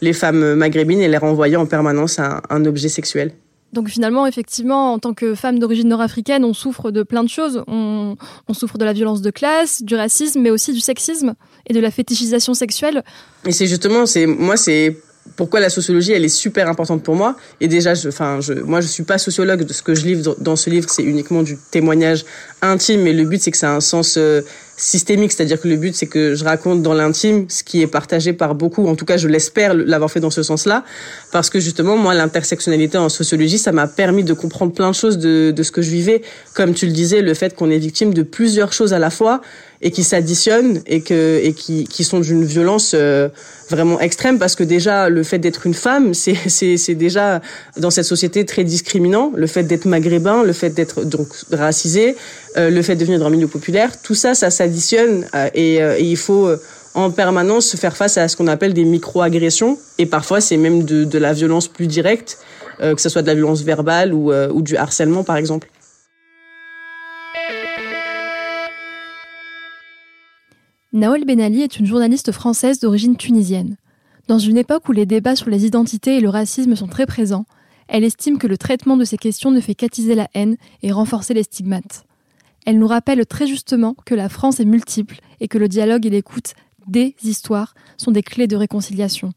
les 0.00 0.12
femmes 0.12 0.54
maghrébines 0.54 1.00
et 1.00 1.08
les 1.08 1.16
renvoyer 1.16 1.56
en 1.56 1.66
permanence 1.66 2.20
à 2.20 2.40
un 2.50 2.64
objet 2.66 2.88
sexuel. 2.88 3.32
Donc 3.76 3.90
finalement, 3.90 4.26
effectivement, 4.26 4.94
en 4.94 4.98
tant 4.98 5.12
que 5.12 5.34
femme 5.34 5.58
d'origine 5.58 5.88
nord-africaine, 5.88 6.46
on 6.46 6.54
souffre 6.54 6.90
de 6.90 7.02
plein 7.02 7.22
de 7.22 7.28
choses. 7.28 7.62
On, 7.68 8.16
souffre 8.54 8.78
de 8.78 8.86
la 8.86 8.94
violence 8.94 9.20
de 9.20 9.30
classe, 9.30 9.82
du 9.82 9.94
racisme, 9.94 10.40
mais 10.40 10.48
aussi 10.48 10.72
du 10.72 10.80
sexisme 10.80 11.34
et 11.66 11.74
de 11.74 11.80
la 11.80 11.90
fétichisation 11.90 12.54
sexuelle. 12.54 13.04
Et 13.44 13.52
c'est 13.52 13.66
justement, 13.66 14.06
c'est 14.06 14.24
moi, 14.24 14.56
c'est 14.56 14.96
pourquoi 15.36 15.60
la 15.60 15.68
sociologie, 15.68 16.12
elle 16.12 16.24
est 16.24 16.30
super 16.30 16.70
importante 16.70 17.02
pour 17.02 17.16
moi. 17.16 17.36
Et 17.60 17.68
déjà, 17.68 17.92
je, 17.92 18.08
enfin, 18.08 18.40
je, 18.40 18.54
moi, 18.54 18.80
je 18.80 18.86
suis 18.86 19.02
pas 19.02 19.18
sociologue. 19.18 19.70
Ce 19.70 19.82
que 19.82 19.94
je 19.94 20.06
livre 20.06 20.36
dans 20.40 20.56
ce 20.56 20.70
livre, 20.70 20.88
c'est 20.88 21.02
uniquement 21.02 21.42
du 21.42 21.58
témoignage 21.70 22.24
intime. 22.62 23.02
Mais 23.02 23.12
le 23.12 23.26
but, 23.26 23.42
c'est 23.42 23.50
que 23.50 23.58
ça 23.58 23.72
a 23.72 23.76
un 23.76 23.80
sens 23.80 24.16
euh, 24.16 24.40
systémique, 24.76 25.32
c'est-à-dire 25.32 25.60
que 25.60 25.68
le 25.68 25.76
but 25.76 25.94
c'est 25.94 26.06
que 26.06 26.34
je 26.34 26.44
raconte 26.44 26.82
dans 26.82 26.94
l'intime 26.94 27.46
ce 27.48 27.64
qui 27.64 27.82
est 27.82 27.86
partagé 27.86 28.32
par 28.32 28.54
beaucoup, 28.54 28.86
en 28.86 28.94
tout 28.94 29.04
cas 29.04 29.16
je 29.16 29.28
l'espère 29.28 29.74
l'avoir 29.74 30.10
fait 30.10 30.20
dans 30.20 30.30
ce 30.30 30.42
sens-là, 30.42 30.84
parce 31.32 31.50
que 31.50 31.60
justement 31.60 31.96
moi 31.96 32.14
l'intersectionnalité 32.14 32.98
en 32.98 33.08
sociologie 33.08 33.58
ça 33.58 33.72
m'a 33.72 33.86
permis 33.86 34.24
de 34.24 34.34
comprendre 34.34 34.72
plein 34.72 34.90
de 34.90 34.94
choses 34.94 35.18
de, 35.18 35.50
de 35.50 35.62
ce 35.62 35.72
que 35.72 35.82
je 35.82 35.90
vivais, 35.90 36.22
comme 36.54 36.74
tu 36.74 36.86
le 36.86 36.92
disais, 36.92 37.22
le 37.22 37.34
fait 37.34 37.54
qu'on 37.54 37.70
est 37.70 37.78
victime 37.78 38.12
de 38.12 38.22
plusieurs 38.22 38.72
choses 38.72 38.92
à 38.92 38.98
la 38.98 39.10
fois 39.10 39.40
et 39.82 39.90
qui 39.90 40.04
s'additionnent 40.04 40.80
et 40.86 41.00
que 41.00 41.40
et 41.42 41.52
qui, 41.52 41.84
qui 41.84 42.04
sont 42.04 42.20
d'une 42.20 42.44
violence 42.44 42.92
euh, 42.94 43.28
vraiment 43.68 44.00
extrême 44.00 44.38
parce 44.38 44.54
que 44.54 44.64
déjà 44.64 45.08
le 45.08 45.22
fait 45.22 45.38
d'être 45.38 45.66
une 45.66 45.74
femme 45.74 46.14
c'est 46.14 46.36
c'est 46.46 46.76
c'est 46.76 46.94
déjà 46.94 47.40
dans 47.76 47.90
cette 47.90 48.04
société 48.04 48.44
très 48.44 48.64
discriminant. 48.64 49.32
Le 49.34 49.46
fait 49.46 49.64
d'être 49.64 49.84
maghrébin 49.84 50.42
le 50.42 50.52
fait 50.52 50.70
d'être 50.70 51.04
donc 51.04 51.28
racisé 51.52 52.16
euh, 52.56 52.70
le 52.70 52.82
fait 52.82 52.96
de 52.96 53.04
venir 53.04 53.18
dans 53.18 53.26
un 53.26 53.30
milieu 53.30 53.48
populaire 53.48 54.00
tout 54.00 54.14
ça 54.14 54.34
ça 54.34 54.50
s'additionne 54.50 55.26
euh, 55.34 55.48
et, 55.54 55.76
et, 55.76 56.04
il 56.04 56.16
faut 56.16 56.48
en 56.94 57.10
permanence 57.10 57.66
se 57.66 57.76
faire 57.76 57.96
face 57.96 58.16
à 58.16 58.28
ce 58.28 58.36
qu'on 58.36 58.46
appelle 58.46 58.72
des 58.72 58.84
micro-agressions 58.84 59.78
et 59.98 60.06
parfois 60.06 60.40
c'est 60.40 60.56
même 60.56 60.84
de, 60.84 61.04
de 61.04 61.18
la 61.18 61.32
violence 61.32 61.68
plus 61.68 61.86
directe 61.86 62.38
que 62.80 63.00
ce 63.00 63.08
soit 63.08 63.22
de 63.22 63.26
la 63.26 63.34
violence 63.34 63.62
verbale 63.62 64.12
ou, 64.12 64.32
ou 64.32 64.62
du 64.62 64.76
harcèlement 64.76 65.24
par 65.24 65.36
exemple 65.36 65.68
Nawal 70.96 71.26
Benali 71.26 71.60
est 71.60 71.78
une 71.78 71.84
journaliste 71.84 72.32
française 72.32 72.80
d'origine 72.80 73.18
tunisienne. 73.18 73.76
Dans 74.28 74.38
une 74.38 74.56
époque 74.56 74.88
où 74.88 74.92
les 74.92 75.04
débats 75.04 75.36
sur 75.36 75.50
les 75.50 75.66
identités 75.66 76.16
et 76.16 76.20
le 76.20 76.30
racisme 76.30 76.74
sont 76.74 76.86
très 76.86 77.04
présents, 77.04 77.44
elle 77.86 78.02
estime 78.02 78.38
que 78.38 78.46
le 78.46 78.56
traitement 78.56 78.96
de 78.96 79.04
ces 79.04 79.18
questions 79.18 79.50
ne 79.50 79.60
fait 79.60 79.74
qu'attiser 79.74 80.14
la 80.14 80.26
haine 80.32 80.56
et 80.82 80.92
renforcer 80.92 81.34
les 81.34 81.42
stigmates. 81.42 82.06
Elle 82.64 82.78
nous 82.78 82.86
rappelle 82.86 83.26
très 83.26 83.46
justement 83.46 83.94
que 84.06 84.14
la 84.14 84.30
France 84.30 84.58
est 84.58 84.64
multiple 84.64 85.20
et 85.40 85.48
que 85.48 85.58
le 85.58 85.68
dialogue 85.68 86.06
et 86.06 86.10
l'écoute 86.10 86.54
des 86.86 87.14
histoires 87.22 87.74
sont 87.98 88.10
des 88.10 88.22
clés 88.22 88.46
de 88.46 88.56
réconciliation. 88.56 89.32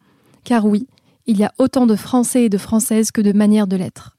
Car 0.45 0.65
oui, 0.65 0.87
il 1.27 1.37
y 1.37 1.43
a 1.43 1.51
autant 1.57 1.87
de 1.87 1.97
Français 1.97 2.45
et 2.45 2.49
de 2.49 2.57
Françaises 2.57 3.11
que 3.11 3.19
de 3.19 3.33
manières 3.33 3.67
de 3.67 3.75
l'être. 3.75 4.15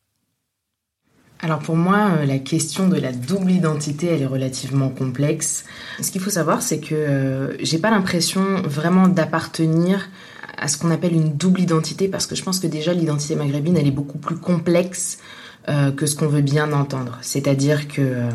Alors 1.42 1.60
pour 1.60 1.76
moi, 1.76 2.10
euh, 2.18 2.26
la 2.26 2.38
question 2.38 2.88
de 2.88 2.98
la 2.98 3.12
double 3.12 3.50
identité, 3.50 4.08
elle 4.08 4.22
est 4.22 4.26
relativement 4.26 4.90
complexe. 4.90 5.64
Ce 6.00 6.10
qu'il 6.10 6.20
faut 6.20 6.30
savoir, 6.30 6.60
c'est 6.60 6.80
que 6.80 6.94
euh, 6.94 7.56
j'ai 7.60 7.78
pas 7.78 7.90
l'impression 7.90 8.42
vraiment 8.62 9.08
d'appartenir 9.08 10.08
à 10.58 10.68
ce 10.68 10.76
qu'on 10.76 10.90
appelle 10.90 11.14
une 11.14 11.36
double 11.36 11.60
identité, 11.60 12.08
parce 12.08 12.26
que 12.26 12.34
je 12.34 12.42
pense 12.42 12.60
que 12.60 12.66
déjà 12.66 12.92
l'identité 12.92 13.34
maghrébine, 13.36 13.78
elle 13.78 13.86
est 13.86 13.92
beaucoup 13.92 14.18
plus 14.18 14.36
complexe 14.36 15.18
que 15.96 16.06
ce 16.06 16.16
qu'on 16.16 16.26
veut 16.26 16.40
bien 16.40 16.72
entendre. 16.72 17.18
C'est-à-dire 17.20 17.86
que 17.86 18.28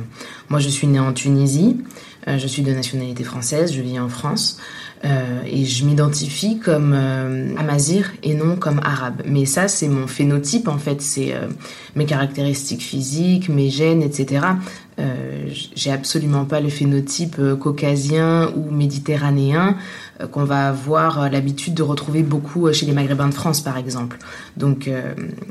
moi, 0.47 0.59
je 0.59 0.69
suis 0.69 0.87
née 0.87 0.99
en 0.99 1.11
Tunisie, 1.11 1.81
je 2.27 2.47
suis 2.47 2.61
de 2.61 2.71
nationalité 2.71 3.23
française, 3.23 3.73
je 3.73 3.81
vis 3.81 3.99
en 3.99 4.07
France. 4.07 4.57
Euh, 5.03 5.41
et 5.45 5.65
je 5.65 5.85
m'identifie 5.85 6.57
comme 6.57 6.93
euh, 6.95 7.53
amazir 7.57 8.11
et 8.23 8.33
non 8.33 8.55
comme 8.55 8.79
arabe. 8.83 9.21
Mais 9.25 9.45
ça, 9.45 9.67
c'est 9.67 9.87
mon 9.87 10.07
phénotype 10.07 10.67
en 10.67 10.77
fait, 10.77 11.01
c'est 11.01 11.33
euh, 11.33 11.47
mes 11.95 12.05
caractéristiques 12.05 12.81
physiques, 12.81 13.49
mes 13.49 13.69
gènes, 13.69 14.01
etc. 14.01 14.45
J'ai 15.75 15.91
absolument 15.91 16.45
pas 16.45 16.61
le 16.61 16.69
phénotype 16.69 17.35
caucasien 17.59 18.49
ou 18.55 18.71
méditerranéen 18.71 19.75
qu'on 20.31 20.45
va 20.45 20.69
avoir 20.69 21.29
l'habitude 21.29 21.73
de 21.73 21.83
retrouver 21.83 22.23
beaucoup 22.23 22.71
chez 22.71 22.85
les 22.85 22.93
Maghrébins 22.93 23.27
de 23.27 23.33
France, 23.33 23.59
par 23.59 23.77
exemple. 23.77 24.17
Donc, 24.55 24.89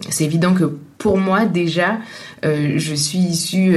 c'est 0.08 0.24
évident 0.24 0.54
que 0.54 0.78
pour 0.96 1.18
moi, 1.18 1.44
déjà, 1.44 1.98
je 2.42 2.94
suis 2.94 3.18
issue 3.18 3.76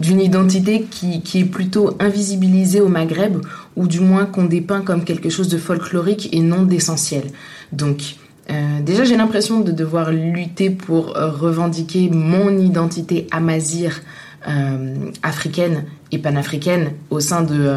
d'une 0.00 0.20
identité 0.20 0.86
qui 0.90 1.38
est 1.38 1.44
plutôt 1.44 1.96
invisibilisée 2.00 2.80
au 2.80 2.88
Maghreb 2.88 3.36
ou 3.76 3.86
du 3.86 4.00
moins 4.00 4.26
qu'on 4.26 4.44
dépeint 4.44 4.82
comme 4.82 5.04
quelque 5.04 5.30
chose 5.30 5.48
de 5.48 5.58
folklorique 5.58 6.28
et 6.32 6.40
non 6.40 6.62
d'essentiel. 6.62 7.24
Donc, 7.72 8.16
euh, 8.50 8.80
déjà, 8.80 9.04
j'ai 9.04 9.16
l'impression 9.16 9.60
de 9.60 9.72
devoir 9.72 10.10
lutter 10.10 10.70
pour 10.70 11.16
euh, 11.16 11.30
revendiquer 11.30 12.10
mon 12.10 12.58
identité 12.58 13.26
amazir 13.30 14.00
euh, 14.48 14.94
africaine 15.22 15.84
et 16.10 16.18
panafricaine 16.18 16.92
au 17.10 17.20
sein 17.20 17.42
de, 17.42 17.76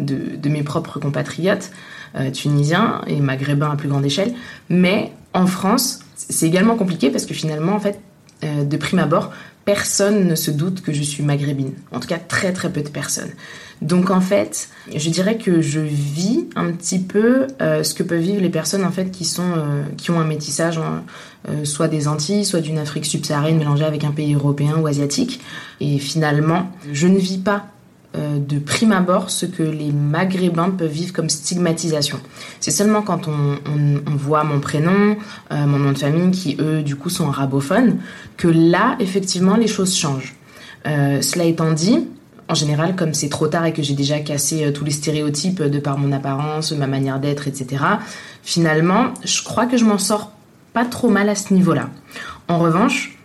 de, 0.00 0.36
de 0.36 0.48
mes 0.48 0.62
propres 0.62 0.98
compatriotes 0.98 1.70
tunisiens 2.32 3.02
et 3.06 3.20
maghrébins 3.20 3.70
à 3.72 3.76
plus 3.76 3.90
grande 3.90 4.06
échelle. 4.06 4.32
Mais 4.70 5.12
en 5.34 5.46
France, 5.46 6.00
c'est 6.14 6.46
également 6.46 6.74
compliqué 6.74 7.10
parce 7.10 7.26
que 7.26 7.34
finalement, 7.34 7.74
en 7.74 7.78
fait, 7.78 8.00
de 8.42 8.76
prime 8.78 9.00
abord, 9.00 9.32
personne 9.66 10.26
ne 10.26 10.36
se 10.36 10.50
doute 10.50 10.80
que 10.80 10.92
je 10.92 11.02
suis 11.02 11.22
maghrébine. 11.22 11.74
En 11.92 12.00
tout 12.00 12.08
cas, 12.08 12.18
très 12.18 12.52
très 12.54 12.72
peu 12.72 12.80
de 12.80 12.88
personnes. 12.88 13.32
Donc 13.82 14.10
en 14.10 14.22
fait, 14.22 14.70
je 14.94 15.10
dirais 15.10 15.36
que 15.36 15.60
je 15.60 15.80
vis 15.80 16.46
un 16.56 16.72
petit 16.72 16.98
peu 16.98 17.46
euh, 17.60 17.82
ce 17.82 17.92
que 17.92 18.02
peuvent 18.02 18.20
vivre 18.20 18.40
les 18.40 18.48
personnes 18.48 18.84
en 18.84 18.90
fait 18.90 19.10
qui 19.10 19.30
euh, 19.38 20.12
ont 20.12 20.18
un 20.18 20.24
métissage 20.24 20.80
euh, 21.48 21.64
soit 21.64 21.88
des 21.88 22.08
Antilles, 22.08 22.46
soit 22.46 22.60
d'une 22.60 22.78
Afrique 22.78 23.04
subsaharienne 23.04 23.58
mélangée 23.58 23.84
avec 23.84 24.04
un 24.04 24.12
pays 24.12 24.34
européen 24.34 24.76
ou 24.78 24.86
asiatique. 24.86 25.40
Et 25.80 25.98
finalement, 25.98 26.70
je 26.92 27.06
ne 27.08 27.18
vis 27.18 27.38
pas 27.38 27.66
de 28.16 28.58
prime 28.58 28.92
abord 28.92 29.30
ce 29.30 29.46
que 29.46 29.62
les 29.62 29.92
Maghrébins 29.92 30.70
peuvent 30.70 30.90
vivre 30.90 31.12
comme 31.12 31.28
stigmatisation. 31.28 32.18
C'est 32.60 32.70
seulement 32.70 33.02
quand 33.02 33.28
on, 33.28 33.58
voit 34.16 34.44
mon 34.44 34.60
prénom, 34.60 35.16
mon 35.50 35.78
nom 35.78 35.92
de 35.92 35.98
famille, 35.98 36.30
qui 36.30 36.56
eux 36.58 36.82
du 36.82 36.96
coup 36.96 37.10
sont 37.10 37.28
arabophones, 37.28 37.98
que 38.36 38.48
là 38.48 38.96
effectivement 39.00 39.56
les 39.56 39.66
choses 39.66 39.94
changent. 39.94 40.34
cela 40.84 41.44
étant 41.44 41.72
dit, 41.72 42.06
en 42.48 42.54
général, 42.54 42.94
comme 42.94 43.14
c'est 43.14 43.28
trop 43.28 43.48
tard 43.48 43.66
et 43.66 43.72
que 43.72 43.82
j'ai 43.82 43.94
déjà 43.94 44.20
cassé 44.20 44.64
euh, 44.64 44.72
tous 44.72 44.84
les 44.84 44.90
stéréotypes 44.90 45.62
de 45.62 45.78
par 45.78 45.98
mon 45.98 46.12
apparence, 46.12 46.72
ma 46.72 46.86
manière 46.86 47.18
d'être, 47.18 47.48
etc., 47.48 47.84
finalement, 48.42 49.14
je 49.24 49.42
crois 49.42 49.66
que 49.66 49.76
je 49.76 49.84
m'en 49.84 49.98
sors 49.98 50.32
pas 50.72 50.84
trop 50.84 51.08
mal 51.08 51.28
à 51.28 51.34
ce 51.34 51.52
niveau-là. 51.52 51.90
En 52.48 52.58
revanche, 52.58 53.18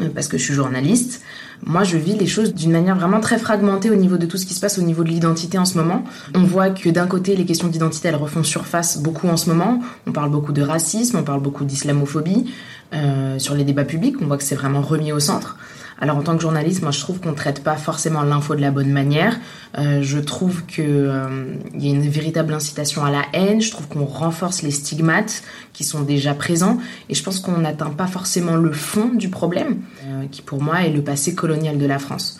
euh, 0.00 0.08
parce 0.14 0.28
que 0.28 0.38
je 0.38 0.44
suis 0.44 0.54
journaliste, 0.54 1.22
moi 1.64 1.84
je 1.84 1.96
vis 1.96 2.16
les 2.16 2.26
choses 2.26 2.54
d'une 2.54 2.70
manière 2.70 2.96
vraiment 2.96 3.20
très 3.20 3.38
fragmentée 3.38 3.90
au 3.90 3.94
niveau 3.94 4.16
de 4.16 4.26
tout 4.26 4.36
ce 4.36 4.46
qui 4.46 4.54
se 4.54 4.60
passe 4.60 4.78
au 4.78 4.82
niveau 4.82 5.04
de 5.04 5.08
l'identité 5.08 5.58
en 5.58 5.64
ce 5.64 5.78
moment. 5.78 6.04
On 6.34 6.44
voit 6.44 6.70
que 6.70 6.88
d'un 6.88 7.06
côté 7.06 7.36
les 7.36 7.44
questions 7.44 7.68
d'identité 7.68 8.08
elles 8.08 8.16
refont 8.16 8.42
surface 8.42 8.98
beaucoup 8.98 9.28
en 9.28 9.36
ce 9.36 9.48
moment. 9.48 9.80
On 10.06 10.12
parle 10.12 10.30
beaucoup 10.30 10.52
de 10.52 10.62
racisme, 10.62 11.16
on 11.18 11.22
parle 11.22 11.40
beaucoup 11.40 11.64
d'islamophobie 11.64 12.50
euh, 12.94 13.38
sur 13.38 13.54
les 13.54 13.64
débats 13.64 13.84
publics. 13.84 14.16
On 14.20 14.26
voit 14.26 14.36
que 14.36 14.44
c'est 14.44 14.54
vraiment 14.54 14.80
remis 14.80 15.12
au 15.12 15.20
centre. 15.20 15.56
Alors 15.98 16.18
en 16.18 16.22
tant 16.22 16.36
que 16.36 16.42
journaliste, 16.42 16.82
moi 16.82 16.90
je 16.90 17.00
trouve 17.00 17.20
qu'on 17.20 17.32
traite 17.32 17.62
pas 17.62 17.76
forcément 17.76 18.22
l'info 18.22 18.54
de 18.54 18.60
la 18.60 18.70
bonne 18.70 18.90
manière. 18.90 19.38
Euh, 19.78 20.02
je 20.02 20.18
trouve 20.18 20.64
que 20.66 20.82
euh, 20.82 21.54
y 21.74 21.88
a 21.88 21.90
une 21.90 22.08
véritable 22.08 22.52
incitation 22.52 23.04
à 23.04 23.10
la 23.10 23.22
haine. 23.32 23.62
Je 23.62 23.70
trouve 23.70 23.88
qu'on 23.88 24.04
renforce 24.04 24.62
les 24.62 24.70
stigmates 24.70 25.42
qui 25.72 25.84
sont 25.84 26.02
déjà 26.02 26.34
présents 26.34 26.78
et 27.08 27.14
je 27.14 27.22
pense 27.22 27.40
qu'on 27.40 27.58
n'atteint 27.58 27.90
pas 27.90 28.06
forcément 28.06 28.56
le 28.56 28.72
fond 28.72 29.08
du 29.08 29.30
problème, 29.30 29.80
euh, 30.04 30.24
qui 30.30 30.42
pour 30.42 30.62
moi 30.62 30.82
est 30.82 30.90
le 30.90 31.02
passé 31.02 31.34
colonial 31.34 31.78
de 31.78 31.86
la 31.86 31.98
France. 31.98 32.38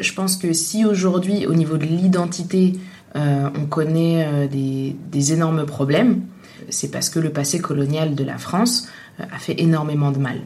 je 0.00 0.12
pense 0.12 0.36
que 0.36 0.52
si 0.52 0.84
aujourd'hui, 0.84 1.46
au 1.46 1.54
niveau 1.54 1.76
de 1.76 1.84
l'identité, 1.84 2.72
on 3.14 3.64
connaît 3.64 4.46
des 4.48 5.32
énormes 5.32 5.64
problèmes, 5.64 6.20
c'est 6.68 6.90
parce 6.90 7.08
que 7.08 7.18
le 7.18 7.30
passé 7.30 7.60
colonial 7.60 8.14
de 8.14 8.24
la 8.24 8.36
France 8.36 8.88
a 9.18 9.38
fait 9.38 9.58
énormément 9.58 10.10
de 10.10 10.18
mal. 10.18 10.40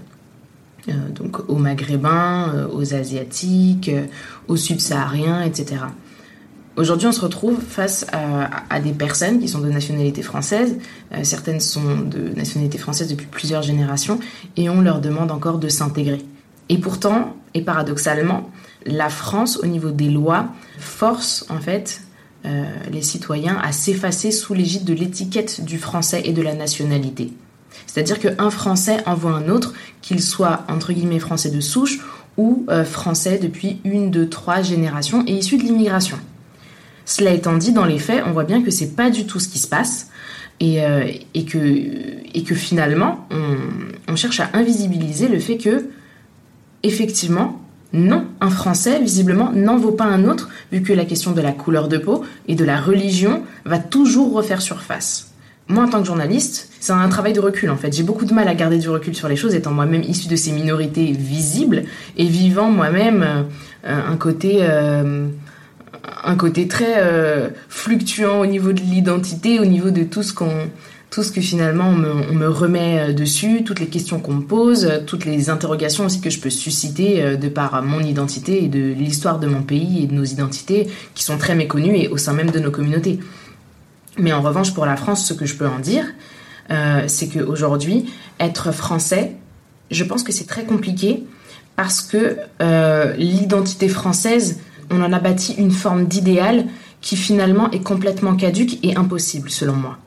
Euh, 0.89 0.93
donc 1.11 1.49
aux 1.49 1.57
Maghrébins, 1.57 2.53
euh, 2.55 2.69
aux 2.73 2.95
Asiatiques, 2.95 3.89
euh, 3.89 4.07
aux 4.49 4.57
Subsahariens, 4.57 5.43
etc. 5.43 5.83
Aujourd'hui, 6.77 7.09
on 7.09 7.13
se 7.13 7.21
retrouve 7.21 7.61
face 7.61 8.07
à, 8.13 8.81
des 8.81 8.93
personnes 8.93 9.39
qui 9.39 9.49
sont 9.49 9.59
de 9.59 9.69
nationalité 9.69 10.23
française. 10.23 10.79
certaines 11.25 11.61
sont 11.61 11.99
de 11.99 12.31
nationalité 12.35 12.79
française 12.79 13.09
depuis 13.09 13.27
plusieurs 13.27 13.61
générations 13.61 14.19
et 14.57 14.71
on 14.71 14.81
leur 14.81 15.01
demande 15.01 15.31
encore 15.31 15.59
de 15.59 15.69
s'intégrer. 15.69 16.23
Et 16.71 16.79
pourtant, 16.79 17.37
et 17.53 17.63
paradoxalement, 17.63 18.49
la 18.87 19.11
France, 19.11 19.59
au 19.63 19.67
niveau 19.67 19.91
des 19.91 20.09
lois, 20.09 20.47
force 20.79 21.45
en 21.51 21.59
fait 21.59 22.03
les 22.91 23.03
citoyens 23.03 23.59
à 23.63 23.73
s'effacer 23.73 24.31
sous 24.31 24.55
l'égide 24.55 24.85
de 24.85 24.95
l'étiquette 24.95 25.63
du 25.65 25.77
français 25.77 26.23
et 26.25 26.33
de 26.33 26.41
la 26.41 26.55
nationalité. 26.55 27.33
C'est-à-dire 27.93 28.21
qu'un 28.21 28.51
Français 28.51 28.99
envoie 29.05 29.33
un 29.33 29.49
autre, 29.49 29.75
qu'il 30.01 30.23
soit 30.23 30.65
entre 30.69 30.93
guillemets 30.93 31.19
français 31.19 31.51
de 31.51 31.59
souche 31.61 31.99
ou 32.37 32.65
euh, 32.69 32.85
français 32.85 33.41
depuis 33.43 33.81
une, 33.83 34.13
deux, 34.13 34.29
trois 34.29 34.63
générations 34.63 35.25
et 35.27 35.33
issu 35.33 35.57
de 35.57 35.65
l'immigration. 35.65 36.17
Cela 37.05 37.33
étant 37.33 37.57
dit, 37.57 37.73
dans 37.73 37.85
les 37.85 37.99
faits, 37.99 38.23
on 38.29 38.31
voit 38.31 38.45
bien 38.45 38.63
que 38.63 38.71
c'est 38.71 38.95
pas 38.95 39.11
du 39.11 39.27
tout 39.27 39.41
ce 39.41 39.49
qui 39.49 39.59
se 39.59 39.67
passe 39.67 40.09
et, 40.61 40.85
euh, 40.85 41.11
que, 41.35 42.55
finalement, 42.55 43.27
on 44.07 44.15
cherche 44.15 44.39
à 44.39 44.51
invisibiliser 44.53 45.27
le 45.27 45.41
fait 45.41 45.59
que, 45.59 45.87
effectivement, 46.85 47.61
non, 47.93 48.25
un 48.41 48.51
Français, 48.51 49.01
visiblement, 49.01 49.51
n'en 49.53 49.79
vaut 49.79 49.91
pas 49.91 50.05
un 50.05 50.29
autre, 50.29 50.49
vu 50.71 50.83
que 50.83 50.93
la 50.93 51.05
question 51.05 51.33
de 51.33 51.41
la 51.41 51.51
couleur 51.51 51.89
de 51.89 51.99
peau 51.99 52.25
et 52.47 52.55
de 52.55 52.65
la 52.65 52.81
religion 52.81 53.43
va 53.65 53.81
toujours 53.81 54.33
refaire 54.33 54.63
surface 54.63 55.30
moi, 55.71 55.85
en 55.85 55.89
tant 55.89 56.01
que 56.01 56.07
journaliste, 56.07 56.69
c'est 56.81 56.93
un 56.93 57.09
travail 57.09 57.33
de 57.33 57.41
recul 57.41 57.71
en 57.71 57.77
fait. 57.77 57.95
J'ai 57.95 58.03
beaucoup 58.03 58.25
de 58.25 58.35
mal 58.35 58.49
à 58.49 58.55
garder 58.55 58.79
du 58.79 58.89
recul 58.89 59.15
sur 59.15 59.29
les 59.29 59.37
choses, 59.37 59.55
étant 59.55 59.71
moi-même 59.71 60.03
issu 60.03 60.29
de 60.29 60.37
ces 60.37 60.51
minorités 60.53 61.13
visibles 61.13 61.85
et 62.17 62.27
vivant 62.27 62.71
moi-même 62.71 63.23
euh, 63.23 63.43
un 63.85 64.17
côté, 64.17 64.59
euh, 64.61 65.29
un 66.25 66.37
côté 66.37 66.67
très 66.67 66.95
euh, 66.97 67.51
fluctuant 67.69 68.41
au 68.41 68.47
niveau 68.47 68.73
de 68.73 68.81
l'identité, 68.81 69.61
au 69.61 69.65
niveau 69.65 69.91
de 69.91 70.03
tout 70.03 70.23
ce 70.23 70.33
tout 71.11 71.25
ce 71.25 71.33
que 71.33 71.41
finalement 71.41 71.89
on 71.89 71.97
me, 71.97 72.13
on 72.31 72.35
me, 72.35 72.49
remet 72.49 73.13
dessus, 73.13 73.65
toutes 73.65 73.81
les 73.81 73.89
questions 73.89 74.21
qu'on 74.21 74.35
me 74.35 74.43
pose, 74.43 75.03
toutes 75.09 75.25
les 75.25 75.51
interrogations 75.51 76.07
aussi 76.07 76.21
que 76.21 76.31
je 76.31 76.39
peux 76.39 76.51
susciter 76.51 77.37
de 77.37 77.49
par 77.49 77.83
mon 77.83 77.99
identité 77.99 78.63
et 78.63 78.69
de 78.69 78.93
l'histoire 78.93 79.41
de 79.41 79.49
mon 79.49 79.63
pays 79.63 80.05
et 80.05 80.07
de 80.07 80.15
nos 80.15 80.23
identités 80.23 80.89
qui 81.17 81.25
sont 81.25 81.37
très 81.37 81.57
méconnues 81.57 81.97
et 81.97 82.07
au 82.07 82.17
sein 82.17 82.33
même 82.33 82.53
de 82.53 82.61
nos 82.61 82.71
communautés. 82.71 83.19
Mais 84.21 84.33
en 84.33 84.43
revanche, 84.43 84.75
pour 84.75 84.87
la 84.87 84.97
France, 84.97 85.27
ce 85.27 85.35
que 85.35 85.47
je 85.47 85.57
peux 85.57 85.67
en 85.67 85.79
dire, 85.79 86.05
euh, 86.71 87.05
c'est 87.09 87.29
qu'aujourd'hui, 87.29 88.13
être 88.39 88.73
français, 88.73 89.33
je 89.91 90.05
pense 90.05 90.23
que 90.23 90.33
c'est 90.33 90.47
très 90.47 90.65
compliqué 90.65 91.25
parce 91.75 92.03
que 92.03 92.37
euh, 92.61 93.15
l'identité 93.17 93.89
française, 93.89 94.61
on 94.91 95.03
en 95.03 95.13
a 95.13 95.19
bâti 95.19 95.55
une 95.55 95.71
forme 95.71 96.07
d'idéal 96.07 96.67
qui 97.01 97.17
finalement 97.17 97.71
est 97.71 97.83
complètement 97.83 98.37
caduque 98.37 98.79
et 98.85 98.97
impossible, 98.97 99.51
selon 99.51 99.75
moi. 99.75 99.99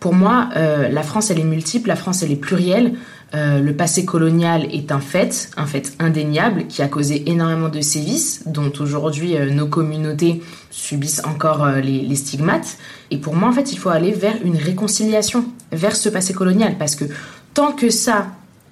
Pour 0.00 0.14
moi, 0.14 0.48
euh, 0.56 0.88
la 0.88 1.02
France, 1.02 1.30
elle 1.30 1.40
est 1.40 1.44
multiple, 1.44 1.88
la 1.88 1.96
France, 1.96 2.22
elle 2.22 2.32
est 2.32 2.36
plurielle. 2.36 2.94
Euh, 3.34 3.60
le 3.60 3.76
passé 3.76 4.06
colonial 4.06 4.66
est 4.72 4.90
un 4.90 5.00
fait, 5.00 5.50
un 5.58 5.66
fait 5.66 5.92
indéniable 5.98 6.66
qui 6.66 6.80
a 6.80 6.88
causé 6.88 7.30
énormément 7.30 7.68
de 7.68 7.82
sévices, 7.82 8.44
dont 8.46 8.72
aujourd'hui 8.80 9.36
euh, 9.36 9.50
nos 9.50 9.66
communautés 9.66 10.42
subissent 10.70 11.22
encore 11.26 11.62
euh, 11.62 11.80
les, 11.80 12.16
stigmates. 12.16 12.78
Et 13.10 13.18
pour 13.18 13.36
moi, 13.36 13.50
en 13.50 13.52
fait, 13.52 13.72
il 13.72 13.78
faut 13.78 13.90
aller 13.90 14.12
vers 14.12 14.36
une 14.42 14.56
réconciliation, 14.56 15.44
vers 15.72 15.94
ce 15.94 16.08
passé 16.08 16.32
colonial, 16.32 16.76
parce 16.78 16.94
que 16.94 17.04
tant 17.52 17.72
que 17.72 17.90
ça, 17.90 18.28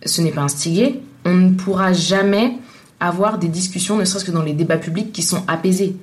ce 0.06 0.22
n'est 0.22 0.30
pas 0.30 0.42
instigé, 0.42 1.02
on 1.26 1.34
ne 1.34 1.50
pourra 1.50 1.92
jamais 1.92 2.54
avoir 2.98 3.38
des 3.38 3.48
discussions, 3.48 3.98
ne 3.98 4.06
serait-ce 4.06 4.24
que 4.24 4.30
dans 4.30 4.42
les 4.42 4.54
débats 4.54 4.78
publics, 4.78 5.12
qui 5.12 5.22
sont 5.22 5.42
apaisés. 5.48 5.96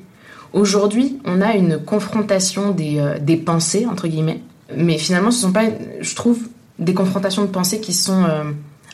Aujourd'hui, 0.51 1.17
on 1.25 1.41
a 1.41 1.55
une 1.55 1.79
confrontation 1.79 2.69
des, 2.69 3.03
des 3.19 3.37
pensées, 3.37 3.87
entre 3.87 4.07
guillemets, 4.07 4.41
mais 4.77 4.99
finalement, 4.99 5.31
ce 5.31 5.41
sont 5.41 5.51
pas, 5.51 5.65
je 6.01 6.15
trouve, 6.15 6.37
des 6.79 6.93
confrontations 6.93 7.43
de 7.43 7.49
pensée 7.49 7.79
qui 7.79 7.93
sont 7.93 8.23
euh, 8.23 8.43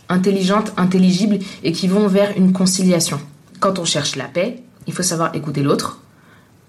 intelligentes, 0.09 0.73
intelligibles 0.77 1.39
et 1.63 1.71
qui 1.71 1.87
vont 1.87 2.07
vers 2.07 2.35
une 2.37 2.51
conciliation. 2.51 3.19
Quand 3.59 3.79
on 3.79 3.85
cherche 3.85 4.15
la 4.15 4.25
paix, 4.25 4.61
il 4.87 4.93
faut 4.93 5.03
savoir 5.03 5.35
écouter 5.35 5.63
l'autre. 5.63 6.01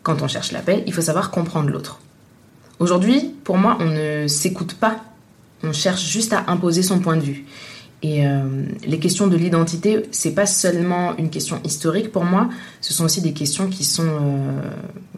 Quand 0.02 0.22
on 0.22 0.28
cherche 0.28 0.52
la 0.52 0.60
paix, 0.60 0.82
il 0.86 0.92
faut 0.92 1.02
savoir 1.02 1.30
comprendre 1.30 1.70
l'autre. 1.70 2.00
Aujourd'hui, 2.78 3.34
pour 3.44 3.58
moi, 3.58 3.76
on 3.80 3.86
ne 3.86 4.26
s'écoute 4.26 4.74
pas. 4.74 4.96
On 5.62 5.72
cherche 5.72 6.02
juste 6.02 6.32
à 6.32 6.44
imposer 6.48 6.82
son 6.82 7.00
point 7.00 7.16
de 7.16 7.22
vue. 7.22 7.44
Et 8.02 8.26
euh, 8.26 8.64
les 8.86 8.98
questions 8.98 9.26
de 9.26 9.36
l'identité, 9.36 10.04
c'est 10.10 10.34
pas 10.34 10.46
seulement 10.46 11.16
une 11.18 11.28
question 11.28 11.60
historique 11.64 12.10
pour 12.10 12.24
moi, 12.24 12.48
ce 12.80 12.94
sont 12.94 13.04
aussi 13.04 13.20
des 13.20 13.34
questions 13.34 13.68
qui 13.68 13.84
sont, 13.84 14.06
euh, 14.08 14.62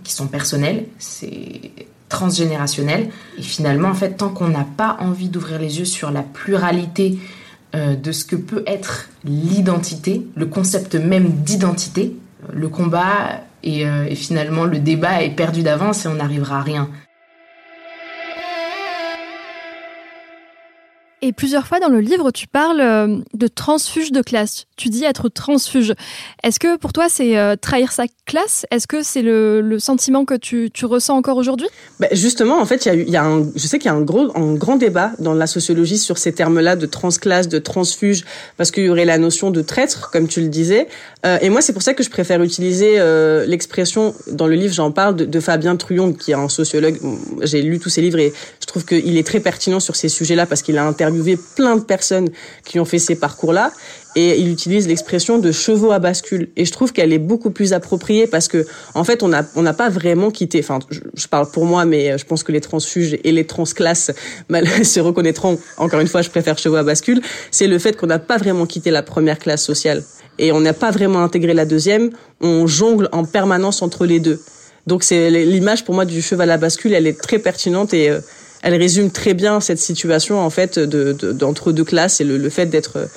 qui 0.03 0.13
sont 0.13 0.27
personnelles, 0.27 0.87
c'est 0.99 1.71
transgénérationnel. 2.13 3.09
Et 3.39 3.43
finalement, 3.43 3.89
en 3.89 3.95
fait, 3.95 4.17
tant 4.19 4.29
qu'on 4.29 4.49
n'a 4.49 4.67
pas 4.77 4.97
envie 5.01 5.29
d'ouvrir 5.29 5.59
les 5.59 5.81
yeux 5.81 5.85
sur 5.85 6.11
la 6.11 6.23
pluralité 6.23 7.19
euh, 7.75 7.97
de 7.97 8.13
ce 8.13 8.25
que 8.25 8.37
peut 8.37 8.63
être 8.67 9.09
l'identité, 9.25 10.25
le 10.37 10.47
concept 10.47 10.95
même 10.95 11.31
d'identité, 11.31 12.17
le 12.53 12.69
combat 12.69 13.41
et, 13.65 13.83
et 13.83 14.17
finalement 14.17 14.65
le 14.65 14.81
débat 14.81 15.23
est 15.23 15.31
perdu 15.31 15.63
d'avance 15.63 16.05
et 16.05 16.09
on 16.09 16.15
n'arrivera 16.15 16.59
à 16.59 16.63
rien. 16.63 16.89
Et 21.25 21.33
plusieurs 21.33 21.69
fois 21.69 21.79
dans 21.79 21.89
le 21.89 22.01
livre, 22.01 22.33
tu 22.33 22.49
parles 22.49 22.81
euh, 22.81 23.19
de 23.33 23.47
transfuge 23.47 24.11
de 24.11 24.23
classe. 24.23 24.67
Tu 24.77 24.89
dis 24.89 25.05
être 25.05 25.29
transfuge. 25.29 25.95
Est-ce 26.43 26.59
que 26.59 26.77
pour 26.77 26.93
toi, 26.93 27.07
c'est 27.09 27.39
euh, 27.39 27.55
trahir 27.55 27.93
sa 27.93 28.07
classe? 28.27 28.67
Est-ce 28.73 28.89
que 28.89 29.05
c'est 29.05 29.23
le, 29.23 29.79
sentiment 29.79 30.25
que 30.25 30.35
tu, 30.35 30.69
ressens 30.83 31.15
encore 31.15 31.37
aujourd'hui? 31.37 31.69
Ben 32.01 32.09
Justement, 32.11 32.61
en 32.61 32.67
fait, 32.67 32.87
il 32.87 33.09
y 33.09 33.17
a, 33.17 33.25
un, 33.25 33.47
je 33.55 33.67
sais 33.69 33.79
qu'il 33.79 33.89
y 33.89 33.95
a 33.95 33.97
un, 33.97 34.01
gros, 34.01 34.37
un 34.37 34.55
grand 34.55 34.75
débat 34.75 35.13
dans 35.21 35.33
la 35.33 35.47
sociologie 35.47 35.97
sur 35.97 36.19
ces 36.19 36.33
termes-là 36.33 36.75
de 36.75 36.87
transclasse, 36.87 37.47
de 37.47 37.61
transfuge, 37.61 38.25
parce 38.57 38.73
qu'il 38.73 38.85
y 38.85 38.89
aurait 38.89 39.05
la 39.05 39.19
notion 39.19 39.53
de 39.53 39.63
traître, 39.63 40.11
comme 40.11 40.27
tu 40.27 40.41
le 40.41 40.49
disais. 40.49 40.89
Euh, 41.25 41.39
et 41.41 41.51
moi, 41.51 41.61
c'est 41.61 41.73
pour 41.73 41.83
ça 41.83 41.95
que 41.95 42.03
je 42.03 42.11
préfère 42.11 42.43
utiliser 42.43 42.99
l'expression, 43.47 44.13
dans 44.27 44.49
le 44.49 44.57
livre, 44.57 44.75
j'en 44.75 44.91
parle, 44.91 45.15
de, 45.15 45.25
de, 45.25 45.41
Fabien 45.41 45.77
Truyon, 45.77 46.15
qui 46.15 46.33
est 46.33 46.35
un 46.35 46.49
sociologue. 46.49 46.99
J'ai 47.43 47.63
lu 47.63 47.79
tous 47.79 47.91
ses 47.91 48.01
livres 48.01 48.19
et 48.19 48.33
je 48.61 48.67
trouve 48.67 48.85
qu'il 48.85 49.17
est 49.17 49.27
très 49.27 49.39
pertinent 49.39 49.79
sur 49.79 49.95
ces 49.95 50.09
sujets-là 50.09 50.47
parce 50.47 50.63
qu'il 50.63 50.79
a 50.79 50.85
interviewé 50.85 51.12
interviewé 51.13 51.39
plein 51.57 51.77
de 51.77 51.83
personnes 51.83 52.31
qui 52.65 52.81
ont 52.81 52.85
fait 52.85 52.99
ces 52.99 53.15
parcours-là 53.15 53.73
et 54.15 54.39
il 54.39 54.51
utilise 54.51 54.89
l'expression 54.89 55.39
de 55.39 55.53
chevaux 55.53 55.91
à 55.93 55.99
bascule. 55.99 56.51
Et 56.57 56.65
je 56.65 56.73
trouve 56.73 56.93
qu'elle 56.93 57.13
est 57.13 57.19
beaucoup 57.19 57.51
plus 57.51 57.73
appropriée 57.73 58.27
parce 58.27 58.49
que 58.49 58.67
en 58.95 59.05
fait 59.05 59.23
on 59.23 59.29
n'a 59.29 59.73
pas 59.73 59.89
vraiment 59.89 60.31
quitté 60.31 60.61
enfin 60.61 60.81
je, 60.91 61.27
parle 61.29 61.51
pour 61.51 61.65
moi 61.65 61.85
mais 61.85 62.19
je 62.19 62.25
pense 62.25 62.43
que 62.43 62.53
les 62.53 62.61
transfuges 62.61 63.17
et 63.25 63.33
les 63.33 63.47
transclasses 63.47 64.11
se 64.83 65.01
reconnaîtront. 65.01 65.59
Encore 65.77 66.01
une 66.01 66.09
fois 66.09 66.23
je 66.23 66.31
préfère 66.31 66.59
chevaux 66.59 66.77
à 66.77 66.83
bascule. 66.83 67.23
C'est 67.51 67.67
le 67.67 67.79
fait 67.79 67.97
qu'on 67.97 68.07
n'a 68.07 68.19
pas 68.19 68.37
vraiment 68.37 68.67
quitté 68.67 68.91
la 68.91 69.03
première 69.03 69.39
classe 69.39 69.65
sociale. 69.65 70.03
Et 70.39 70.51
on 70.51 70.61
n'a 70.61 70.73
pas 70.73 70.91
vraiment 70.91 71.23
intégré 71.23 71.53
la 71.53 71.67
deuxième. 71.67 72.11
On 72.41 72.67
jongle 72.67 73.09
en 73.13 73.25
permanence 73.25 73.83
entre 73.83 74.07
les 74.07 74.19
deux. 74.19 74.41
Donc 74.87 75.05
c'est 75.05 75.31
l'image 75.31 75.85
pour 75.85 75.95
moi 75.95 76.05
du 76.05 76.21
cheval 76.21 76.51
à 76.51 76.57
bascule 76.57 76.93
elle 76.93 77.07
est 77.07 77.21
très 77.21 77.39
pertinente 77.39 77.95
et 77.95 78.11
euh, 78.11 78.21
elle 78.63 78.75
résume 78.77 79.11
très 79.11 79.35
bien 79.35 79.61
cette 79.61 79.79
situation 79.79 80.41
en 80.41 80.51
fait 80.51 80.79
de 80.79 81.13
d'entre 81.13 81.73
deux 81.73 81.85
classes 81.85 82.21
et 82.21 82.25
le, 82.25 82.49
fait 82.49 82.67
d'être 82.67 83.09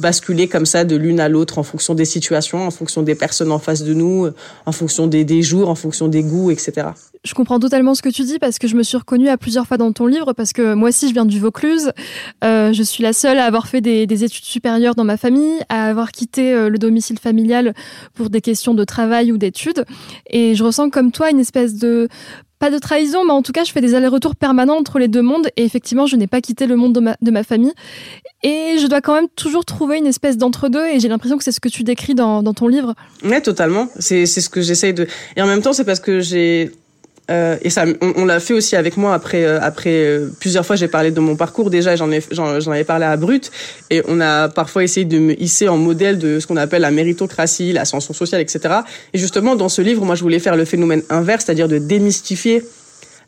basculé 0.00 0.48
comme 0.48 0.66
ça 0.66 0.84
de 0.84 0.96
l'une 0.96 1.20
à 1.20 1.28
l'autre 1.28 1.58
en 1.58 1.62
fonction 1.62 1.94
des 1.94 2.04
situations, 2.04 2.66
en 2.66 2.70
fonction 2.70 3.02
des 3.02 3.14
personnes 3.14 3.52
en 3.52 3.58
face 3.58 3.82
de 3.82 3.94
nous, 3.94 4.28
en 4.66 4.72
fonction 4.72 5.06
des 5.06 5.42
jours, 5.42 5.68
en 5.68 5.74
fonction 5.74 6.08
des 6.08 6.22
goûts, 6.22 6.50
etc. 6.50 6.88
Je 7.24 7.32
comprends 7.32 7.58
totalement 7.58 7.94
ce 7.94 8.02
que 8.02 8.10
tu 8.10 8.22
dis 8.22 8.38
parce 8.38 8.58
que 8.58 8.68
je 8.68 8.76
me 8.76 8.82
suis 8.82 8.98
reconnue 8.98 9.30
à 9.30 9.38
plusieurs 9.38 9.66
fois 9.66 9.78
dans 9.78 9.92
ton 9.92 10.06
livre 10.06 10.34
parce 10.34 10.52
que 10.52 10.74
moi 10.74 10.90
aussi 10.90 11.08
je 11.08 11.14
viens 11.14 11.24
du 11.24 11.40
Vaucluse. 11.40 11.92
Euh, 12.44 12.74
je 12.74 12.82
suis 12.82 13.02
la 13.02 13.14
seule 13.14 13.38
à 13.38 13.46
avoir 13.46 13.66
fait 13.66 13.80
des, 13.80 14.06
des, 14.06 14.24
études 14.24 14.44
supérieures 14.44 14.94
dans 14.94 15.04
ma 15.04 15.16
famille, 15.16 15.58
à 15.70 15.86
avoir 15.86 16.12
quitté 16.12 16.52
euh, 16.52 16.68
le 16.68 16.78
domicile 16.78 17.18
familial 17.18 17.72
pour 18.12 18.28
des 18.28 18.42
questions 18.42 18.74
de 18.74 18.84
travail 18.84 19.32
ou 19.32 19.38
d'études. 19.38 19.86
Et 20.28 20.54
je 20.54 20.62
ressens 20.62 20.90
comme 20.90 21.12
toi 21.12 21.30
une 21.30 21.40
espèce 21.40 21.74
de 21.74 22.08
pas 22.58 22.70
de 22.70 22.78
trahison, 22.78 23.24
mais 23.24 23.32
en 23.32 23.42
tout 23.42 23.52
cas, 23.52 23.64
je 23.64 23.72
fais 23.72 23.80
des 23.80 23.94
allers-retours 23.94 24.36
permanents 24.36 24.76
entre 24.76 24.98
les 24.98 25.08
deux 25.08 25.22
mondes. 25.22 25.48
Et 25.56 25.64
effectivement, 25.64 26.06
je 26.06 26.16
n'ai 26.16 26.26
pas 26.26 26.40
quitté 26.40 26.66
le 26.66 26.76
monde 26.76 26.94
de 26.94 27.00
ma, 27.00 27.16
de 27.20 27.30
ma, 27.30 27.42
famille. 27.42 27.72
Et 28.42 28.76
je 28.80 28.86
dois 28.86 29.00
quand 29.00 29.14
même 29.14 29.28
toujours 29.34 29.64
trouver 29.64 29.98
une 29.98 30.06
espèce 30.06 30.38
d'entre-deux. 30.38 30.86
Et 30.86 31.00
j'ai 31.00 31.08
l'impression 31.08 31.36
que 31.36 31.44
c'est 31.44 31.52
ce 31.52 31.60
que 31.60 31.68
tu 31.68 31.84
décris 31.84 32.14
dans, 32.14 32.42
dans 32.42 32.54
ton 32.54 32.68
livre. 32.68 32.94
Ouais, 33.24 33.40
totalement. 33.40 33.88
C'est 33.98 34.26
ce 34.26 34.48
que 34.48 34.62
j'essaye 34.62 34.94
de. 34.94 35.06
Et 35.36 35.42
en 35.42 35.46
même 35.46 35.62
temps, 35.62 35.72
c'est 35.72 35.84
parce 35.84 36.00
que 36.00 36.20
j'ai 36.20 36.70
euh, 37.30 37.56
et 37.62 37.70
ça, 37.70 37.84
on, 38.02 38.24
l'a 38.26 38.38
fait 38.38 38.52
aussi 38.52 38.76
avec 38.76 38.96
moi 38.96 39.14
après. 39.14 39.44
Euh, 39.44 39.58
après 39.60 39.90
euh, 39.90 40.28
plusieurs 40.40 40.66
fois, 40.66 40.76
j'ai 40.76 40.88
parlé 40.88 41.10
de 41.10 41.20
mon 41.20 41.36
parcours 41.36 41.70
déjà. 41.70 41.96
J'en 41.96 42.10
ai, 42.10 42.22
j'en, 42.30 42.70
avais 42.70 42.84
parlé 42.84 43.06
à 43.06 43.16
Brut, 43.16 43.50
et 43.90 44.02
on 44.08 44.20
a 44.20 44.48
parfois 44.48 44.84
essayé 44.84 45.06
de 45.06 45.18
me 45.18 45.40
hisser 45.40 45.68
en 45.68 45.78
modèle 45.78 46.18
de 46.18 46.38
ce 46.38 46.46
qu'on 46.46 46.56
appelle 46.56 46.82
la 46.82 46.90
méritocratie, 46.90 47.72
l'ascension 47.72 48.12
sociale, 48.12 48.40
etc. 48.40 48.74
Et 49.12 49.18
justement, 49.18 49.56
dans 49.56 49.68
ce 49.70 49.80
livre, 49.80 50.04
moi, 50.04 50.14
je 50.14 50.22
voulais 50.22 50.38
faire 50.38 50.56
le 50.56 50.64
phénomène 50.64 51.02
inverse, 51.08 51.44
c'est-à-dire 51.46 51.68
de 51.68 51.78
démystifier 51.78 52.62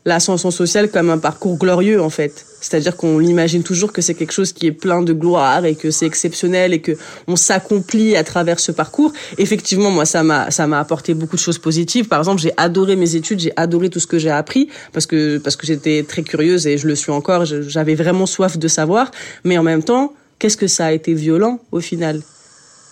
l'ascension 0.07 0.51
sociale 0.51 0.89
comme 0.89 1.09
un 1.09 1.17
parcours 1.17 1.57
glorieux 1.57 2.01
en 2.01 2.09
fait. 2.09 2.45
C'est-à-dire 2.61 2.95
qu'on 2.95 3.19
imagine 3.19 3.61
toujours 3.61 3.91
que 3.91 4.01
c'est 4.01 4.13
quelque 4.13 4.31
chose 4.31 4.53
qui 4.53 4.65
est 4.65 4.71
plein 4.71 5.01
de 5.01 5.13
gloire 5.13 5.65
et 5.65 5.75
que 5.75 5.91
c'est 5.91 6.05
exceptionnel 6.05 6.73
et 6.73 6.79
que 6.79 6.93
on 7.27 7.35
s'accomplit 7.35 8.15
à 8.15 8.23
travers 8.23 8.59
ce 8.59 8.71
parcours. 8.71 9.11
Effectivement, 9.37 9.91
moi 9.91 10.05
ça 10.05 10.23
m'a 10.23 10.49
ça 10.49 10.65
m'a 10.65 10.79
apporté 10.79 11.13
beaucoup 11.13 11.35
de 11.35 11.41
choses 11.41 11.59
positives. 11.59 12.07
Par 12.07 12.19
exemple, 12.19 12.41
j'ai 12.41 12.53
adoré 12.55 12.95
mes 12.95 13.15
études, 13.15 13.39
j'ai 13.41 13.53
adoré 13.57 13.89
tout 13.89 13.99
ce 13.99 14.07
que 14.07 14.17
j'ai 14.17 14.31
appris 14.31 14.69
parce 14.93 15.05
que 15.05 15.39
parce 15.39 15.57
que 15.57 15.67
j'étais 15.67 16.03
très 16.07 16.23
curieuse 16.23 16.65
et 16.67 16.77
je 16.77 16.87
le 16.87 16.95
suis 16.95 17.11
encore, 17.11 17.43
j'avais 17.45 17.95
vraiment 17.95 18.25
soif 18.25 18.57
de 18.57 18.67
savoir, 18.69 19.11
mais 19.43 19.57
en 19.57 19.63
même 19.63 19.83
temps, 19.83 20.13
qu'est-ce 20.39 20.57
que 20.57 20.67
ça 20.67 20.85
a 20.85 20.93
été 20.93 21.13
violent 21.13 21.59
au 21.73 21.81
final? 21.81 22.21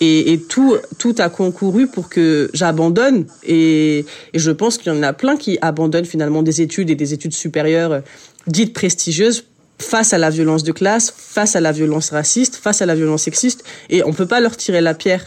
Et, 0.02 0.34
et, 0.34 0.42
tout, 0.42 0.76
tout 0.98 1.16
a 1.20 1.30
concouru 1.30 1.88
pour 1.88 2.10
que 2.10 2.50
j'abandonne. 2.54 3.26
Et, 3.44 4.06
et, 4.34 4.40
je 4.40 4.52
pense 4.52 4.78
qu'il 4.78 4.94
y 4.94 4.96
en 4.96 5.04
a 5.04 5.14
plein 5.14 5.38
qui 5.38 5.58
abandonnent 5.62 6.06
finalement 6.06 6.44
des 6.44 6.62
études 6.62 6.90
et 6.90 6.96
des 6.96 7.14
études 7.14 7.34
supérieures 7.34 8.02
dites 8.48 8.74
prestigieuses 8.74 9.46
face 9.80 10.14
à 10.14 10.18
la 10.18 10.30
violence 10.30 10.64
de 10.64 10.72
classe, 10.72 11.14
face 11.16 11.56
à 11.56 11.62
la 11.62 11.72
violence 11.72 12.10
raciste, 12.10 12.56
face 12.56 12.82
à 12.82 12.86
la 12.86 12.96
violence 12.96 13.24
sexiste. 13.24 13.64
Et 13.90 14.04
on 14.04 14.14
peut 14.14 14.26
pas 14.26 14.40
leur 14.40 14.56
tirer 14.58 14.82
la 14.82 14.94
pierre 14.94 15.26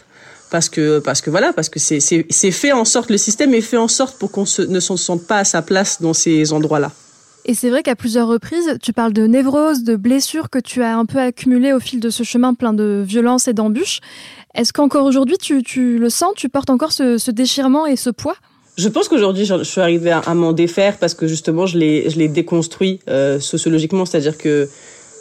parce 0.50 0.68
que 0.68 0.98
parce 0.98 1.20
que 1.20 1.28
voilà 1.28 1.52
parce 1.52 1.68
que 1.68 1.78
c'est 1.78 2.50
fait 2.50 2.72
en 2.72 2.86
sorte 2.86 3.10
le 3.10 3.18
système 3.18 3.52
est 3.52 3.60
fait 3.60 3.76
en 3.76 3.88
sorte 3.88 4.18
pour 4.18 4.30
qu'on 4.30 4.44
ne 4.68 4.80
se 4.80 4.96
sente 4.96 5.26
pas 5.26 5.38
à 5.38 5.44
sa 5.44 5.60
place 5.62 6.00
dans 6.00 6.14
ces 6.14 6.52
endroits 6.52 6.80
là. 6.80 6.92
Et 7.48 7.54
c'est 7.54 7.70
vrai 7.70 7.82
qu'à 7.82 7.96
plusieurs 7.96 8.28
reprises, 8.28 8.76
tu 8.82 8.92
parles 8.92 9.14
de 9.14 9.26
névrose, 9.26 9.82
de 9.82 9.96
blessures 9.96 10.50
que 10.50 10.58
tu 10.58 10.82
as 10.82 10.98
un 10.98 11.06
peu 11.06 11.18
accumulées 11.18 11.72
au 11.72 11.80
fil 11.80 11.98
de 11.98 12.10
ce 12.10 12.22
chemin 12.22 12.52
plein 12.52 12.74
de 12.74 13.02
violences 13.04 13.48
et 13.48 13.54
d'embûches. 13.54 14.00
Est-ce 14.54 14.74
qu'encore 14.74 15.06
aujourd'hui, 15.06 15.38
tu, 15.38 15.98
le 15.98 16.10
sens, 16.10 16.34
tu 16.36 16.50
portes 16.50 16.68
encore 16.68 16.92
ce, 16.92 17.30
déchirement 17.30 17.86
et 17.86 17.96
ce 17.96 18.10
poids? 18.10 18.36
Je 18.76 18.86
pense 18.90 19.08
qu'aujourd'hui, 19.08 19.46
je 19.46 19.64
suis 19.64 19.80
arrivée 19.80 20.10
à, 20.10 20.34
m'en 20.34 20.52
défaire 20.52 20.98
parce 20.98 21.14
que 21.14 21.26
justement, 21.26 21.64
je 21.64 21.78
l'ai, 21.78 22.28
déconstruit 22.28 23.00
euh, 23.08 23.40
sociologiquement, 23.40 24.04
c'est-à-dire 24.04 24.36
que, 24.36 24.68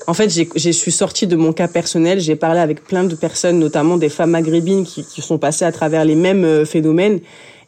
en 0.05 0.13
fait, 0.13 0.29
j'ai, 0.29 0.49
je 0.53 0.69
suis 0.71 0.91
sortie 0.91 1.27
de 1.27 1.37
mon 1.37 1.53
cas 1.53 1.69
personnel. 1.69 2.19
J'ai 2.19 2.35
parlé 2.35 2.59
avec 2.59 2.83
plein 2.83 3.05
de 3.05 3.15
personnes, 3.15 3.57
notamment 3.57 3.95
des 3.95 4.09
femmes 4.09 4.31
maghrébines 4.31 4.83
qui, 4.83 5.05
qui 5.05 5.21
sont 5.21 5.37
passées 5.37 5.63
à 5.63 5.71
travers 5.71 6.03
les 6.03 6.15
mêmes 6.15 6.43
euh, 6.43 6.65
phénomènes 6.65 7.21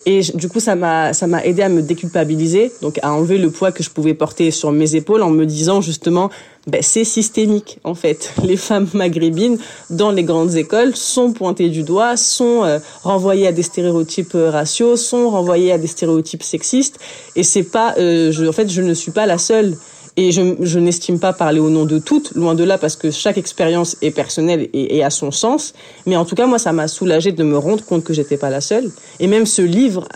et 0.06 0.22
du 0.34 0.48
coup, 0.48 0.62
ça 0.62 0.76
m'a 0.76 1.14
ça 1.14 1.28
m'a 1.28 1.44
aidé 1.44 1.62
à 1.62 1.70
me 1.70 1.82
déculpabiliser, 1.82 2.72
donc 2.82 3.00
à 3.02 3.12
enlever 3.12 3.38
le 3.38 3.52
poids 3.52 3.74
que 3.74 3.84
je 3.84 3.90
pouvais 3.90 4.14
porter 4.14 4.50
sur 4.50 4.72
mes 4.72 4.96
épaules 4.96 5.22
en 5.22 5.30
me 5.30 5.46
disant 5.46 5.82
justement, 5.82 6.30
ben, 6.68 6.82
c'est 6.82 7.04
systémique 7.04 7.80
en 7.84 7.96
fait. 7.96 8.34
Les 8.44 8.56
femmes 8.56 8.88
maghrébines 8.94 9.58
dans 9.90 10.12
les 10.12 10.24
grandes 10.24 10.56
écoles 10.56 10.96
sont 10.96 11.34
pointées 11.34 11.70
du 11.70 11.84
doigt, 11.84 12.16
sont 12.16 12.64
euh, 12.64 12.80
renvoyées 13.04 13.48
à 13.48 13.52
des 13.52 13.64
stéréotypes 13.64 14.36
euh, 14.36 14.50
raciaux, 14.50 14.96
sont 14.96 15.30
renvoyées 15.30 15.74
à 15.74 15.78
des 15.78 15.88
stéréotypes 15.88 16.44
sexistes. 16.44 16.98
Et 17.36 17.44
c'est 17.44 17.64
pas, 17.64 17.96
euh, 17.98 18.32
je, 18.32 18.46
en 18.46 18.54
fait, 18.54 18.70
je 18.70 18.82
ne 18.82 18.94
suis 18.94 19.12
pas 19.12 19.26
la 19.26 19.38
seule. 19.38 19.76
Et 20.22 20.34
je, 20.34 20.80
n'estime 20.80 21.18
pas 21.18 21.32
parler 21.32 21.62
au 21.62 21.70
nom 21.70 21.86
de 21.86 21.98
toutes, 21.98 22.34
loin 22.36 22.54
de 22.54 22.66
là, 22.66 22.78
parce 22.78 22.98
que 22.98 23.10
chaque 23.10 23.38
expérience 23.38 23.96
est 24.02 24.12
personnelle 24.12 24.68
et, 24.74 24.98
et 24.98 25.02
a 25.02 25.10
son 25.10 25.32
sens. 25.32 25.74
Mais 26.06 26.18
en 26.18 26.26
tout 26.26 26.36
cas, 26.36 26.46
moi, 26.46 26.60
ça 26.60 26.74
m'a 26.74 26.90
soulagé 26.90 27.32
de 27.32 27.42
me 27.42 27.58
rendre 27.58 27.86
compte 27.86 28.04
que 28.04 28.14
j'étais 28.14 28.36
pas 28.36 28.50
la 28.50 28.60
seule. 28.60 28.92
Et 29.22 29.28
même 29.28 29.46
ce 29.46 29.62
livre, 29.62 30.10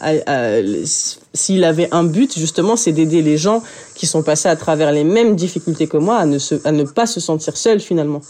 s'il 1.34 1.64
avait 1.64 1.88
un 1.94 2.04
but, 2.04 2.38
justement, 2.38 2.76
c'est 2.76 2.92
d'aider 2.92 3.22
les 3.22 3.38
gens 3.38 3.64
qui 3.96 4.06
sont 4.06 4.24
passés 4.24 4.50
à 4.50 4.58
travers 4.58 4.92
les 4.92 5.06
mêmes 5.06 5.38
difficultés 5.38 5.88
que 5.88 5.96
moi 5.96 6.18
à 6.18 6.26
ne, 6.26 6.84
pas 6.84 7.06
se 7.06 7.22
sentir 7.22 7.56
seuls, 7.56 7.80
finalement. 7.80 8.22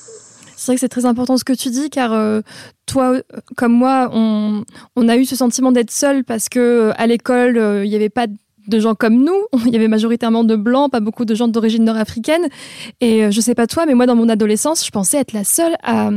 C'est 0.55 0.67
vrai 0.67 0.75
que 0.75 0.81
c'est 0.81 0.89
très 0.89 1.05
important 1.05 1.37
ce 1.37 1.43
que 1.43 1.53
tu 1.53 1.71
dis, 1.71 1.89
car 1.89 2.13
euh, 2.13 2.41
toi, 2.85 3.19
comme 3.57 3.73
moi, 3.73 4.11
on, 4.13 4.63
a 5.09 5.17
eu 5.17 5.25
ce 5.25 5.35
sentiment 5.35 5.71
d'être 5.71 5.89
seul 5.89 6.23
parce 6.23 6.49
que 6.49 6.59
euh, 6.59 6.91
à 6.97 7.07
l'école, 7.07 7.57
euh, 7.57 7.83
il 7.83 7.89
n'y 7.89 7.95
avait 7.95 8.09
pas 8.09 8.27
de 8.27 8.35
gens 8.71 8.95
comme 8.95 9.23
nous. 9.23 9.47
Il 9.65 9.73
y 9.73 9.75
avait 9.75 9.87
majoritairement 9.87 10.43
de 10.43 10.55
blancs, 10.55 10.91
pas 10.91 10.99
beaucoup 10.99 11.25
de 11.25 11.35
gens 11.35 11.47
d'origine 11.47 11.83
nord-africaine. 11.83 12.47
Et 13.01 13.25
euh, 13.25 13.31
je 13.31 13.41
sais 13.41 13.55
pas 13.55 13.67
toi, 13.67 13.85
mais 13.85 13.93
moi, 13.93 14.05
dans 14.05 14.15
mon 14.15 14.29
adolescence, 14.29 14.85
je 14.85 14.91
pensais 14.91 15.17
être 15.17 15.33
la 15.33 15.43
seule 15.43 15.75
à, 15.83 16.09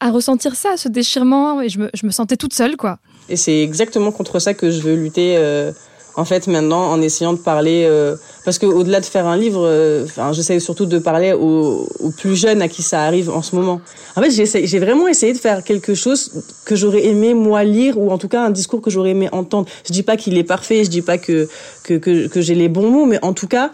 à 0.00 0.10
ressentir 0.10 0.54
ça, 0.54 0.76
ce 0.76 0.88
déchirement. 0.88 1.60
Et 1.60 1.68
je 1.68 1.78
me, 1.78 1.90
je 1.94 2.06
me 2.06 2.10
sentais 2.10 2.36
toute 2.36 2.54
seule, 2.54 2.76
quoi. 2.76 2.98
Et 3.28 3.36
c'est 3.36 3.62
exactement 3.62 4.12
contre 4.12 4.38
ça 4.38 4.54
que 4.54 4.70
je 4.70 4.80
veux 4.80 4.94
lutter. 4.94 5.36
Euh, 5.36 5.72
en 6.18 6.24
fait, 6.24 6.48
maintenant, 6.48 6.90
en 6.90 7.00
essayant 7.00 7.32
de 7.32 7.38
parler, 7.38 7.84
euh, 7.86 8.16
parce 8.44 8.58
qu'au-delà 8.58 8.98
de 8.98 9.06
faire 9.06 9.28
un 9.28 9.36
livre, 9.36 9.64
euh, 9.64 10.04
enfin, 10.04 10.32
j'essaie 10.32 10.58
surtout 10.58 10.84
de 10.84 10.98
parler 10.98 11.32
aux, 11.32 11.88
aux, 12.00 12.10
plus 12.10 12.34
jeunes 12.34 12.60
à 12.60 12.66
qui 12.66 12.82
ça 12.82 13.04
arrive 13.04 13.30
en 13.30 13.40
ce 13.40 13.54
moment. 13.54 13.80
En 14.16 14.22
fait, 14.22 14.30
j'ai 14.30 14.78
vraiment 14.80 15.06
essayé 15.06 15.32
de 15.32 15.38
faire 15.38 15.62
quelque 15.62 15.94
chose 15.94 16.32
que 16.64 16.74
j'aurais 16.74 17.04
aimé 17.04 17.34
moi 17.34 17.62
lire, 17.62 17.96
ou 17.98 18.10
en 18.10 18.18
tout 18.18 18.26
cas 18.26 18.42
un 18.42 18.50
discours 18.50 18.82
que 18.82 18.90
j'aurais 18.90 19.10
aimé 19.10 19.28
entendre. 19.30 19.68
Je 19.86 19.92
dis 19.92 20.02
pas 20.02 20.16
qu'il 20.16 20.36
est 20.36 20.42
parfait, 20.42 20.82
je 20.82 20.90
dis 20.90 21.02
pas 21.02 21.18
que 21.18 21.48
que, 21.84 21.94
que, 21.94 22.26
que 22.26 22.40
j'ai 22.40 22.56
les 22.56 22.68
bons 22.68 22.90
mots, 22.90 23.06
mais 23.06 23.24
en 23.24 23.32
tout 23.32 23.46
cas, 23.46 23.70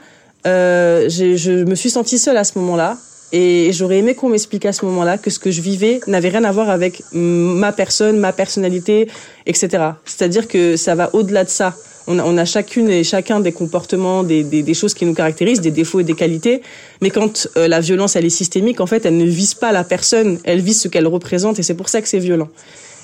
euh, 0.47 1.09
je 1.09 1.65
me 1.65 1.75
suis 1.75 1.89
sentie 1.89 2.19
seule 2.19 2.37
à 2.37 2.45
ce 2.45 2.59
moment-là. 2.59 2.99
Et 3.37 3.73
j'aurais 3.73 3.99
aimé 3.99 4.14
qu'on 4.14 4.29
m'explique 4.29 4.64
à 4.64 4.73
ce 4.73 4.85
moment-là 4.85 5.18
que 5.18 5.29
ce 5.29 5.40
que 5.40 5.51
je 5.51 5.61
vivais 5.61 5.99
n'avait 6.07 6.29
rien 6.29 6.44
à 6.44 6.53
voir 6.53 6.70
avec 6.70 7.03
ma 7.12 7.73
personne, 7.73 8.16
ma 8.16 8.33
personnalité, 8.33 9.09
etc. 9.44 9.70
C'est-à-dire 10.05 10.47
que 10.47 10.77
ça 10.77 10.94
va 10.94 11.11
au-delà 11.14 11.42
de 11.42 11.49
ça. 11.49 11.75
On 12.07 12.38
a, 12.38 12.44
chacune 12.44 12.88
et 12.90 13.03
chacun 13.03 13.40
des 13.40 13.51
comportements, 13.51 14.23
des, 14.23 14.75
choses 14.75 14.94
qui 14.94 15.05
nous 15.05 15.14
caractérisent, 15.14 15.61
des 15.61 15.73
défauts 15.73 15.99
et 15.99 16.05
des 16.05 16.14
qualités. 16.14 16.62
Mais 17.03 17.11
quand 17.11 17.49
euh, 17.57 17.66
la 17.66 17.81
violence, 17.81 18.14
elle 18.14 18.25
est 18.25 18.31
systémique, 18.31 18.81
en 18.81 18.87
fait, 18.87 19.05
elle 19.05 19.16
ne 19.16 19.25
vise 19.25 19.55
pas 19.55 19.73
la 19.73 19.83
personne, 19.83 20.38
elle 20.44 20.61
vise 20.61 20.81
ce 20.81 20.87
qu'elle 20.87 21.09
représente, 21.09 21.59
et 21.59 21.64
c'est 21.64 21.75
pour 21.75 21.88
ça 21.88 22.01
que 22.01 22.09
c'est 22.09 22.20
violent. 22.20 22.51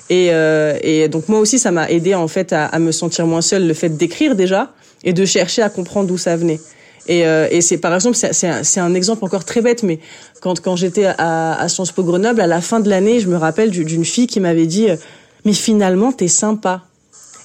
Et, 0.09 0.29
euh, 0.31 0.77
et, 0.81 1.09
donc 1.09 1.27
moi 1.27 1.39
aussi, 1.39 1.59
ça 1.59 1.71
m'a 1.71 1.89
aidé 1.89 2.15
en 2.15 2.29
fait 2.29 2.53
à, 2.53 2.67
à, 2.67 2.79
me 2.79 2.93
sentir 2.93 3.27
moins 3.27 3.41
seule, 3.41 3.67
le 3.67 3.73
fait 3.73 3.89
d'écrire 3.89 4.35
déjà 4.35 4.71
et 5.03 5.11
de 5.11 5.25
chercher 5.25 5.61
à 5.61 5.69
comprendre 5.69 6.07
d'où 6.07 6.17
ça 6.17 6.37
venait. 6.37 6.61
Et, 7.07 7.25
euh, 7.25 7.47
et 7.49 7.61
c'est 7.61 7.77
par 7.77 7.93
exemple, 7.93 8.15
c'est 8.15 8.47
un, 8.47 8.61
un, 8.85 8.93
exemple 8.93 9.25
encore 9.25 9.43
très 9.43 9.61
bête, 9.61 9.83
mais 9.83 9.99
quand, 10.41 10.59
quand 10.61 10.75
j'étais 10.75 11.05
à, 11.05 11.59
à 11.59 11.67
Sciences 11.67 11.91
Po 11.91 12.03
Grenoble, 12.03 12.41
à 12.41 12.47
la 12.47 12.61
fin 12.61 12.79
de 12.79 12.89
l'année, 12.89 13.19
je 13.19 13.27
me 13.27 13.37
rappelle 13.37 13.71
d'une 13.71 14.05
fille 14.05 14.27
qui 14.27 14.39
m'avait 14.39 14.67
dit 14.67 14.89
euh, 14.89 14.95
Mais 15.45 15.53
finalement, 15.53 16.11
t'es 16.11 16.27
sympa. 16.27 16.83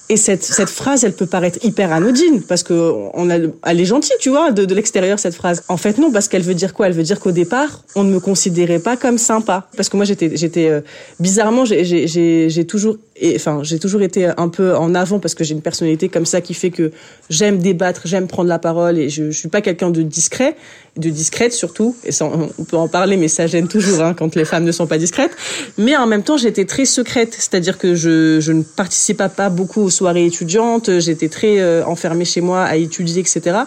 Et 0.09 0.15
cette, 0.15 0.43
cette 0.43 0.69
phrase, 0.69 1.03
elle 1.03 1.13
peut 1.13 1.25
paraître 1.25 1.59
hyper 1.65 1.91
anodine 1.91 2.41
parce 2.41 2.63
que 2.63 2.93
on 3.13 3.29
a, 3.29 3.35
elle 3.65 3.81
est 3.81 3.85
gentille, 3.85 4.15
tu 4.21 4.29
vois, 4.29 4.51
de, 4.51 4.63
de 4.63 4.73
l'extérieur 4.73 5.19
cette 5.19 5.35
phrase. 5.35 5.63
En 5.67 5.77
fait, 5.77 5.97
non, 5.97 6.11
parce 6.11 6.29
qu'elle 6.29 6.43
veut 6.43 6.53
dire 6.53 6.73
quoi? 6.73 6.87
Elle 6.87 6.93
veut 6.93 7.03
dire 7.03 7.19
qu'au 7.19 7.31
départ, 7.31 7.83
on 7.95 8.03
ne 8.05 8.11
me 8.11 8.19
considérait 8.19 8.79
pas 8.79 8.95
comme 8.95 9.17
sympa. 9.17 9.67
Parce 9.75 9.89
que 9.89 9.97
moi, 9.97 10.05
j'étais, 10.05 10.37
j'étais 10.37 10.69
euh, 10.69 10.81
bizarrement, 11.19 11.65
j'ai 11.65 12.65
toujours 12.65 12.97
enfin 13.35 13.61
j'ai 13.63 13.79
toujours 13.79 14.01
été 14.01 14.27
un 14.37 14.49
peu 14.49 14.75
en 14.75 14.93
avant 14.93 15.19
parce 15.19 15.35
que 15.35 15.43
j'ai 15.43 15.53
une 15.53 15.61
personnalité 15.61 16.09
comme 16.09 16.25
ça 16.25 16.41
qui 16.41 16.53
fait 16.53 16.69
que 16.69 16.91
j'aime 17.29 17.59
débattre, 17.59 18.01
j'aime 18.05 18.27
prendre 18.27 18.49
la 18.49 18.59
parole 18.59 18.97
et 18.97 19.09
je, 19.09 19.31
je 19.31 19.37
suis 19.37 19.49
pas 19.49 19.61
quelqu'un 19.61 19.89
de 19.89 20.01
discret, 20.01 20.55
de 20.97 21.09
discrète 21.09 21.53
surtout. 21.53 21.95
Et 22.03 22.11
ça, 22.11 22.25
on 22.25 22.63
peut 22.63 22.77
en 22.77 22.87
parler, 22.87 23.17
mais 23.17 23.27
ça 23.27 23.47
gêne 23.47 23.67
toujours 23.67 24.01
hein, 24.01 24.13
quand 24.13 24.35
les 24.35 24.45
femmes 24.45 24.65
ne 24.65 24.71
sont 24.71 24.87
pas 24.87 24.97
discrètes. 24.97 25.35
Mais 25.77 25.95
en 25.95 26.07
même 26.07 26.23
temps, 26.23 26.37
j'étais 26.37 26.65
très 26.65 26.85
secrète, 26.85 27.33
c'est-à-dire 27.33 27.77
que 27.77 27.95
je, 27.95 28.39
je 28.39 28.51
ne 28.51 28.63
participais 28.63 29.29
pas 29.29 29.49
beaucoup 29.49 29.89
soirées 29.97 30.25
étudiantes. 30.25 30.99
J'étais 30.99 31.29
très 31.29 31.59
euh, 31.59 31.83
enfermée 31.85 32.25
chez 32.25 32.41
moi 32.41 32.63
à 32.63 32.75
étudier, 32.75 33.21
etc. 33.21 33.57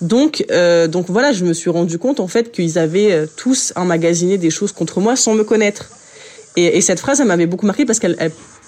Donc, 0.00 0.44
euh, 0.50 0.88
donc 0.88 1.06
voilà, 1.08 1.32
je 1.32 1.44
me 1.44 1.52
suis 1.52 1.70
rendu 1.70 1.98
compte 1.98 2.20
en 2.20 2.28
fait 2.28 2.52
qu'ils 2.52 2.78
avaient 2.78 3.12
euh, 3.12 3.26
tous 3.36 3.72
emmagasiné 3.76 4.36
des 4.36 4.50
choses 4.50 4.72
contre 4.72 5.00
moi 5.00 5.16
sans 5.16 5.34
me 5.34 5.44
connaître. 5.44 5.90
Et, 6.56 6.76
et 6.76 6.80
cette 6.80 7.00
phrase, 7.00 7.20
elle 7.20 7.28
m'avait 7.28 7.46
beaucoup 7.46 7.66
marqué 7.66 7.86
parce 7.86 7.98
qu'elle, 7.98 8.16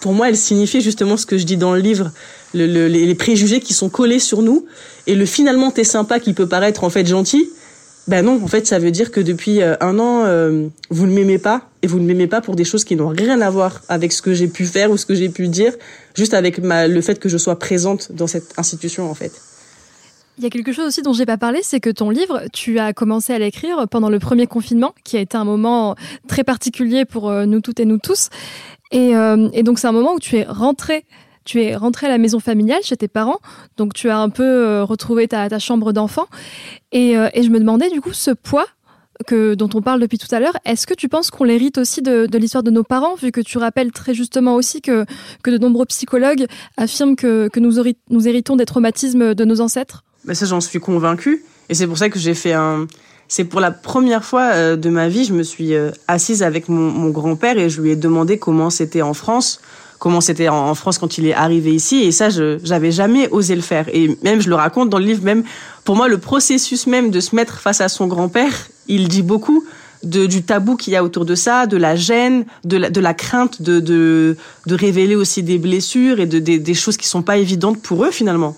pour 0.01 0.14
moi, 0.14 0.29
elle 0.29 0.37
signifiait 0.37 0.81
justement 0.81 1.17
ce 1.17 1.27
que 1.27 1.37
je 1.37 1.45
dis 1.45 1.59
dans 1.59 1.75
le 1.75 1.81
livre, 1.81 2.12
le, 2.55 2.67
le, 2.67 2.87
les 2.87 3.14
préjugés 3.14 3.61
qui 3.61 3.75
sont 3.75 3.90
collés 3.90 4.21
sur 4.21 4.40
nous 4.40 4.64
et 5.07 5.14
le 5.14 5.27
finalement 5.27 5.71
t'es 5.71 5.85
sympa 5.85 6.19
qui 6.19 6.33
peut 6.33 6.49
paraître 6.49 6.85
en 6.85 6.90
fait 6.90 7.07
gentil. 7.07 7.51
Ben 8.07 8.25
non, 8.25 8.38
en 8.43 8.49
fait, 8.49 8.67
ça 8.67 8.79
veut 8.79 8.90
dire 8.90 9.11
que 9.11 9.21
depuis 9.21 9.62
un 9.62 9.99
an, 9.99 10.27
vous 10.90 11.07
ne 11.07 11.12
m'aimez 11.12 11.38
pas 11.38 11.71
et 11.83 11.87
vous 11.87 11.99
ne 11.99 12.05
m'aimez 12.05 12.27
pas 12.27 12.43
pour 12.43 12.55
des 12.55 12.64
choses 12.64 12.85
qui 12.85 12.97
n'ont 12.97 13.09
rien 13.09 13.40
à 13.40 13.49
voir 13.49 13.81
avec 13.88 14.12
ce 14.12 14.21
que 14.21 14.35
j'ai 14.35 14.47
pu 14.47 14.67
faire 14.67 14.90
ou 14.90 14.99
ce 14.99 15.07
que 15.07 15.14
j'ai 15.14 15.31
pu 15.31 15.49
dire, 15.49 15.73
juste 16.14 16.35
avec 16.35 16.59
le 16.59 17.00
fait 17.00 17.18
que 17.18 17.29
je 17.29 17.38
sois 17.38 17.59
présente 17.59 18.12
dans 18.12 18.27
cette 18.27 18.59
institution 18.59 19.11
en 19.11 19.14
fait. 19.14 19.33
Il 20.37 20.42
y 20.42 20.46
a 20.48 20.50
quelque 20.50 20.72
chose 20.72 20.87
aussi 20.87 21.03
dont 21.03 21.12
j'ai 21.12 21.27
pas 21.27 21.37
parlé, 21.37 21.61
c'est 21.62 21.79
que 21.79 21.90
ton 21.90 22.11
livre, 22.11 22.42
tu 22.53 22.81
as 22.81 22.92
commencé 22.92 23.33
à 23.33 23.38
l'écrire 23.38 23.87
pendant 23.88 24.11
le 24.11 24.18
premier 24.18 24.48
confinement, 24.48 24.92
qui 25.05 25.16
a 25.16 25.20
été 25.20 25.37
un 25.37 25.44
moment 25.44 25.94
très 26.27 26.42
particulier 26.42 27.05
pour 27.05 27.31
euh, 27.31 27.46
nous 27.46 27.61
toutes 27.61 27.79
et 27.79 27.85
nous 27.85 27.98
tous. 27.98 28.31
Et, 28.90 29.14
euh, 29.14 29.48
et 29.53 29.62
donc 29.62 29.79
c'est 29.79 29.87
un 29.87 29.92
moment 29.92 30.12
où 30.12 30.18
tu 30.18 30.37
es 30.37 30.44
rentré, 30.44 31.05
tu 31.44 31.62
es 31.62 31.77
rentré 31.77 32.07
à 32.07 32.11
la 32.11 32.18
maison 32.18 32.40
familiale 32.40 32.83
chez 32.83 32.96
tes 32.96 33.07
parents, 33.07 33.38
donc 33.77 33.94
tu 33.94 34.11
as 34.11 34.18
un 34.18 34.29
peu 34.29 34.42
euh, 34.42 34.83
retrouvé 34.83 35.29
ta, 35.29 35.57
chambre 35.61 35.92
d'enfant. 35.92 36.27
Et 36.90 37.14
je 37.14 37.48
me 37.48 37.59
demandais 37.59 37.90
du 37.90 38.00
coup 38.00 38.12
ce 38.12 38.31
poids 38.31 38.66
que, 39.27 39.55
dont 39.55 39.70
on 39.74 39.83
parle 39.83 40.00
depuis 40.00 40.18
tout 40.18 40.33
à 40.35 40.40
l'heure, 40.40 40.57
est-ce 40.64 40.87
que 40.87 40.94
tu 40.94 41.09
penses 41.09 41.31
qu'on 41.31 41.44
l'hérite 41.44 41.79
aussi 41.79 42.03
de, 42.03 42.29
l'histoire 42.37 42.62
de 42.62 42.70
nos 42.70 42.85
parents, 42.85 43.14
vu 43.14 43.33
que 43.33 43.40
tu 43.40 43.59
rappelles 43.59 43.92
très 43.92 44.14
justement 44.14 44.55
aussi 44.55 44.81
que, 44.81 45.05
que 45.42 45.50
de 45.50 45.59
nombreux 45.59 45.87
psychologues 45.87 46.46
affirment 46.77 47.16
que, 47.16 47.48
que 47.48 47.61
nous, 47.61 47.79
héritons 48.29 48.57
des 48.57 48.66
traumatismes 48.66 49.35
de 49.35 49.44
nos 49.44 49.61
ancêtres? 49.61 50.05
Ben 50.24 50.35
ça, 50.35 50.46
j'en 50.46 50.61
suis 50.61 50.81
convaincue. 50.81 51.44
Et 51.68 51.74
c'est 51.74 51.87
pour 51.87 51.98
ça 51.98 52.09
que 52.09 52.18
j'ai 52.18 52.35
fait 52.35 52.53
un. 52.53 52.87
C'est 53.27 53.44
pour 53.44 53.61
la 53.61 53.70
première 53.70 54.24
fois 54.24 54.50
euh, 54.53 54.77
de 54.77 54.90
ma 54.90 55.09
vie, 55.09 55.24
je 55.24 55.33
me 55.33 55.42
suis 55.42 55.74
euh, 55.74 55.90
assise 56.09 56.42
avec 56.42 56.68
mon 56.68 57.09
grand-père 57.09 57.59
et 57.59 57.70
je 57.70 57.81
lui 57.81 57.90
ai 57.90 57.96
demandé 57.96 58.38
comment 58.38 58.68
c'était 58.68 59.00
en 59.00 59.14
France, 59.14 59.61
comment 59.98 60.20
c'était 60.20 60.48
en, 60.48 60.74
France 60.74 60.98
quand 60.98 61.18
il 61.18 61.26
est 61.26 61.35
arrivé 61.35 61.72
ici. 61.74 62.02
Et 62.02 62.12
ça, 62.12 62.30
je 62.30 62.59
j'avais 62.62 62.92
jamais 62.92 63.28
osé 63.30 63.54
le 63.54 63.62
faire. 63.62 63.87
Et 63.92 64.16
même, 64.22 64.40
je 64.40 64.48
le 64.48 64.54
raconte 64.54 64.90
dans 64.90 64.98
le 64.98 65.04
livre, 65.04 65.24
même 65.24 65.44
pour 65.85 65.96
moi, 65.96 66.09
le 66.09 66.18
processus 66.18 66.87
même 66.87 67.11
de 67.11 67.20
se 67.20 67.35
mettre 67.35 67.61
face 67.61 67.80
à 67.80 67.88
son 67.88 68.07
grand-père, 68.07 68.52
il 68.88 69.09
dit 69.09 69.22
beaucoup. 69.22 69.64
De, 70.02 70.26
du 70.26 70.42
tabou 70.42 70.76
qu'il 70.76 70.92
y 70.92 70.96
a 70.96 71.02
autour 71.02 71.24
de 71.24 71.35
ça, 71.35 71.66
de 71.66 71.78
la 71.78 71.96
gêne, 71.96 72.44
de 72.64 72.76
la, 72.76 72.90
de 72.90 73.00
la 73.00 73.14
crainte 73.14 73.62
de, 73.62 73.80
de, 73.80 74.37
de 74.66 74.74
révéler 74.74 75.16
aussi 75.16 75.42
des 75.42 75.57
blessures 75.57 76.20
et 76.20 76.26
de, 76.26 76.38
des, 76.38 76.59
des 76.59 76.74
choses 76.74 76.98
qui 76.98 77.09
sont 77.09 77.22
pas 77.22 77.38
évidentes 77.38 77.80
pour 77.80 78.04
eux 78.04 78.11
finalement. 78.11 78.54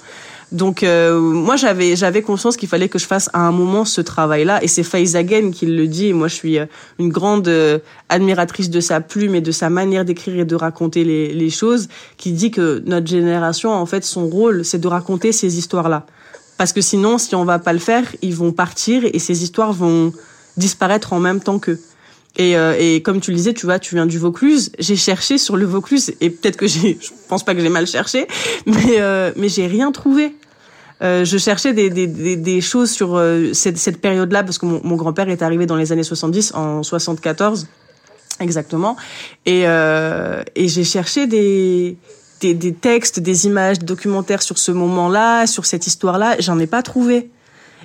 Donc 0.52 0.84
euh, 0.84 1.18
moi 1.18 1.56
j'avais 1.56 1.96
j'avais 1.96 2.22
conscience 2.22 2.56
qu'il 2.56 2.68
fallait 2.68 2.88
que 2.88 3.00
je 3.00 3.06
fasse 3.06 3.28
à 3.32 3.40
un 3.40 3.52
moment 3.52 3.84
ce 3.84 4.00
travail-là. 4.00 4.62
Et 4.62 4.68
c'est 4.68 4.84
Faiza 4.84 5.18
Again 5.18 5.50
qui 5.50 5.66
le 5.66 5.86
dit. 5.88 6.08
Et 6.08 6.12
moi 6.12 6.28
je 6.28 6.34
suis 6.34 6.58
euh, 6.58 6.66
une 6.98 7.08
grande 7.08 7.48
euh, 7.48 7.78
admiratrice 8.08 8.70
de 8.70 8.80
sa 8.80 9.00
plume 9.00 9.34
et 9.34 9.40
de 9.40 9.50
sa 9.50 9.70
manière 9.70 10.04
d'écrire 10.04 10.38
et 10.38 10.44
de 10.44 10.54
raconter 10.54 11.02
les, 11.02 11.32
les 11.32 11.50
choses 11.50 11.88
qui 12.16 12.32
dit 12.32 12.52
que 12.52 12.82
notre 12.86 13.08
génération 13.08 13.72
en 13.72 13.86
fait 13.86 14.04
son 14.04 14.28
rôle 14.28 14.64
c'est 14.64 14.78
de 14.78 14.88
raconter 14.88 15.32
ces 15.32 15.58
histoires-là. 15.58 16.06
Parce 16.58 16.72
que 16.72 16.80
sinon 16.80 17.18
si 17.18 17.34
on 17.34 17.44
va 17.44 17.58
pas 17.58 17.72
le 17.72 17.80
faire 17.80 18.04
ils 18.22 18.34
vont 18.34 18.52
partir 18.52 19.02
et 19.04 19.18
ces 19.18 19.42
histoires 19.42 19.72
vont 19.72 20.12
disparaître 20.56 21.12
en 21.12 21.18
même 21.18 21.40
temps 21.40 21.58
qu'eux. 21.58 21.80
Et, 22.36 22.56
euh, 22.56 22.76
et, 22.78 23.02
comme 23.02 23.20
tu 23.20 23.30
le 23.30 23.36
disais, 23.36 23.54
tu 23.54 23.64
vois, 23.66 23.78
tu 23.78 23.94
viens 23.94 24.06
du 24.06 24.18
Vaucluse. 24.18 24.70
J'ai 24.78 24.96
cherché 24.96 25.38
sur 25.38 25.56
le 25.56 25.64
Vaucluse 25.64 26.12
et 26.20 26.30
peut-être 26.30 26.56
que 26.56 26.66
j'ai, 26.66 26.98
je 27.00 27.08
pense 27.28 27.44
pas 27.44 27.54
que 27.54 27.60
j'ai 27.60 27.68
mal 27.68 27.86
cherché, 27.86 28.26
mais 28.66 29.00
euh, 29.00 29.32
mais 29.36 29.48
j'ai 29.48 29.66
rien 29.66 29.90
trouvé. 29.92 30.34
Euh, 31.02 31.24
je 31.24 31.36
cherchais 31.36 31.74
des, 31.74 31.90
des, 31.90 32.06
des, 32.06 32.36
des 32.36 32.60
choses 32.62 32.90
sur 32.90 33.16
euh, 33.16 33.52
cette, 33.52 33.76
cette 33.76 34.00
période-là 34.00 34.42
parce 34.42 34.56
que 34.56 34.64
mon, 34.64 34.80
mon 34.82 34.96
grand-père 34.96 35.28
est 35.28 35.42
arrivé 35.42 35.66
dans 35.66 35.76
les 35.76 35.92
années 35.92 36.02
70, 36.02 36.54
en 36.54 36.82
74 36.82 37.66
exactement, 38.40 38.96
et 39.44 39.62
euh, 39.66 40.42
et 40.54 40.68
j'ai 40.68 40.84
cherché 40.84 41.26
des, 41.26 41.96
des 42.40 42.54
des 42.54 42.72
textes, 42.72 43.20
des 43.20 43.46
images, 43.46 43.78
des 43.78 43.86
documentaires 43.86 44.42
sur 44.42 44.58
ce 44.58 44.72
moment-là, 44.72 45.46
sur 45.46 45.66
cette 45.66 45.86
histoire-là. 45.86 46.36
J'en 46.40 46.58
ai 46.58 46.66
pas 46.66 46.82
trouvé. 46.82 47.30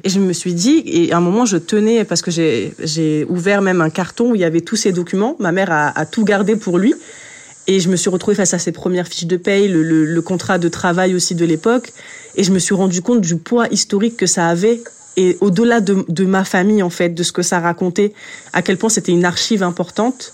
Et 0.04 0.10
je 0.10 0.20
me 0.20 0.34
suis 0.34 0.54
dit, 0.54 0.84
et 0.86 1.12
à 1.12 1.18
un 1.18 1.22
moment, 1.22 1.46
je 1.46 1.58
tenais, 1.58 2.04
parce 2.06 2.22
que 2.22 2.32
j'ai 2.32 3.26
ouvert 3.30 3.62
même 3.62 3.82
un 3.82 3.90
carton 3.90 4.32
où 4.32 4.36
il 4.36 4.42
y 4.42 4.44
avait 4.44 4.62
tous 4.62 4.76
ces 4.76 4.92
documents. 4.92 5.36
Ma 5.40 5.52
mère 5.52 5.72
a, 5.72 5.90
a, 5.98 6.06
tout 6.06 6.24
gardé 6.24 6.56
pour 6.56 6.78
lui. 6.78 6.96
Et 7.68 7.80
je 7.80 7.90
me 7.90 7.96
suis 7.96 8.10
retrouvée 8.10 8.36
face 8.36 8.54
à 8.54 8.60
ses 8.60 8.72
premières 8.72 9.08
fiches 9.08 9.28
de 9.28 9.38
paye, 9.38 9.68
le, 9.68 9.84
le, 9.84 10.06
le 10.06 10.22
contrat 10.22 10.58
de 10.58 10.68
travail 10.68 11.14
aussi 11.14 11.36
de 11.36 11.46
l'époque. 11.46 11.94
Et 12.36 12.44
je 12.44 12.52
me 12.52 12.60
suis 12.60 12.74
rendu 12.74 13.02
compte 13.02 13.22
du 13.22 13.38
poids 13.38 13.68
historique 13.68 14.18
que 14.18 14.26
ça 14.26 14.48
avait. 14.48 14.82
Et 15.18 15.38
au-delà 15.42 15.82
de, 15.82 16.04
de 16.08 16.26
ma 16.26 16.44
famille, 16.46 16.82
en 16.82 16.90
fait, 16.90 17.10
de 17.10 17.22
ce 17.22 17.32
que 17.32 17.44
ça 17.44 17.60
racontait, 17.60 18.14
à 18.54 18.62
quel 18.62 18.78
point 18.78 18.90
c'était 18.90 19.12
une 19.12 19.26
archive 19.26 19.62
importante 19.62 20.34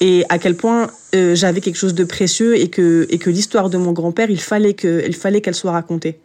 et 0.00 0.24
à 0.28 0.38
quel 0.38 0.54
point 0.54 0.90
euh, 1.14 1.34
j'avais 1.34 1.60
quelque 1.60 1.76
chose 1.76 1.94
de 1.94 2.04
précieux 2.04 2.58
et 2.58 2.68
que, 2.68 3.06
et 3.10 3.18
que 3.18 3.28
l'histoire 3.28 3.70
de 3.70 3.76
mon 3.76 3.92
grand-père, 3.92 4.30
il 4.30 4.40
fallait 4.40 4.74
qu'elle 4.74 5.54
soit 5.54 5.72
racontée 5.72 6.18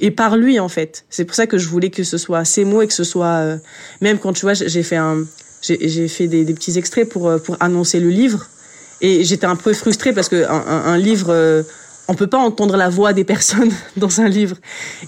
et 0.00 0.10
par 0.10 0.36
lui 0.36 0.58
en 0.58 0.68
fait. 0.68 1.04
C'est 1.10 1.24
pour 1.24 1.34
ça 1.34 1.46
que 1.46 1.58
je 1.58 1.68
voulais 1.68 1.90
que 1.90 2.04
ce 2.04 2.18
soit 2.18 2.44
ces 2.44 2.64
mots 2.64 2.82
et 2.82 2.86
que 2.86 2.92
ce 2.92 3.04
soit 3.04 3.26
euh, 3.26 3.56
même 4.00 4.18
quand 4.18 4.32
tu 4.32 4.42
vois 4.42 4.54
j'ai 4.54 4.82
fait 4.82 4.96
un 4.96 5.24
j'ai 5.62 6.08
fait 6.08 6.26
des, 6.26 6.44
des, 6.44 6.54
petits 6.54 6.78
extraits 6.78 7.08
pour 7.08 7.28
euh, 7.28 7.38
pour 7.38 7.56
annoncer 7.60 8.00
le 8.00 8.08
livre. 8.08 8.46
Et 9.02 9.24
j'étais 9.24 9.46
un 9.46 9.56
peu 9.56 9.72
frustrée 9.72 10.12
parce 10.12 10.28
que 10.28 10.44
un, 10.44 10.64
un, 10.66 10.92
un 10.92 10.98
livre 10.98 11.28
euh, 11.30 11.62
on 12.08 12.14
peut 12.14 12.26
pas 12.26 12.38
entendre 12.38 12.76
la 12.76 12.88
voix 12.88 13.12
des 13.12 13.24
personnes 13.24 13.70
dans 13.96 14.20
un 14.20 14.28
livre. 14.28 14.56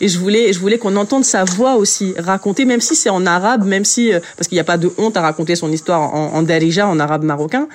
Et 0.00 0.08
je 0.08 0.18
voulais 0.18 0.52
je 0.52 0.58
voulais 0.58 0.78
qu'on 0.78 0.96
entende 0.96 1.24
sa 1.24 1.44
voix 1.44 1.76
aussi 1.76 2.14
raconter 2.18 2.64
même 2.64 2.80
si 2.80 2.94
c'est 2.94 3.10
en 3.10 3.26
arabe 3.26 3.64
même 3.64 3.84
si 3.84 4.12
parce 4.36 4.48
qu'il 4.48 4.56
n'y 4.56 4.60
a 4.60 4.64
pas 4.64 4.78
de 4.78 4.90
honte 4.98 5.16
à 5.16 5.22
raconter 5.22 5.56
son 5.56 5.72
histoire 5.72 6.14
en, 6.14 6.34
en 6.34 6.42
darija 6.42 6.86
en 6.86 7.00
arabe 7.00 7.24
marocain. 7.24 7.68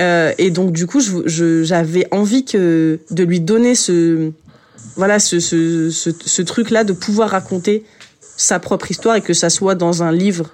Euh, 0.00 0.32
et 0.38 0.50
donc 0.50 0.72
du 0.72 0.86
coup 0.86 1.00
j'avais 1.00 2.00
je, 2.10 2.16
envie 2.16 2.44
que 2.44 2.98
de 3.10 3.22
lui 3.22 3.40
donner 3.40 3.74
ce 3.74 4.32
voilà 4.96 5.18
ce, 5.18 6.40
truc-là 6.42 6.84
de 6.84 6.92
pouvoir 6.92 7.30
raconter 7.30 7.84
sa 8.20 8.58
propre 8.58 8.90
histoire 8.90 9.16
et 9.16 9.22
que 9.22 9.34
ça 9.34 9.50
soit 9.50 9.74
dans 9.74 10.02
un 10.02 10.12
livre. 10.12 10.50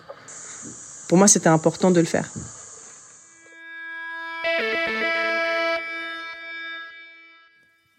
Pour 1.09 1.19
moi, 1.19 1.29
c'était 1.29 1.49
important 1.49 1.91
de 1.91 2.01
le 2.01 2.07
faire. 2.07 2.31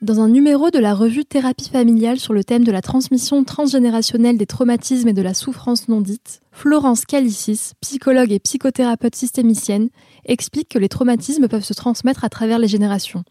Dans 0.01 0.19
un 0.19 0.29
numéro 0.29 0.71
de 0.71 0.79
la 0.79 0.95
revue 0.95 1.25
Thérapie 1.25 1.69
familiale 1.69 2.19
sur 2.19 2.33
le 2.33 2.43
thème 2.43 2.63
de 2.63 2.71
la 2.71 2.81
transmission 2.81 3.43
transgénérationnelle 3.43 4.35
des 4.35 4.47
traumatismes 4.47 5.09
et 5.09 5.13
de 5.13 5.21
la 5.21 5.35
souffrance 5.35 5.87
non 5.89 6.01
dite, 6.01 6.41
Florence 6.51 7.05
Calicis, 7.05 7.73
psychologue 7.81 8.31
et 8.31 8.39
psychothérapeute 8.39 9.15
systémicienne, 9.15 9.89
explique 10.25 10.69
que 10.69 10.79
les 10.79 10.89
traumatismes 10.89 11.47
peuvent 11.47 11.63
se 11.63 11.75
transmettre 11.75 12.25
à 12.25 12.29
travers 12.29 12.57
les 12.57 12.67
générations 12.67 13.23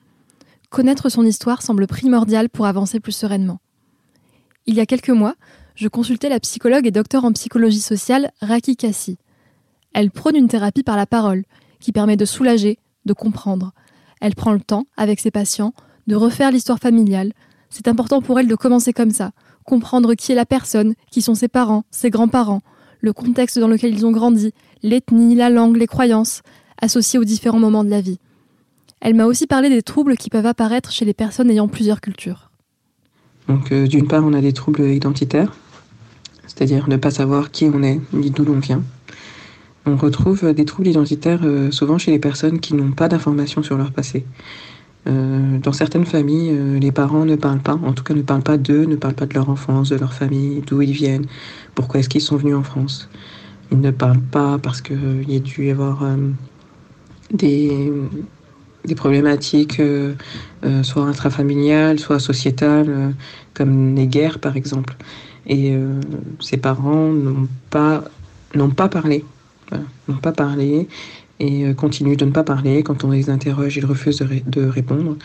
connaître 0.71 1.09
son 1.09 1.27
histoire 1.27 1.63
semble 1.63 1.87
primordial 1.87 2.49
pour 2.49 2.67
avancer 2.67 3.01
plus 3.01 3.13
sereinement. 3.13 3.61
Il 4.67 4.75
y 4.75 4.81
a 4.81 4.87
quelques 4.87 5.11
mois, 5.11 5.35
je 5.75 5.89
consultais 5.89 6.29
la 6.29 6.41
psychologue 6.41 6.87
et 6.87 6.93
docteur 6.93 7.25
en 7.25 7.33
psychologie 7.33 7.81
sociale 7.81 8.31
Raki 8.41 8.77
Kassi. 8.77 9.19
Elle 9.93 10.11
prône 10.11 10.37
une 10.37 10.49
thérapie 10.49 10.83
par 10.83 10.97
la 10.97 11.07
parole, 11.07 11.45
qui 11.81 11.93
permet 11.93 12.17
de 12.17 12.25
soulager, 12.25 12.79
de 13.05 13.13
comprendre. 13.13 13.73
Elle 14.21 14.35
prend 14.35 14.53
le 14.53 14.61
temps, 14.61 14.87
avec 14.97 15.19
ses 15.19 15.31
patients, 15.31 15.75
de 16.07 16.15
refaire 16.15 16.53
l'histoire 16.53 16.79
familiale. 16.79 17.33
C'est 17.69 17.89
important 17.89 18.23
pour 18.23 18.39
elle 18.39 18.49
de 18.49 18.55
commencer 18.55 18.93
comme 18.93 19.11
ça, 19.11 19.33
comprendre 19.65 20.15
qui 20.15 20.33
est 20.33 20.37
la 20.37 20.47
personne, 20.47 20.95
qui 21.11 21.23
sont 21.23 21.35
ses 21.35 21.49
parents, 21.49 21.85
ses 21.91 22.11
grands-parents, 22.11 22.61
le 23.01 23.13
contexte 23.13 23.59
dans 23.59 23.69
lequel 23.69 23.95
ils 23.95 24.07
ont 24.07 24.13
grandi, 24.13 24.53
l'ethnie, 24.83 25.35
la 25.35 25.51
langue, 25.51 25.77
les 25.77 25.87
croyances, 25.87 26.43
associées 26.81 27.19
aux 27.19 27.25
différents 27.25 27.59
moments 27.59 27.85
de 27.85 27.91
la 27.91 28.01
vie. 28.01 28.19
Elle 29.01 29.15
m'a 29.15 29.25
aussi 29.25 29.47
parlé 29.47 29.71
des 29.71 29.83
troubles 29.83 30.17
qui 30.17 30.29
peuvent 30.29 30.47
apparaître 30.47 30.93
chez 30.93 31.07
les 31.07 31.15
personnes 31.15 31.51
ayant 31.51 31.69
plusieurs 31.69 32.03
cultures. 32.03 32.51
Donc, 33.49 33.73
euh, 33.73 33.87
d'une 33.87 34.07
part, 34.07 34.25
on 34.25 34.35
a 34.35 34.43
des 34.43 34.53
troubles 34.53 34.83
identitaires, 34.91 35.53
c'est-à-dire 36.47 36.89
ne 36.89 36.97
pas 36.97 37.11
savoir 37.11 37.51
qui 37.51 37.65
on 37.73 37.83
est 37.83 37.99
ni 38.13 38.31
d'où 38.31 38.45
l'on 38.45 38.59
vient. 38.59 38.83
On 39.87 39.97
retrouve 39.97 40.53
des 40.53 40.67
troubles 40.67 40.89
identitaires 40.89 41.41
euh, 41.45 41.71
souvent 41.71 41.97
chez 41.97 42.11
les 42.11 42.19
personnes 42.19 42.61
qui 42.61 42.75
n'ont 42.75 42.93
pas 42.93 43.09
d'informations 43.09 43.63
sur 43.63 43.79
leur 43.79 43.91
passé. 43.91 44.27
Euh, 45.09 45.59
dans 45.59 45.73
certaines 45.73 46.05
familles, 46.05 46.55
les 46.79 46.93
parents 46.93 47.25
ne 47.25 47.37
parlent 47.37 47.63
pas, 47.63 47.81
en 47.83 47.95
tout 47.95 48.05
cas 48.05 48.13
ne 48.13 48.21
parlent 48.21 48.43
pas 48.43 48.59
d'eux, 48.59 48.85
ne 48.85 48.97
parlent 48.97 49.15
pas 49.15 49.25
de 49.25 49.33
leur 49.33 49.49
enfance, 49.49 49.89
de 49.89 49.97
leur 49.97 50.13
famille, 50.13 50.63
d'où 50.67 50.83
ils 50.83 50.93
viennent, 50.93 51.25
pourquoi 51.75 52.01
est-ce 52.01 52.11
qu'ils 52.11 52.21
sont 52.21 52.37
venus 52.37 52.55
en 52.55 52.63
France. 52.63 53.09
Ils 53.73 53.81
ne 53.81 53.91
parlent 53.91 54.21
pas 54.21 54.59
parce 54.59 54.83
qu'il 54.83 55.25
y 55.27 55.37
a 55.37 55.39
dû 55.39 55.69
y 55.69 55.71
avoir 55.71 56.05
des, 57.33 57.91
des 58.85 58.95
problématiques 58.95 59.81
euh, 59.81 60.15
euh, 60.65 60.83
soit 60.83 61.05
intrafamiliales, 61.05 61.99
soit 61.99 62.19
sociétales, 62.19 62.89
euh, 62.89 63.11
comme 63.55 63.95
les 63.95 64.07
guerres 64.07 64.39
par 64.39 64.57
exemple. 64.57 64.97
Et 65.47 65.75
ses 66.39 66.59
parents 66.59 67.09
n'ont 67.09 67.49
pas, 67.71 68.05
pas 68.77 68.89
parlé, 68.89 69.25
n'ont 70.07 70.19
pas 70.19 70.31
parlé 70.33 70.87
et 71.41 71.75
continuent 71.75 72.17
de 72.17 72.27
ne 72.27 72.31
pas 72.31 72.45
parler. 72.45 72.85
Quand 72.85 73.03
on 73.03 73.11
les 73.11 73.31
interroge, 73.31 73.77
ils 73.77 73.87
refusent 73.87 74.19
de, 74.19 74.29
de 74.47 74.69
répondre. 74.69 75.17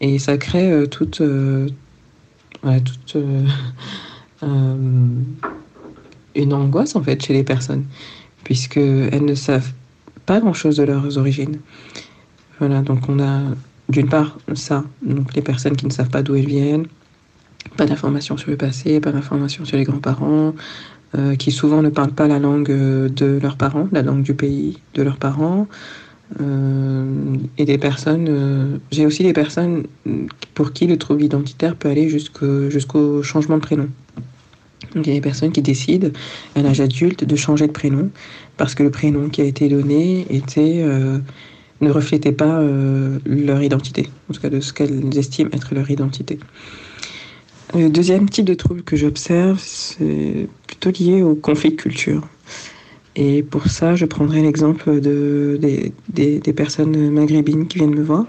Et 0.00 0.18
ça 0.18 0.36
crée 0.36 0.84
toute, 0.90 1.22
toute 2.62 3.16
une 4.42 5.26
angoisse 6.52 6.96
en 6.96 7.02
fait 7.02 7.24
chez 7.24 7.34
les 7.34 7.44
personnes, 7.44 7.84
puisqu'elles 8.42 9.24
ne 9.24 9.34
savent 9.34 9.70
pas 10.26 10.40
grand-chose 10.40 10.78
de 10.78 10.84
leurs 10.84 11.18
origines. 11.18 11.58
Voilà, 12.58 12.82
donc 12.82 13.08
on 13.08 13.20
a 13.20 13.40
d'une 13.88 14.08
part 14.08 14.38
ça, 14.54 14.84
donc 15.02 15.34
les 15.34 15.42
personnes 15.42 15.76
qui 15.76 15.86
ne 15.86 15.92
savent 15.92 16.10
pas 16.10 16.22
d'où 16.22 16.34
elles 16.34 16.46
viennent, 16.46 16.86
pas 17.76 17.86
d'informations 17.86 18.36
sur 18.36 18.50
le 18.50 18.56
passé, 18.56 19.00
pas 19.00 19.12
d'informations 19.12 19.64
sur 19.64 19.76
les 19.76 19.84
grands-parents, 19.84 20.54
euh, 21.16 21.36
qui 21.36 21.52
souvent 21.52 21.80
ne 21.80 21.88
parlent 21.88 22.12
pas 22.12 22.28
la 22.28 22.38
langue 22.38 22.70
euh, 22.70 23.08
de 23.08 23.38
leurs 23.40 23.56
parents, 23.56 23.88
la 23.92 24.02
langue 24.02 24.22
du 24.22 24.34
pays 24.34 24.78
de 24.94 25.02
leurs 25.02 25.16
parents. 25.16 25.66
Euh, 26.42 27.06
et 27.56 27.64
des 27.64 27.78
personnes, 27.78 28.78
j'ai 28.90 29.06
aussi 29.06 29.22
des 29.22 29.32
personnes 29.32 29.84
pour 30.52 30.74
qui 30.74 30.86
le 30.86 30.98
trouble 30.98 31.22
identitaire 31.22 31.74
peut 31.74 31.88
aller 31.88 32.10
jusqu'au 32.10 33.22
changement 33.22 33.56
de 33.56 33.62
prénom. 33.62 33.88
Donc 34.94 35.06
il 35.06 35.08
y 35.08 35.12
a 35.12 35.14
des 35.14 35.22
personnes 35.22 35.52
qui 35.52 35.62
décident 35.62 36.10
à 36.54 36.60
l'âge 36.60 36.82
adulte 36.82 37.24
de 37.24 37.36
changer 37.36 37.66
de 37.66 37.72
prénom 37.72 38.10
parce 38.58 38.74
que 38.74 38.82
le 38.82 38.90
prénom 38.90 39.30
qui 39.30 39.40
a 39.40 39.44
été 39.44 39.70
donné 39.70 40.26
était 40.28 40.84
ne 41.80 41.90
reflétaient 41.90 42.32
pas 42.32 42.58
euh, 42.58 43.18
leur 43.24 43.62
identité, 43.62 44.08
en 44.28 44.34
tout 44.34 44.40
cas 44.40 44.50
de 44.50 44.60
ce 44.60 44.72
qu'elles 44.72 45.16
estiment 45.16 45.50
être 45.52 45.74
leur 45.74 45.90
identité. 45.90 46.38
Le 47.74 47.90
deuxième 47.90 48.28
type 48.28 48.46
de 48.46 48.54
trouble 48.54 48.82
que 48.82 48.96
j'observe, 48.96 49.58
c'est 49.60 50.48
plutôt 50.66 50.90
lié 50.90 51.22
au 51.22 51.34
conflit 51.34 51.70
de 51.70 51.76
culture. 51.76 52.26
Et 53.14 53.42
pour 53.42 53.66
ça, 53.66 53.94
je 53.94 54.06
prendrai 54.06 54.42
l'exemple 54.42 55.00
de, 55.00 55.58
des, 55.60 55.92
des, 56.38 56.52
personnes 56.52 57.10
maghrébines 57.10 57.66
qui 57.66 57.78
viennent 57.78 57.94
me 57.94 58.02
voir. 58.02 58.26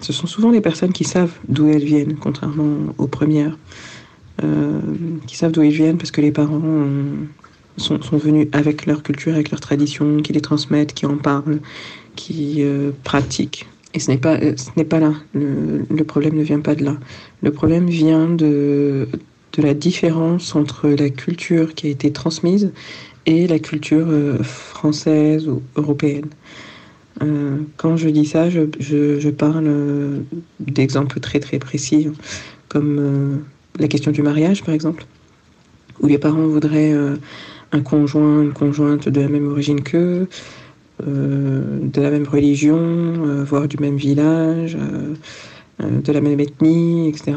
Ce 0.00 0.12
sont 0.12 0.26
souvent 0.26 0.50
des 0.50 0.62
personnes 0.62 0.92
qui 0.92 1.04
savent 1.04 1.34
d'où 1.48 1.68
elles 1.68 1.84
viennent, 1.84 2.16
contrairement 2.16 2.94
aux 2.98 3.06
premières, 3.06 3.58
euh, 4.42 4.80
qui 5.26 5.36
savent 5.36 5.52
d'où 5.52 5.62
ils 5.62 5.72
viennent 5.72 5.98
parce 5.98 6.10
que 6.10 6.22
les 6.22 6.32
parents 6.32 6.62
sont, 7.76 8.00
sont, 8.00 8.16
venus 8.16 8.48
avec 8.52 8.86
leur 8.86 9.02
culture, 9.02 9.34
avec 9.34 9.50
leur 9.50 9.60
tradition, 9.60 10.16
qui 10.22 10.32
les 10.32 10.40
transmettent, 10.40 10.94
qui 10.94 11.04
en 11.04 11.18
parlent, 11.18 11.60
qui 12.16 12.56
euh, 12.58 12.90
pratiquent. 13.04 13.66
Et 13.94 13.98
ce 13.98 14.10
n'est 14.10 14.18
pas, 14.18 14.36
euh, 14.36 14.54
ce 14.56 14.70
n'est 14.76 14.84
pas 14.84 15.00
là. 15.00 15.12
Le, 15.34 16.04
problème 16.04 16.34
ne 16.34 16.42
vient 16.42 16.60
pas 16.60 16.74
de 16.74 16.84
là. 16.84 16.96
Le 17.42 17.52
problème 17.52 17.86
vient 17.86 18.28
de, 18.28 19.08
de 19.52 19.62
la 19.62 19.74
différence 19.74 20.54
entre 20.54 20.88
la 20.88 21.10
culture 21.10 21.74
qui 21.74 21.88
a 21.88 21.90
été 21.90 22.10
transmise 22.12 22.72
et 23.26 23.46
la 23.46 23.58
culture 23.58 24.06
euh, 24.08 24.38
française 24.42 25.48
ou 25.48 25.62
européenne. 25.76 26.26
Quand 27.76 27.96
je 27.96 28.08
dis 28.08 28.26
ça, 28.26 28.50
je, 28.50 28.62
je, 28.80 29.28
parle 29.28 30.24
d'exemples 30.58 31.20
très 31.20 31.38
très 31.38 31.60
précis, 31.60 32.08
hein, 32.08 32.14
comme 32.68 33.44
la 33.78 33.86
question 33.86 34.10
du 34.10 34.22
mariage 34.22 34.64
par 34.64 34.74
exemple, 34.74 35.06
où 36.00 36.08
les 36.08 36.18
parents 36.18 36.48
voudraient 36.48 36.92
un 37.72 37.80
conjoint, 37.80 38.42
une 38.42 38.52
conjointe 38.52 39.08
de 39.08 39.20
la 39.20 39.28
même 39.28 39.46
origine 39.46 39.82
qu'eux, 39.82 40.26
de 41.00 42.00
la 42.00 42.10
même 42.10 42.26
religion, 42.26 42.78
euh, 42.78 43.44
voire 43.44 43.68
du 43.68 43.76
même 43.78 43.96
village, 43.96 44.76
euh, 44.76 46.00
de 46.00 46.12
la 46.12 46.20
même 46.20 46.38
ethnie, 46.40 47.08
etc. 47.08 47.32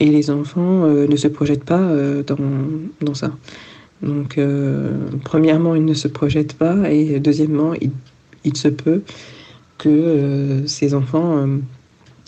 Et 0.00 0.06
les 0.06 0.30
enfants 0.30 0.86
ne 0.86 1.16
se 1.16 1.28
projettent 1.28 1.64
pas 1.64 1.94
dans, 2.26 2.36
dans 3.00 3.14
ça. 3.14 3.30
Donc, 4.02 4.38
premièrement, 5.22 5.74
ils 5.74 5.84
ne 5.84 5.94
se 5.94 6.08
projettent 6.08 6.54
pas, 6.54 6.90
et 6.90 7.20
deuxièmement, 7.20 7.74
il, 7.80 7.90
il 8.44 8.56
se 8.56 8.68
peut 8.68 9.02
que 9.78 10.62
ces 10.66 10.94
enfants 10.94 11.46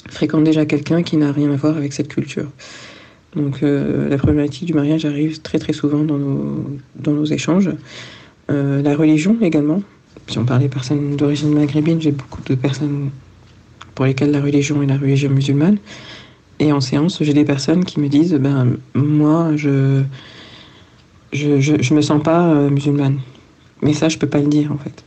fréquentent 0.09 0.45
déjà 0.45 0.65
quelqu'un 0.65 1.03
qui 1.03 1.17
n'a 1.17 1.33
rien 1.33 1.53
à 1.53 1.57
voir 1.57 1.77
avec 1.77 1.93
cette 1.93 2.09
culture. 2.09 2.47
Donc 3.37 3.63
euh, 3.63 4.09
la 4.09 4.17
problématique 4.17 4.65
du 4.65 4.73
mariage 4.73 5.05
arrive 5.05 5.43
très 5.43 5.59
très 5.59 5.75
souvent 5.75 6.03
dans 6.03 6.19
nos, 6.19 6.65
dans 6.97 7.13
nos 7.13 7.27
échanges. 7.27 7.71
Euh, 8.51 8.83
la 8.83 8.97
religion 8.97 9.37
également, 9.43 9.83
si 10.27 10.39
on 10.39 10.45
parle 10.45 10.61
des 10.61 10.69
personnes 10.69 11.17
d'origine 11.17 11.53
maghrébine, 11.55 12.01
j'ai 12.01 12.13
beaucoup 12.13 12.43
de 12.43 12.55
personnes 12.55 13.11
pour 13.95 14.05
lesquelles 14.05 14.31
la 14.31 14.41
religion 14.41 14.83
est 14.83 14.87
la 14.87 14.99
religion 14.99 15.31
musulmane. 15.31 15.79
Et 16.59 16.73
en 16.73 16.81
séance, 16.81 17.23
j'ai 17.23 17.35
des 17.35 17.45
personnes 17.45 17.85
qui 17.85 18.01
me 18.01 18.09
disent 18.09 18.35
ben, 18.35 18.77
Moi, 18.95 19.53
je 19.57 20.03
je, 21.33 21.61
je, 21.61 21.83
je 21.83 21.95
me 21.95 22.01
sens 22.01 22.23
pas 22.23 22.47
euh, 22.47 22.71
musulmane. 22.71 23.19
Mais 23.83 23.93
ça, 23.93 24.09
je 24.09 24.19
peux 24.19 24.27
pas 24.27 24.39
le 24.39 24.49
dire 24.49 24.73
en 24.73 24.79
fait. 24.79 25.05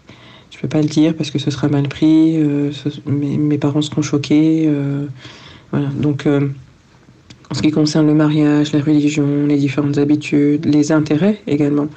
Je 0.51 0.59
peux 0.59 0.67
pas 0.67 0.81
le 0.81 0.87
dire 0.87 1.15
parce 1.15 1.31
que 1.31 1.39
ce 1.39 1.51
sera 1.51 1.69
mal 1.69 1.87
pris, 1.87 2.35
euh, 2.37 2.71
mes, 3.05 3.57
parents 3.57 3.81
seront 3.81 4.01
choqués. 4.01 4.65
Euh, 4.67 5.05
voilà. 5.71 5.87
Donc, 5.87 6.27
en 6.27 7.53
ce 7.53 7.61
qui 7.61 7.71
concerne 7.71 8.07
le 8.07 8.13
mariage, 8.13 8.73
la 8.73 8.81
religion, 8.81 9.47
les 9.47 9.57
différentes 9.57 9.97
habitudes, 9.97 10.65
les 10.65 10.91
intérêts 10.91 11.41
également, 11.47 11.87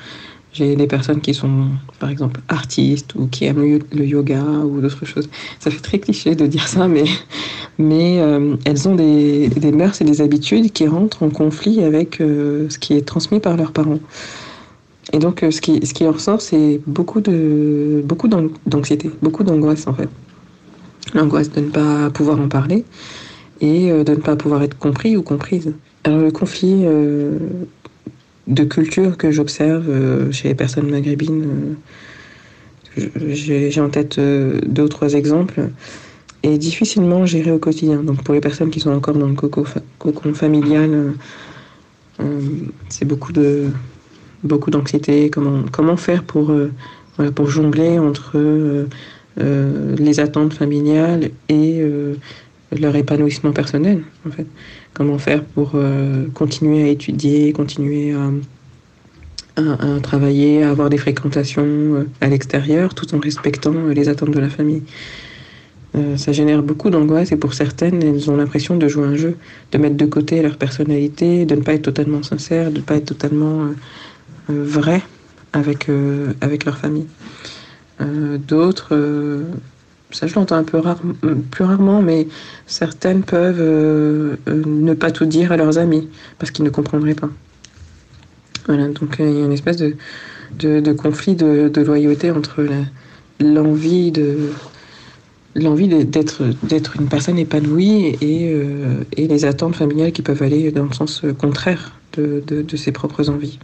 j'ai 0.53 0.77
des 0.77 0.87
personnes 0.87 1.21
qui 1.21 1.33
sont, 1.33 1.69
par 1.99 2.11
exemple, 2.11 2.41
artistes 2.49 3.15
ou 3.15 3.27
qui 3.27 3.47
aiment 3.47 3.81
le 3.91 4.05
yoga 4.05 4.43
ou 4.43 4.81
d'autres 4.81 5.07
choses. 5.07 5.29
Ça 5.59 5.71
fait 5.71 5.81
très 5.81 5.99
cliché 5.99 6.35
de 6.35 6.47
dire 6.47 6.69
ça, 6.69 6.88
mais, 6.88 7.05
mais 7.79 8.21
euh, 8.21 8.57
elles 8.67 8.87
ont 8.87 8.95
des, 8.95 9.49
des, 9.49 9.73
mœurs 9.73 10.01
et 10.03 10.05
des 10.05 10.21
habitudes 10.21 10.71
qui 10.73 10.87
rentrent 10.87 11.23
en 11.23 11.31
conflit 11.31 11.83
avec 11.83 12.21
euh, 12.21 12.69
ce 12.69 12.79
qui 12.79 12.93
est 12.95 13.03
transmis 13.03 13.41
par 13.41 13.57
leurs 13.57 13.73
parents. 13.73 14.01
Et 15.15 15.19
donc, 15.19 15.43
euh, 15.43 15.51
ce, 15.51 15.62
qui, 15.62 15.85
ce 15.87 15.95
qui 15.95 16.07
en 16.07 16.12
ressort, 16.12 16.43
c'est 16.43 16.81
beaucoup 16.87 17.23
d'anxiété, 17.23 19.11
beaucoup 19.23 19.45
d'angoisse 19.45 19.87
en 19.87 19.95
fait. 19.95 20.09
L'angoisse 21.15 21.51
de 21.51 21.61
ne 21.61 21.71
pas 21.71 22.11
pouvoir 22.11 22.38
en 22.41 22.49
parler 22.49 22.85
et 23.61 23.91
de 23.91 24.11
ne 24.11 24.17
pas 24.17 24.37
pouvoir 24.37 24.62
être 24.62 24.77
compris 24.79 25.17
ou 25.17 25.23
comprise. 25.23 25.73
Alors, 26.05 26.21
le 26.21 26.31
conflit 26.31 26.85
de 28.46 28.64
culture 28.64 29.16
que 29.16 29.31
j'observe 29.31 29.88
euh, 29.88 30.33
chez 30.33 30.48
les 30.48 30.55
personnes 30.55 30.90
maghrébines. 30.90 31.76
Euh, 32.98 33.09
j'ai 33.31 33.81
en 33.81 33.88
tête 33.88 34.18
euh, 34.18 34.61
deux 34.66 34.83
ou 34.83 34.88
trois 34.88 35.14
exemples. 35.14 35.68
Et 36.44 36.59
difficilement 36.59 37.24
géré 37.24 37.52
au 37.52 37.59
quotidien. 37.59 38.02
Donc 38.02 38.24
pour 38.24 38.35
les 38.35 38.40
personnes 38.40 38.70
qui 38.70 38.81
sont 38.81 38.90
encore 38.90 39.14
dans 39.14 39.28
le 39.28 39.35
coco, 39.35 39.64
cocon 40.00 40.35
familial, 40.35 41.12
c'est 42.88 43.05
beaucoup 43.05 43.33
de 43.33 43.66
beaucoup 44.42 44.72
d'anxiété. 44.72 45.31
Comment 45.31 45.62
comment 45.70 45.96
faire 45.96 46.24
pour 46.24 46.52
pour 47.37 47.48
jongler 47.48 48.00
entre 48.00 48.88
les 49.37 50.18
attentes 50.18 50.52
familiales 50.52 51.31
et 51.48 51.81
leur 52.79 52.97
épanouissement 52.97 53.53
personnel 53.53 54.03
en 54.27 54.31
fait. 54.31 54.47
Comment 54.95 55.19
faire 55.19 55.43
pour 55.45 55.73
euh, 55.75 56.27
continuer 56.35 56.85
à 56.85 56.89
étudier, 56.89 57.53
continuer 57.53 58.15
à, 59.57 60.01
travailler, 60.03 60.62
à 60.62 60.70
avoir 60.70 60.89
des 60.91 60.99
fréquentations 60.99 61.62
euh, 61.64 62.09
à 62.20 62.29
l'extérieur, 62.29 62.95
tout 62.95 63.14
en 63.14 63.18
respectant 63.18 63.75
euh, 63.75 63.93
les 63.93 64.09
attentes 64.09 64.31
de 64.31 64.41
la 64.41 64.49
famille. 64.49 64.83
Ça 66.16 66.33
génère 66.33 66.62
beaucoup 66.62 66.89
d'angoisse 66.89 67.33
et 67.33 67.37
pour 67.37 67.53
certaines, 67.53 68.03
elles 68.03 68.31
ont 68.31 68.37
l'impression 68.39 68.77
de 68.77 68.89
jouer 68.89 69.05
un 69.05 69.14
jeu, 69.14 69.37
de 69.73 69.77
mettre 69.77 69.99
de 69.99 70.07
côté 70.07 70.41
leur 70.41 70.57
personnalité, 70.57 71.45
de 71.45 71.55
ne 71.55 71.61
pas 71.61 71.75
être 71.75 71.83
totalement 71.83 72.23
sincère, 72.23 72.70
de 72.70 72.79
ne 72.79 72.83
pas 72.83 72.95
être 72.95 73.05
totalement 73.05 73.64
euh, 73.64 73.73
vrai 74.49 75.03
avec, 75.53 75.91
avec 76.41 76.64
leur 76.64 76.79
famille. 76.79 77.09
D'autres, 78.49 78.97
ça 80.13 80.27
je 80.27 80.35
l'entends 80.35 80.57
un 80.57 80.65
peu 80.65 80.81
plus 81.51 81.65
rarement, 81.65 82.03
mais 82.03 82.27
certaines 82.67 83.23
peuvent 83.23 84.37
ne 84.47 84.95
pas 84.95 85.11
tout 85.11 85.27
dire 85.27 85.53
à 85.53 85.57
leurs 85.57 85.79
amis 85.79 86.09
parce 86.39 86.51
qu'ils 86.51 86.65
ne 86.65 86.71
comprendraient 86.71 87.15
pas. 87.15 87.31
Voilà, 88.67 88.89
donc 88.89 89.17
il 89.19 89.25
y 89.25 89.43
a 89.43 89.45
une 89.45 89.53
espèce 89.53 89.77
de, 89.77 89.97
de, 90.59 90.93
conflit 90.93 91.35
de, 91.35 91.81
loyauté 91.81 92.31
entre 92.31 92.65
l'envie 93.41 94.13
d'être 94.13 94.61
une 97.01 97.09
personne 97.09 97.39
épanouie 97.39 98.17
et, 98.21 98.53
euh, 98.53 99.03
et, 99.17 99.27
les 99.27 99.45
attentes 99.45 99.75
familiales 99.75 100.13
qui 100.13 100.23
peuvent 100.23 100.43
aller 100.43 100.71
dans 100.71 100.85
le 100.85 100.93
sens 100.93 101.23
contraire 101.39 101.99
de, 102.17 102.77
ses 102.77 102.93
propres 102.93 103.31
envies. 103.31 103.59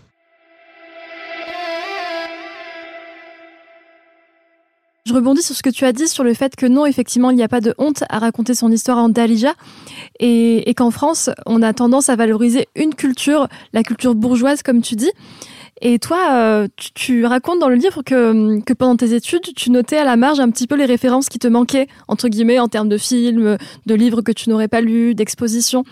Je 5.08 5.14
rebondis 5.14 5.40
sur 5.40 5.56
ce 5.56 5.62
que 5.62 5.70
tu 5.70 5.86
as 5.86 5.92
dit 5.94 6.06
sur 6.06 6.22
le 6.22 6.34
fait 6.34 6.54
que 6.54 6.66
non, 6.66 6.84
effectivement, 6.84 7.30
il 7.30 7.36
n'y 7.36 7.42
a 7.42 7.48
pas 7.48 7.62
de 7.62 7.74
honte 7.78 8.04
à 8.10 8.18
raconter 8.18 8.52
son 8.52 8.70
histoire 8.70 8.98
en 8.98 9.08
Dalija 9.08 9.54
et, 10.20 10.74
qu'en 10.76 10.90
France, 10.90 11.30
on 11.46 11.62
a 11.62 11.72
tendance 11.72 12.10
à 12.10 12.16
valoriser 12.16 12.68
une 12.76 12.94
culture, 12.94 13.48
la 13.72 13.82
culture 13.82 14.14
bourgeoise, 14.14 14.62
comme 14.62 14.82
tu 14.82 14.96
dis. 14.96 15.10
Et 15.80 15.98
toi, 15.98 16.18
euh, 16.32 16.68
tu, 16.94 17.24
racontes 17.24 17.58
dans 17.58 17.70
le 17.70 17.76
livre 17.76 18.02
que, 18.02 18.60
que, 18.60 18.74
pendant 18.74 18.96
tes 18.96 19.14
études, 19.14 19.54
tu 19.56 19.70
notais 19.70 19.96
à 19.96 20.04
la 20.04 20.16
marge 20.16 20.40
un 20.40 20.50
petit 20.50 20.66
peu 20.66 20.74
les 20.74 20.84
références 20.84 21.30
qui 21.30 21.38
te 21.38 21.48
manquaient, 21.48 21.86
entre 22.06 22.28
guillemets, 22.28 22.58
en 22.58 22.68
termes 22.68 22.90
de 22.90 22.98
films, 22.98 23.56
de 23.86 23.94
livres 23.94 24.20
que 24.20 24.32
tu 24.32 24.50
n'aurais 24.50 24.68
pas 24.68 24.82
lus, 24.82 25.14
d'expositions. 25.14 25.84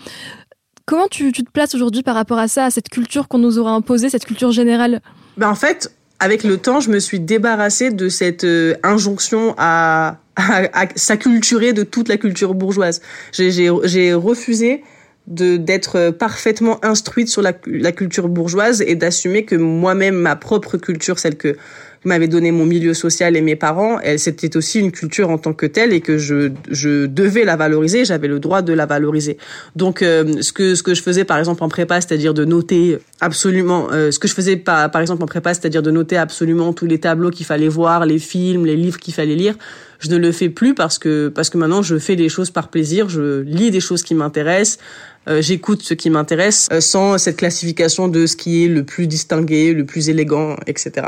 Comment 0.85 1.07
tu, 1.09 1.31
tu, 1.31 1.43
te 1.43 1.49
places 1.49 1.73
aujourd'hui 1.73 2.03
par 2.03 2.13
rapport 2.13 2.37
à 2.37 2.47
ça, 2.47 2.65
à 2.65 2.69
cette 2.69 2.89
culture 2.89 3.27
qu'on 3.27 3.39
nous 3.39 3.57
aura 3.57 3.71
imposée, 3.71 4.11
cette 4.11 4.25
culture 4.25 4.51
générale? 4.51 5.01
Ben 5.37 5.49
En 5.49 5.55
fait, 5.55 5.91
avec 6.19 6.43
le 6.43 6.57
temps, 6.57 6.79
je 6.79 6.89
me 6.89 6.99
suis 6.99 7.19
débarrassée 7.19 7.91
de 7.91 8.09
cette 8.09 8.43
euh, 8.43 8.75
injonction 8.83 9.53
à, 9.57 10.17
à, 10.35 10.85
s'acculturer 10.95 11.73
de 11.73 11.83
toute 11.83 12.09
la 12.09 12.17
culture 12.17 12.53
bourgeoise. 12.53 13.01
J'ai 13.31 14.13
refusé 14.13 14.83
d'être 15.27 16.11
parfaitement 16.11 16.83
instruite 16.85 17.27
sur 17.27 17.41
la 17.41 17.91
culture 17.91 18.29
bourgeoise 18.29 18.81
et 18.81 18.95
d'assumer 18.95 19.43
que 19.43 19.55
moi-même 19.55 20.15
ma 20.15 20.37
propre 20.37 20.77
culture 20.77 21.19
celle 21.19 21.35
que 21.35 21.57
m'avait 22.05 22.27
donné 22.27 22.51
mon 22.51 22.65
milieu 22.65 22.93
social 22.93 23.35
et 23.35 23.41
mes 23.41 23.55
parents. 23.55 23.99
Elle 23.99 24.19
c'était 24.19 24.55
aussi 24.57 24.79
une 24.79 24.91
culture 24.91 25.29
en 25.29 25.37
tant 25.37 25.53
que 25.53 25.65
telle 25.65 25.93
et 25.93 26.01
que 26.01 26.17
je 26.17 26.51
je 26.69 27.05
devais 27.05 27.43
la 27.43 27.55
valoriser. 27.55 28.05
J'avais 28.05 28.27
le 28.27 28.39
droit 28.39 28.61
de 28.61 28.73
la 28.73 28.85
valoriser. 28.85 29.37
Donc 29.75 30.01
euh, 30.01 30.41
ce 30.41 30.53
que 30.53 30.75
ce 30.75 30.83
que 30.83 30.93
je 30.93 31.01
faisais 31.01 31.23
par 31.23 31.37
exemple 31.37 31.63
en 31.63 31.69
prépa 31.69 32.01
c'est-à-dire 32.01 32.33
de 32.33 32.45
noter 32.45 32.99
absolument 33.21 33.87
euh, 33.91 34.11
ce 34.11 34.19
que 34.19 34.27
je 34.27 34.33
faisais 34.33 34.57
par 34.57 34.89
par 34.91 35.01
exemple 35.01 35.23
en 35.23 35.27
prépa 35.27 35.53
c'est-à-dire 35.53 35.83
de 35.83 35.91
noter 35.91 36.17
absolument 36.17 36.73
tous 36.73 36.85
les 36.85 36.99
tableaux 36.99 37.31
qu'il 37.31 37.45
fallait 37.45 37.67
voir 37.67 38.05
les 38.05 38.19
films 38.19 38.65
les 38.65 38.75
livres 38.75 38.99
qu'il 38.99 39.13
fallait 39.13 39.35
lire 39.35 39.55
je 39.99 40.09
ne 40.09 40.17
le 40.17 40.31
fais 40.31 40.49
plus 40.49 40.75
parce 40.75 40.99
que 40.99 41.29
parce 41.29 41.49
que 41.49 41.57
maintenant 41.57 41.81
je 41.81 41.97
fais 41.97 42.15
des 42.15 42.29
choses 42.29 42.51
par 42.51 42.69
plaisir. 42.69 43.09
Je 43.09 43.41
lis 43.41 43.71
des 43.71 43.79
choses 43.79 44.03
qui 44.03 44.15
m'intéressent. 44.15 44.79
Euh, 45.27 45.41
j'écoute 45.41 45.81
ce 45.81 45.93
qui 45.93 46.09
m'intéresse 46.09 46.67
euh, 46.71 46.79
sans 46.79 47.17
cette 47.17 47.37
classification 47.37 48.07
de 48.07 48.27
ce 48.27 48.35
qui 48.35 48.63
est 48.63 48.67
le 48.67 48.83
plus 48.83 49.07
distingué, 49.07 49.73
le 49.73 49.85
plus 49.85 50.09
élégant, 50.09 50.55
etc. 50.67 51.07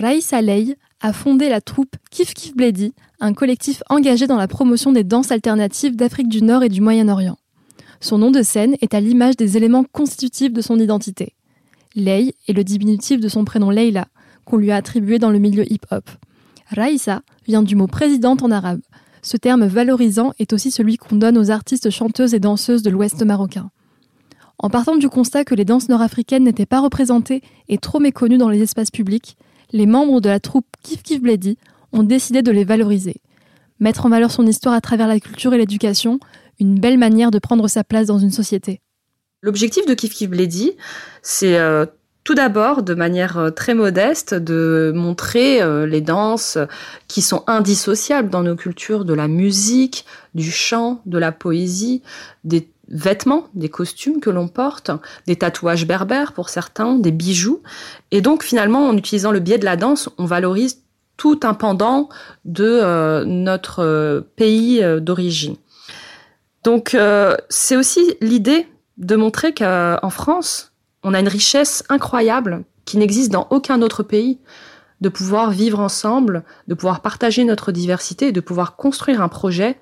Raïssa 0.00 0.40
Ley 0.40 0.76
a 1.02 1.12
fondé 1.12 1.48
la 1.48 1.60
troupe 1.60 1.96
Kif 2.10 2.32
Kif 2.32 2.56
Bledi, 2.56 2.94
un 3.20 3.34
collectif 3.34 3.82
engagé 3.90 4.26
dans 4.26 4.36
la 4.36 4.48
promotion 4.48 4.92
des 4.92 5.04
danses 5.04 5.30
alternatives 5.30 5.96
d'Afrique 5.96 6.28
du 6.28 6.42
Nord 6.42 6.62
et 6.62 6.68
du 6.68 6.80
Moyen-Orient. 6.80 7.36
Son 8.00 8.16
nom 8.16 8.30
de 8.30 8.42
scène 8.42 8.76
est 8.80 8.94
à 8.94 9.00
l'image 9.00 9.36
des 9.36 9.58
éléments 9.58 9.84
constitutifs 9.84 10.52
de 10.52 10.62
son 10.62 10.78
identité. 10.78 11.34
Ley 11.94 12.34
est 12.48 12.52
le 12.52 12.64
diminutif 12.64 13.20
de 13.20 13.28
son 13.28 13.44
prénom 13.44 13.70
Leila, 13.70 14.06
qu'on 14.46 14.56
lui 14.56 14.70
a 14.70 14.76
attribué 14.76 15.18
dans 15.18 15.30
le 15.30 15.38
milieu 15.38 15.70
hip-hop. 15.70 16.08
Raïssa 16.68 17.22
vient 17.46 17.62
du 17.62 17.76
mot 17.76 17.86
présidente 17.86 18.42
en 18.42 18.50
arabe. 18.50 18.80
Ce 19.22 19.36
terme 19.36 19.66
valorisant 19.66 20.32
est 20.38 20.52
aussi 20.54 20.70
celui 20.70 20.96
qu'on 20.96 21.16
donne 21.16 21.36
aux 21.36 21.50
artistes 21.50 21.90
chanteuses 21.90 22.32
et 22.32 22.40
danseuses 22.40 22.82
de 22.82 22.90
l'Ouest 22.90 23.22
marocain. 23.22 23.70
En 24.62 24.68
partant 24.68 24.96
du 24.96 25.08
constat 25.08 25.46
que 25.46 25.54
les 25.54 25.64
danses 25.64 25.88
nord-africaines 25.88 26.44
n'étaient 26.44 26.66
pas 26.66 26.80
représentées 26.80 27.40
et 27.70 27.78
trop 27.78 27.98
méconnues 27.98 28.36
dans 28.36 28.50
les 28.50 28.60
espaces 28.60 28.90
publics, 28.90 29.38
les 29.72 29.86
membres 29.86 30.20
de 30.20 30.28
la 30.28 30.38
troupe 30.38 30.66
Kif 30.82 31.02
Kif 31.02 31.22
Bledi 31.22 31.56
ont 31.92 32.02
décidé 32.02 32.42
de 32.42 32.50
les 32.50 32.64
valoriser. 32.64 33.22
Mettre 33.78 34.04
en 34.04 34.10
valeur 34.10 34.30
son 34.30 34.46
histoire 34.46 34.74
à 34.74 34.82
travers 34.82 35.08
la 35.08 35.18
culture 35.18 35.54
et 35.54 35.58
l'éducation, 35.58 36.20
une 36.60 36.78
belle 36.78 36.98
manière 36.98 37.30
de 37.30 37.38
prendre 37.38 37.68
sa 37.68 37.84
place 37.84 38.06
dans 38.06 38.18
une 38.18 38.30
société. 38.30 38.82
L'objectif 39.40 39.86
de 39.86 39.94
Kif 39.94 40.12
Kif 40.12 40.28
Bledi, 40.28 40.72
c'est 41.22 41.56
euh, 41.56 41.86
tout 42.24 42.34
d'abord, 42.34 42.82
de 42.82 42.92
manière 42.92 43.38
euh, 43.38 43.50
très 43.50 43.72
modeste, 43.72 44.34
de 44.34 44.92
montrer 44.94 45.62
euh, 45.62 45.86
les 45.86 46.02
danses 46.02 46.58
qui 47.08 47.22
sont 47.22 47.44
indissociables 47.46 48.28
dans 48.28 48.42
nos 48.42 48.56
cultures, 48.56 49.06
de 49.06 49.14
la 49.14 49.26
musique, 49.26 50.04
du 50.34 50.50
chant, 50.52 51.00
de 51.06 51.16
la 51.16 51.32
poésie, 51.32 52.02
des 52.44 52.68
vêtements, 52.90 53.48
des 53.54 53.68
costumes 53.68 54.20
que 54.20 54.30
l'on 54.30 54.48
porte, 54.48 54.90
des 55.26 55.36
tatouages 55.36 55.86
berbères 55.86 56.32
pour 56.32 56.48
certains, 56.48 56.96
des 56.96 57.12
bijoux. 57.12 57.62
Et 58.10 58.20
donc 58.20 58.42
finalement, 58.42 58.88
en 58.88 58.96
utilisant 58.96 59.30
le 59.30 59.40
biais 59.40 59.58
de 59.58 59.64
la 59.64 59.76
danse, 59.76 60.08
on 60.18 60.24
valorise 60.24 60.82
tout 61.16 61.40
un 61.42 61.54
pendant 61.54 62.08
de 62.44 62.64
euh, 62.64 63.24
notre 63.24 64.26
pays 64.36 64.82
d'origine. 65.00 65.56
Donc 66.64 66.96
c'est 67.48 67.76
aussi 67.76 68.16
l'idée 68.20 68.66
de 68.98 69.16
montrer 69.16 69.54
qu'en 69.54 70.10
France, 70.10 70.72
on 71.02 71.14
a 71.14 71.20
une 71.20 71.28
richesse 71.28 71.84
incroyable 71.88 72.64
qui 72.84 72.98
n'existe 72.98 73.32
dans 73.32 73.46
aucun 73.50 73.82
autre 73.82 74.02
pays, 74.02 74.38
de 75.00 75.08
pouvoir 75.08 75.50
vivre 75.50 75.80
ensemble, 75.80 76.44
de 76.68 76.74
pouvoir 76.74 77.00
partager 77.00 77.44
notre 77.44 77.72
diversité 77.72 78.28
et 78.28 78.32
de 78.32 78.40
pouvoir 78.40 78.76
construire 78.76 79.22
un 79.22 79.28
projet 79.28 79.78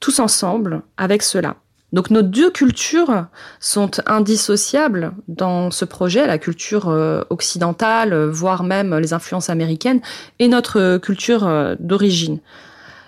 tous 0.00 0.18
ensemble 0.18 0.82
avec 0.96 1.22
cela. 1.22 1.56
Donc 1.92 2.10
nos 2.10 2.22
deux 2.22 2.50
cultures 2.50 3.26
sont 3.58 3.90
indissociables 4.06 5.12
dans 5.26 5.70
ce 5.70 5.84
projet, 5.84 6.26
la 6.26 6.38
culture 6.38 6.88
euh, 6.88 7.22
occidentale, 7.30 8.14
voire 8.28 8.62
même 8.62 8.96
les 8.96 9.12
influences 9.12 9.50
américaines, 9.50 10.00
et 10.38 10.48
notre 10.48 10.98
culture 10.98 11.46
euh, 11.46 11.74
d'origine. 11.80 12.40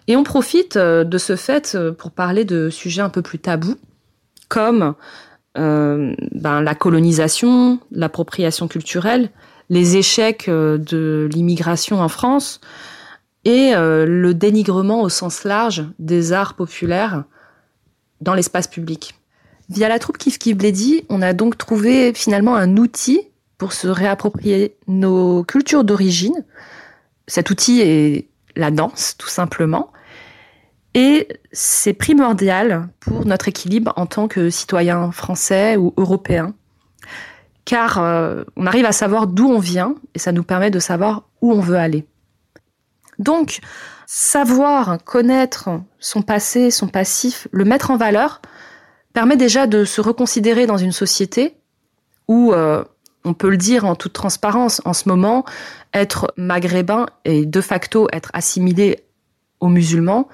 Et 0.08 0.16
on 0.16 0.24
profite 0.24 0.76
euh, 0.76 1.04
de 1.04 1.18
ce 1.18 1.36
fait 1.36 1.76
pour 1.96 2.10
parler 2.10 2.44
de 2.44 2.70
sujets 2.70 3.02
un 3.02 3.08
peu 3.08 3.22
plus 3.22 3.38
tabous, 3.38 3.76
comme 4.48 4.94
euh, 5.58 6.14
ben, 6.34 6.62
la 6.62 6.74
colonisation, 6.74 7.78
l'appropriation 7.90 8.68
culturelle, 8.68 9.30
les 9.68 9.96
échecs 9.96 10.48
euh, 10.48 10.78
de 10.78 11.28
l'immigration 11.32 12.00
en 12.00 12.08
France 12.08 12.60
et 13.44 13.74
euh, 13.74 14.06
le 14.06 14.32
dénigrement 14.32 15.02
au 15.02 15.08
sens 15.08 15.44
large 15.44 15.84
des 15.98 16.32
arts 16.32 16.54
populaires 16.54 17.24
dans 18.22 18.34
l'espace 18.34 18.66
public. 18.66 19.14
Via 19.68 19.88
la 19.88 19.98
troupe 19.98 20.18
Kif 20.18 20.38
Kif 20.38 20.56
Bledi, 20.56 21.04
on 21.08 21.22
a 21.22 21.32
donc 21.32 21.58
trouvé 21.58 22.12
finalement 22.14 22.54
un 22.54 22.76
outil 22.76 23.20
pour 23.58 23.72
se 23.72 23.88
réapproprier 23.88 24.76
nos 24.86 25.44
cultures 25.44 25.84
d'origine. 25.84 26.44
Cet 27.26 27.50
outil 27.50 27.80
est 27.80 28.28
la 28.56 28.70
danse, 28.70 29.16
tout 29.18 29.28
simplement. 29.28 29.92
Et 30.94 31.28
c'est 31.52 31.94
primordial 31.94 32.88
pour 33.00 33.24
notre 33.24 33.48
équilibre 33.48 33.92
en 33.96 34.06
tant 34.06 34.28
que 34.28 34.50
citoyen 34.50 35.10
français 35.10 35.76
ou 35.76 35.94
européen, 35.96 36.54
car 37.64 37.98
euh, 37.98 38.44
on 38.56 38.66
arrive 38.66 38.84
à 38.84 38.92
savoir 38.92 39.26
d'où 39.26 39.48
on 39.48 39.58
vient 39.58 39.94
et 40.14 40.18
ça 40.18 40.32
nous 40.32 40.42
permet 40.42 40.70
de 40.70 40.78
savoir 40.78 41.28
où 41.40 41.52
on 41.52 41.60
veut 41.60 41.76
aller. 41.76 42.04
Donc, 43.18 43.60
savoir, 44.06 44.98
connaître 45.04 45.70
son 45.98 46.22
passé, 46.22 46.70
son 46.70 46.88
passif, 46.88 47.48
le 47.50 47.64
mettre 47.64 47.90
en 47.90 47.96
valeur, 47.96 48.40
permet 49.12 49.36
déjà 49.36 49.66
de 49.66 49.84
se 49.84 50.00
reconsidérer 50.00 50.66
dans 50.66 50.78
une 50.78 50.92
société 50.92 51.56
où, 52.28 52.52
euh, 52.52 52.84
on 53.24 53.34
peut 53.34 53.50
le 53.50 53.56
dire 53.56 53.84
en 53.84 53.94
toute 53.94 54.12
transparence, 54.12 54.80
en 54.84 54.92
ce 54.92 55.08
moment, 55.08 55.44
être 55.94 56.32
maghrébin 56.36 57.06
et 57.24 57.46
de 57.46 57.60
facto 57.60 58.08
être 58.12 58.30
assimilé 58.32 59.04
aux 59.60 59.68
musulmans, 59.68 60.28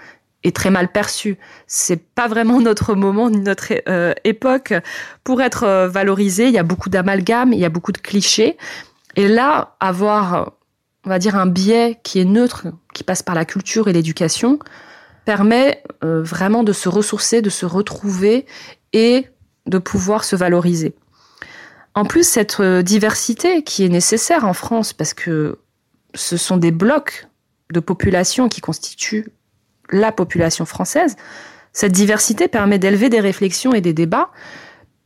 est 0.44 0.54
très 0.54 0.70
mal 0.70 0.90
perçu. 0.90 1.36
C'est 1.66 1.96
pas 1.96 2.28
vraiment 2.28 2.60
notre 2.60 2.94
moment 2.94 3.28
ni 3.28 3.40
notre 3.40 3.72
euh, 3.88 4.14
époque 4.24 4.72
pour 5.24 5.42
être 5.42 5.64
euh, 5.64 5.88
valorisé. 5.88 6.46
Il 6.46 6.52
y 6.52 6.58
a 6.58 6.62
beaucoup 6.62 6.88
d'amalgames, 6.88 7.52
il 7.52 7.58
y 7.58 7.64
a 7.64 7.68
beaucoup 7.68 7.92
de 7.92 7.98
clichés. 7.98 8.56
Et 9.16 9.26
là, 9.26 9.76
avoir, 9.80 10.52
on 11.08 11.10
va 11.10 11.18
dire, 11.18 11.36
un 11.36 11.46
biais 11.46 11.98
qui 12.02 12.20
est 12.20 12.26
neutre, 12.26 12.66
qui 12.92 13.02
passe 13.02 13.22
par 13.22 13.34
la 13.34 13.46
culture 13.46 13.88
et 13.88 13.94
l'éducation, 13.94 14.58
permet 15.24 15.82
euh, 16.04 16.22
vraiment 16.22 16.62
de 16.62 16.74
se 16.74 16.90
ressourcer, 16.90 17.40
de 17.40 17.48
se 17.48 17.64
retrouver 17.64 18.44
et 18.92 19.26
de 19.64 19.78
pouvoir 19.78 20.22
se 20.24 20.36
valoriser. 20.36 20.94
En 21.94 22.04
plus, 22.04 22.28
cette 22.28 22.60
diversité 22.60 23.62
qui 23.62 23.86
est 23.86 23.88
nécessaire 23.88 24.44
en 24.44 24.52
France, 24.52 24.92
parce 24.92 25.14
que 25.14 25.58
ce 26.12 26.36
sont 26.36 26.58
des 26.58 26.72
blocs 26.72 27.26
de 27.72 27.80
population 27.80 28.50
qui 28.50 28.60
constituent 28.60 29.32
la 29.90 30.12
population 30.12 30.66
française, 30.66 31.16
cette 31.72 31.92
diversité 31.92 32.48
permet 32.48 32.78
d'élever 32.78 33.08
des 33.08 33.20
réflexions 33.20 33.72
et 33.72 33.80
des 33.80 33.94
débats, 33.94 34.30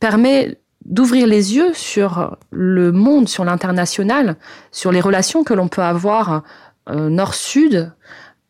permet 0.01 0.57
d'ouvrir 0.85 1.27
les 1.27 1.55
yeux 1.55 1.73
sur 1.73 2.37
le 2.51 2.91
monde, 2.91 3.29
sur 3.29 3.45
l'international, 3.45 4.35
sur 4.71 4.91
les 4.91 5.01
relations 5.01 5.43
que 5.43 5.53
l'on 5.53 5.67
peut 5.67 5.81
avoir 5.81 6.43
euh, 6.89 7.09
nord-sud. 7.09 7.91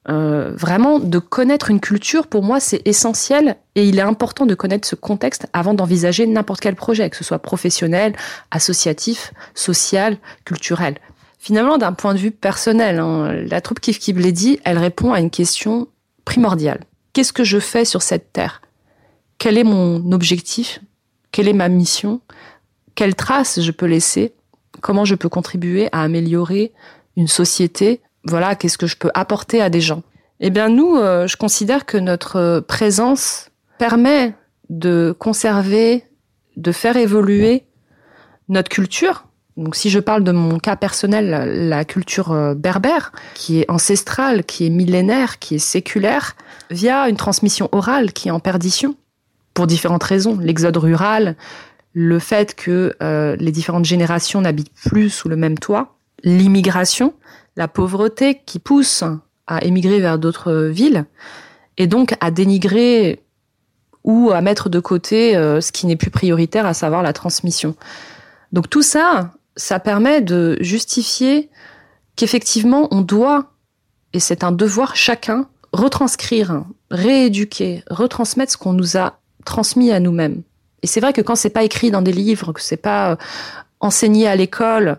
Euh, 0.10 0.52
vraiment, 0.56 1.00
de 1.00 1.20
connaître 1.20 1.70
une 1.70 1.80
culture, 1.80 2.28
pour 2.28 2.44
moi, 2.44 2.60
c'est 2.60 2.82
essentiel 2.86 3.56
et 3.76 3.88
il 3.88 4.00
est 4.00 4.04
important 4.04 4.46
de 4.46 4.54
connaître 4.54 4.86
ce 4.88 4.96
contexte 4.96 5.48
avant 5.54 5.74
d'envisager 5.74 6.28
n'importe 6.28 6.60
quel 6.60 6.76
projet, 6.76 7.10
que 7.10 7.16
ce 7.16 7.24
soit 7.24 7.40
professionnel, 7.40 8.14
associatif, 8.52 9.34
social, 9.54 10.18
culturel. 10.44 10.98
Finalement, 11.40 11.78
d'un 11.78 11.94
point 11.94 12.14
de 12.14 12.20
vue 12.20 12.32
personnel, 12.32 13.00
hein, 13.00 13.32
la 13.50 13.62
troupe 13.62 13.80
Kif 13.80 14.00
dit, 14.00 14.60
elle 14.66 14.78
répond 14.78 15.14
à 15.14 15.20
une 15.20 15.30
question 15.30 15.88
primordiale. 16.26 16.82
Qu'est-ce 17.14 17.34
que 17.34 17.44
je 17.44 17.60
fais 17.60 17.86
sur 17.86 18.02
cette 18.02 18.34
terre? 18.34 18.62
Quel 19.38 19.58
est 19.58 19.64
mon 19.64 20.12
objectif? 20.12 20.80
Quelle 21.34 21.50
est 21.50 21.54
ma 21.54 21.68
mission 21.68 22.22
Quelles 22.96 23.16
traces 23.16 23.60
je 23.60 23.72
peux 23.72 23.88
laisser 23.88 24.34
Comment 24.80 25.04
je 25.04 25.16
peux 25.16 25.30
contribuer 25.30 25.90
à 25.92 26.04
améliorer 26.04 26.72
une 27.18 27.28
société 27.28 28.02
Voilà, 28.24 28.56
qu'est-ce 28.56 28.78
que 28.78 28.88
je 28.88 28.96
peux 28.96 29.10
apporter 29.16 29.62
à 29.62 29.70
des 29.70 29.82
gens 29.82 30.04
Eh 30.40 30.52
bien, 30.52 30.70
nous, 30.70 30.96
euh, 30.96 31.28
je 31.28 31.36
considère 31.36 31.86
que 31.86 31.98
notre 31.98 32.64
présence 32.68 33.50
permet 33.80 34.36
de 34.70 35.14
conserver, 35.18 36.06
de 36.56 36.72
faire 36.72 36.98
évoluer 36.98 37.64
notre 38.48 38.70
culture. 38.70 39.26
Donc, 39.58 39.76
si 39.76 39.90
je 39.90 40.00
parle 40.00 40.24
de 40.24 40.32
mon 40.32 40.60
cas 40.60 40.76
personnel, 40.76 41.68
la 41.68 41.84
culture 41.84 42.32
euh, 42.32 42.54
berbère, 42.54 43.12
qui 43.34 43.60
est 43.60 43.72
ancestrale, 43.72 44.44
qui 44.44 44.68
est 44.68 44.70
millénaire, 44.70 45.40
qui 45.40 45.56
est 45.56 45.60
séculaire, 45.60 46.36
via 46.70 47.10
une 47.10 47.18
transmission 47.18 47.70
orale 47.72 48.14
qui 48.14 48.28
est 48.28 48.32
en 48.32 48.40
perdition 48.40 48.96
pour 49.54 49.68
différentes 49.68 50.04
raisons. 50.04 50.38
L'exode 50.40 50.78
rural, 50.78 51.36
le 51.94 52.20
fait 52.20 52.56
que 52.56 52.96
euh, 53.02 53.36
les 53.38 53.52
différentes 53.52 53.86
générations 53.86 54.42
n'habitent 54.42 54.74
plus 54.86 55.10
sous 55.10 55.30
le 55.30 55.36
même 55.36 55.58
toit, 55.58 55.96
l'immigration, 56.24 57.14
la 57.56 57.68
pauvreté 57.68 58.42
qui 58.46 58.60
pousse 58.60 59.04
à 59.46 59.64
émigrer 59.64 60.00
vers 60.00 60.18
d'autres 60.18 60.54
villes, 60.54 61.06
et 61.78 61.88
donc 61.88 62.16
à 62.20 62.32
dénigrer 62.32 63.22
ou 64.04 64.32
à 64.32 64.42
mettre 64.42 64.70
de 64.70 64.80
côté 64.80 65.36
euh, 65.36 65.62
ce 65.62 65.72
qui 65.72 65.86
n'est 65.86 65.96
plus 65.96 66.12
prioritaire, 66.12 66.66
à 66.66 66.74
savoir 66.74 67.04
la 67.04 67.14
transmission. 67.14 67.76
Donc 68.52 68.70
tout 68.70 68.82
ça, 68.82 69.32
ça 69.56 69.80
permet 69.80 70.22
de 70.22 70.58
justifier 70.62 71.50
qu'effectivement 72.16 72.88
on 72.92 73.02
doit, 73.02 73.52
et 74.14 74.20
c'est 74.20 74.44
un 74.44 74.52
devoir 74.52 74.96
chacun, 74.96 75.48
retranscrire, 75.72 76.66
rééduquer, 76.92 77.84
retransmettre 77.90 78.52
ce 78.52 78.58
qu'on 78.58 78.74
nous 78.74 78.98
a 78.98 79.20
transmis 79.46 79.92
à 79.92 80.00
nous-mêmes. 80.00 80.42
Et 80.82 80.88
c'est 80.88 81.00
vrai 81.00 81.14
que 81.14 81.22
quand 81.22 81.36
c'est 81.36 81.50
pas 81.50 81.64
écrit 81.64 81.92
dans 81.92 82.02
des 82.02 82.12
livres, 82.12 82.52
que 82.52 82.62
c'est 82.62 82.78
pas 82.78 83.12
euh, 83.12 83.16
enseigné 83.80 84.28
à 84.28 84.36
l'école, 84.36 84.98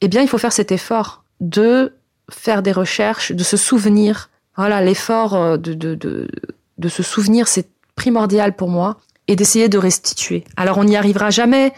eh 0.00 0.08
bien, 0.08 0.22
il 0.22 0.28
faut 0.28 0.38
faire 0.38 0.52
cet 0.52 0.72
effort 0.72 1.24
de 1.40 1.94
faire 2.30 2.62
des 2.62 2.72
recherches, 2.72 3.32
de 3.32 3.42
se 3.42 3.56
souvenir. 3.56 4.30
Voilà, 4.56 4.80
l'effort 4.80 5.34
euh, 5.34 5.56
de, 5.56 5.74
de, 5.74 5.94
de, 5.94 6.28
de 6.78 6.88
se 6.88 7.02
souvenir, 7.02 7.48
c'est 7.48 7.68
primordial 7.96 8.54
pour 8.54 8.68
moi, 8.68 8.98
et 9.26 9.36
d'essayer 9.36 9.68
de 9.68 9.78
restituer. 9.78 10.44
Alors, 10.56 10.78
on 10.78 10.84
n'y 10.84 10.96
arrivera 10.96 11.30
jamais 11.30 11.72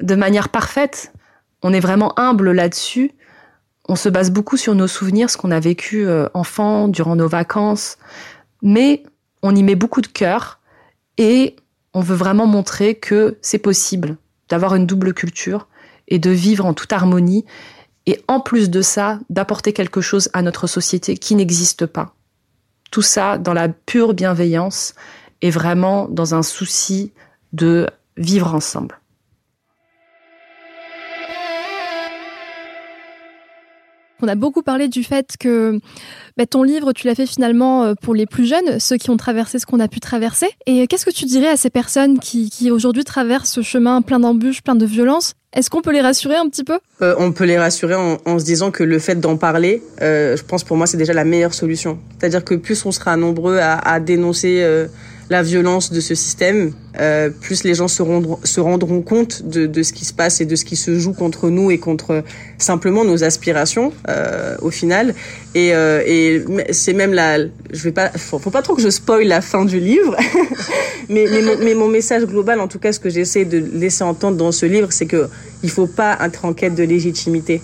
de 0.00 0.14
manière 0.14 0.50
parfaite. 0.50 1.12
On 1.62 1.72
est 1.72 1.80
vraiment 1.80 2.18
humble 2.18 2.52
là-dessus. 2.52 3.12
On 3.88 3.96
se 3.96 4.08
base 4.08 4.30
beaucoup 4.30 4.56
sur 4.56 4.74
nos 4.74 4.86
souvenirs, 4.86 5.30
ce 5.30 5.36
qu'on 5.36 5.50
a 5.50 5.60
vécu 5.60 6.06
euh, 6.06 6.28
enfant, 6.34 6.88
durant 6.88 7.16
nos 7.16 7.28
vacances. 7.28 7.96
Mais 8.62 9.02
on 9.42 9.54
y 9.54 9.62
met 9.62 9.76
beaucoup 9.76 10.00
de 10.00 10.06
cœur 10.06 10.55
et 11.18 11.56
on 11.94 12.00
veut 12.00 12.14
vraiment 12.14 12.46
montrer 12.46 12.94
que 12.94 13.38
c'est 13.40 13.58
possible 13.58 14.16
d'avoir 14.48 14.74
une 14.74 14.86
double 14.86 15.14
culture 15.14 15.68
et 16.08 16.18
de 16.18 16.30
vivre 16.30 16.66
en 16.66 16.74
toute 16.74 16.92
harmonie. 16.92 17.44
Et 18.06 18.22
en 18.28 18.38
plus 18.38 18.70
de 18.70 18.82
ça, 18.82 19.18
d'apporter 19.30 19.72
quelque 19.72 20.00
chose 20.00 20.28
à 20.32 20.42
notre 20.42 20.66
société 20.66 21.16
qui 21.16 21.34
n'existe 21.34 21.86
pas. 21.86 22.14
Tout 22.90 23.02
ça 23.02 23.38
dans 23.38 23.54
la 23.54 23.68
pure 23.68 24.14
bienveillance 24.14 24.94
et 25.42 25.50
vraiment 25.50 26.06
dans 26.08 26.34
un 26.34 26.42
souci 26.42 27.12
de 27.52 27.88
vivre 28.16 28.54
ensemble. 28.54 29.00
On 34.22 34.28
a 34.28 34.34
beaucoup 34.34 34.62
parlé 34.62 34.88
du 34.88 35.04
fait 35.04 35.34
que 35.38 35.78
bah, 36.36 36.46
ton 36.46 36.62
livre, 36.62 36.92
tu 36.92 37.06
l'as 37.06 37.14
fait 37.14 37.26
finalement 37.26 37.84
euh, 37.84 37.94
pour 38.00 38.14
les 38.14 38.26
plus 38.26 38.46
jeunes, 38.46 38.80
ceux 38.80 38.96
qui 38.96 39.10
ont 39.10 39.16
traversé 39.16 39.58
ce 39.58 39.66
qu'on 39.66 39.80
a 39.80 39.88
pu 39.88 40.00
traverser. 40.00 40.48
Et 40.66 40.86
qu'est-ce 40.86 41.04
que 41.04 41.10
tu 41.10 41.26
dirais 41.26 41.48
à 41.48 41.56
ces 41.56 41.68
personnes 41.70 42.18
qui, 42.18 42.70
aujourd'hui 42.70 43.04
traversent 43.04 43.50
ce 43.50 43.62
chemin 43.62 44.00
plein 44.00 44.18
d'embûches, 44.18 44.62
plein 44.62 44.74
de 44.74 44.86
violences? 44.86 45.34
Est-ce 45.52 45.70
qu'on 45.70 45.82
peut 45.82 45.92
les 45.92 46.00
rassurer 46.00 46.36
un 46.36 46.48
petit 46.48 46.64
peu? 46.64 46.78
Euh, 47.02 47.14
On 47.18 47.32
peut 47.32 47.44
les 47.44 47.58
rassurer 47.58 47.94
en, 47.94 48.38
se 48.38 48.44
disant 48.44 48.70
que 48.70 48.84
le 48.84 48.98
fait 48.98 49.16
d'en 49.16 49.36
parler, 49.36 49.82
euh, 50.02 50.36
je 50.36 50.42
pense 50.42 50.64
pour 50.64 50.76
moi, 50.76 50.86
c'est 50.86 50.98
déjà 50.98 51.12
la 51.12 51.24
meilleure 51.24 51.54
solution. 51.54 51.98
C'est-à-dire 52.18 52.44
que 52.44 52.54
plus 52.54 52.84
on 52.84 52.92
sera 52.92 53.16
nombreux 53.16 53.58
à, 53.58 53.74
à 53.74 54.00
dénoncer 54.00 54.62
la 55.28 55.42
violence 55.42 55.92
de 55.92 56.00
ce 56.00 56.14
système, 56.14 56.72
euh, 57.00 57.30
plus 57.30 57.64
les 57.64 57.74
gens 57.74 57.88
se 57.88 58.02
rendront, 58.02 58.38
se 58.44 58.60
rendront 58.60 59.02
compte 59.02 59.42
de, 59.42 59.66
de, 59.66 59.82
ce 59.82 59.92
qui 59.92 60.04
se 60.04 60.12
passe 60.12 60.40
et 60.40 60.46
de 60.46 60.54
ce 60.54 60.64
qui 60.64 60.76
se 60.76 60.98
joue 60.98 61.12
contre 61.12 61.50
nous 61.50 61.70
et 61.70 61.78
contre 61.78 62.22
simplement 62.58 63.04
nos 63.04 63.24
aspirations 63.24 63.92
euh, 64.08 64.56
au 64.62 64.70
final. 64.70 65.14
Et, 65.54 65.74
euh, 65.74 66.02
et 66.06 66.44
c'est 66.72 66.92
même 66.92 67.12
la, 67.12 67.38
je 67.38 67.82
vais 67.82 67.92
pas, 67.92 68.10
faut, 68.10 68.38
faut, 68.38 68.50
pas 68.50 68.62
trop 68.62 68.74
que 68.74 68.82
je 68.82 68.90
spoil 68.90 69.26
la 69.26 69.40
fin 69.40 69.64
du 69.64 69.80
livre, 69.80 70.16
mais, 71.08 71.26
mais, 71.30 71.42
mon, 71.42 71.58
mais 71.58 71.74
mon 71.74 71.88
message 71.88 72.24
global, 72.24 72.60
en 72.60 72.68
tout 72.68 72.78
cas, 72.78 72.92
ce 72.92 73.00
que 73.00 73.10
j'essaie 73.10 73.44
de 73.44 73.58
laisser 73.58 74.04
entendre 74.04 74.36
dans 74.36 74.52
ce 74.52 74.66
livre, 74.66 74.92
c'est 74.92 75.06
que 75.06 75.28
il 75.62 75.70
faut 75.70 75.88
pas 75.88 76.18
être 76.24 76.44
en 76.44 76.52
quête 76.52 76.76
de 76.76 76.84
légitimité. 76.84 77.60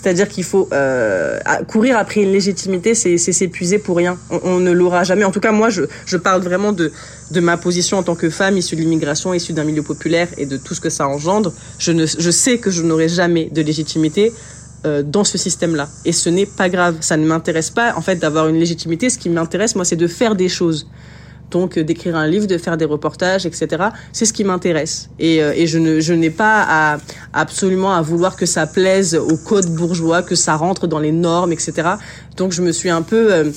C'est-à-dire 0.00 0.28
qu'il 0.28 0.44
faut 0.44 0.68
euh, 0.72 1.40
courir 1.66 1.98
après 1.98 2.22
une 2.22 2.30
légitimité, 2.30 2.94
c'est 2.94 3.18
s'épuiser 3.18 3.78
pour 3.78 3.96
rien. 3.96 4.16
On, 4.30 4.60
ne 4.60 4.70
l'aura 4.70 5.02
jamais. 5.02 5.24
En 5.24 5.32
tout 5.32 5.40
cas, 5.40 5.50
moi, 5.50 5.70
je, 5.70 6.16
parle 6.16 6.40
vraiment 6.40 6.72
de, 6.72 6.92
ma 7.40 7.56
position 7.56 7.98
en 7.98 8.04
tant 8.04 8.14
que 8.14 8.30
femme 8.30 8.56
issue 8.56 8.76
de 8.76 8.80
l'immigration, 8.82 9.34
issue 9.34 9.52
d'un 9.52 9.64
milieu 9.64 9.82
populaire 9.82 10.28
et 10.36 10.46
de 10.46 10.56
tout 10.56 10.72
ce 10.72 10.80
que 10.80 10.88
ça 10.88 11.08
engendre. 11.08 11.52
Je 11.80 12.30
sais 12.30 12.58
que 12.58 12.70
je 12.70 12.82
n'aurai 12.82 13.08
jamais 13.08 13.46
de 13.46 13.60
légitimité 13.60 14.32
euh, 14.86 15.02
dans 15.02 15.24
ce 15.24 15.36
système-là. 15.36 15.88
Et 16.04 16.12
ce 16.12 16.28
n'est 16.28 16.46
pas 16.46 16.68
grave. 16.68 16.98
Ça 17.00 17.16
ne 17.16 17.26
m'intéresse 17.26 17.70
pas, 17.70 17.94
en 17.96 18.00
fait, 18.00 18.16
d'avoir 18.16 18.46
une 18.46 18.56
légitimité. 18.56 19.10
Ce 19.10 19.18
qui 19.18 19.30
m'intéresse, 19.30 19.74
moi, 19.74 19.84
c'est 19.84 19.96
de 19.96 20.06
faire 20.06 20.36
des 20.36 20.48
choses 20.48 20.86
donc 21.50 21.78
euh, 21.78 21.84
d'écrire 21.84 22.16
un 22.16 22.26
livre, 22.26 22.46
de 22.46 22.58
faire 22.58 22.76
des 22.76 22.84
reportages, 22.84 23.46
etc. 23.46 23.88
C'est 24.12 24.24
ce 24.24 24.32
qui 24.32 24.44
m'intéresse. 24.44 25.10
Et, 25.18 25.42
euh, 25.42 25.52
et, 25.54 25.66
je 25.66 25.78
ne 25.78 26.00
je 26.00 26.12
n'ai 26.12 26.30
pas 26.30 26.64
à, 26.68 26.98
absolument 27.32 27.92
à 27.94 28.02
vouloir 28.02 28.36
que 28.36 28.46
ça 28.46 28.66
plaise 28.66 29.14
au 29.14 29.36
code 29.36 29.66
bourgeois, 29.66 30.22
que 30.22 30.34
ça 30.34 30.56
rentre 30.56 30.86
dans 30.86 30.98
les 30.98 31.12
normes, 31.12 31.52
etc. 31.52 31.72
Donc 32.36 32.52
je 32.52 32.62
me 32.62 32.72
suis 32.72 32.90
un 32.90 33.02
peu 33.02 33.52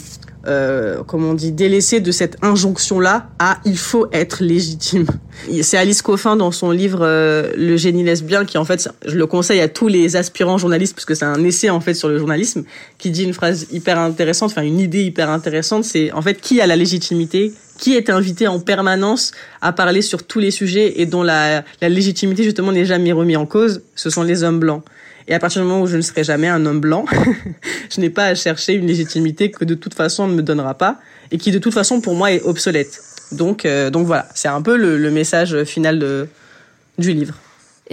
euh, 0.47 0.71
euh, 0.71 1.03
comme 1.03 1.25
on 1.25 1.33
dit, 1.33 1.51
délaissé 1.51 1.99
de 1.99 2.11
cette 2.11 2.37
injonction-là 2.43 3.29
à 3.39 3.59
il 3.65 3.77
faut 3.77 4.07
être 4.11 4.43
légitime. 4.43 5.05
C'est 5.61 5.77
Alice 5.77 6.01
Coffin 6.01 6.35
dans 6.35 6.51
son 6.51 6.71
livre 6.71 6.99
Le 7.55 7.77
génie 7.77 8.03
lesbien 8.03 8.45
qui 8.45 8.57
en 8.57 8.65
fait, 8.65 8.89
je 9.05 9.15
le 9.15 9.25
conseille 9.25 9.59
à 9.59 9.67
tous 9.67 9.87
les 9.87 10.15
aspirants 10.15 10.57
journalistes 10.57 10.93
parce 10.93 11.05
que 11.05 11.15
c'est 11.15 11.25
un 11.25 11.43
essai 11.43 11.69
en 11.69 11.79
fait 11.79 11.93
sur 11.93 12.09
le 12.09 12.17
journalisme 12.17 12.63
qui 12.97 13.11
dit 13.11 13.23
une 13.23 13.33
phrase 13.33 13.67
hyper 13.71 13.97
intéressante, 13.97 14.51
enfin 14.51 14.61
une 14.61 14.79
idée 14.79 15.03
hyper 15.03 15.29
intéressante, 15.29 15.83
c'est 15.83 16.11
en 16.11 16.21
fait 16.21 16.39
qui 16.39 16.61
a 16.61 16.67
la 16.67 16.75
légitimité, 16.75 17.53
qui 17.77 17.95
est 17.95 18.09
invité 18.09 18.47
en 18.47 18.59
permanence 18.59 19.31
à 19.61 19.71
parler 19.71 20.01
sur 20.01 20.23
tous 20.23 20.39
les 20.39 20.51
sujets 20.51 21.01
et 21.01 21.05
dont 21.05 21.23
la, 21.23 21.63
la 21.81 21.89
légitimité 21.89 22.43
justement 22.43 22.71
n'est 22.71 22.85
jamais 22.85 23.11
remise 23.11 23.37
en 23.37 23.45
cause, 23.45 23.81
ce 23.95 24.09
sont 24.09 24.23
les 24.23 24.43
hommes 24.43 24.59
blancs. 24.59 24.83
Et 25.27 25.33
à 25.33 25.39
partir 25.39 25.61
du 25.61 25.67
moment 25.67 25.81
où 25.81 25.87
je 25.87 25.97
ne 25.97 26.01
serai 26.01 26.23
jamais 26.23 26.47
un 26.47 26.65
homme 26.65 26.79
blanc, 26.79 27.05
je 27.89 28.01
n'ai 28.01 28.09
pas 28.09 28.25
à 28.25 28.35
chercher 28.35 28.73
une 28.73 28.87
légitimité 28.87 29.51
que 29.51 29.65
de 29.65 29.75
toute 29.75 29.93
façon 29.93 30.23
on 30.23 30.27
ne 30.27 30.35
me 30.35 30.43
donnera 30.43 30.73
pas 30.73 30.99
et 31.31 31.37
qui 31.37 31.51
de 31.51 31.59
toute 31.59 31.73
façon 31.73 32.01
pour 32.01 32.15
moi 32.15 32.31
est 32.31 32.41
obsolète. 32.41 33.01
Donc, 33.31 33.65
euh, 33.65 33.89
donc 33.89 34.07
voilà, 34.07 34.27
c'est 34.35 34.49
un 34.49 34.61
peu 34.61 34.75
le, 34.75 35.11
message 35.11 35.63
final 35.63 36.27
du 36.97 37.13
livre. 37.13 37.35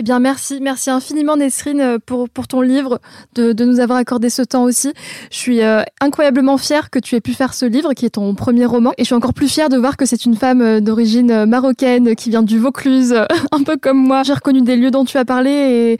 Eh 0.01 0.03
bien, 0.03 0.20
merci, 0.20 0.61
merci 0.62 0.91
infiniment 0.91 1.37
Nesrine 1.37 1.99
pour, 2.07 2.29
pour 2.29 2.47
ton 2.47 2.61
livre, 2.61 3.01
de, 3.35 3.53
de 3.53 3.64
nous 3.64 3.81
avoir 3.81 3.99
accordé 3.99 4.31
ce 4.31 4.43
temps 4.43 4.62
aussi. 4.62 4.93
Je 5.33 5.37
suis 5.37 5.61
euh, 5.61 5.83
incroyablement 6.01 6.57
fière 6.57 6.91
que 6.91 7.01
tu 7.01 7.16
aies 7.16 7.20
pu 7.20 7.35
faire 7.35 7.53
ce 7.53 7.66
livre, 7.66 7.95
qui 7.95 8.07
est 8.07 8.11
ton 8.11 8.37
premier 8.37 8.64
roman, 8.64 8.93
et 8.97 9.03
je 9.03 9.07
suis 9.07 9.16
encore 9.16 9.35
plus 9.35 9.49
fière 9.49 9.68
de 9.68 9.76
voir 9.76 9.97
que 9.97 10.07
c'est 10.07 10.24
une 10.24 10.37
femme 10.37 10.62
euh, 10.62 10.79
d'origine 10.79 11.47
marocaine 11.47 12.14
qui 12.14 12.31
vient 12.31 12.45
du 12.45 12.61
Vaucluse, 12.61 13.12
un 13.51 13.64
peu 13.64 13.76
comme 13.76 13.99
moi. 13.99 14.22
J'ai 14.22 14.35
reconnu 14.35 14.62
des 14.62 14.76
lieux 14.76 14.93
dont 14.93 15.05
tu 15.05 15.18
as 15.18 15.24
parlé 15.24 15.51
et, 15.51 15.99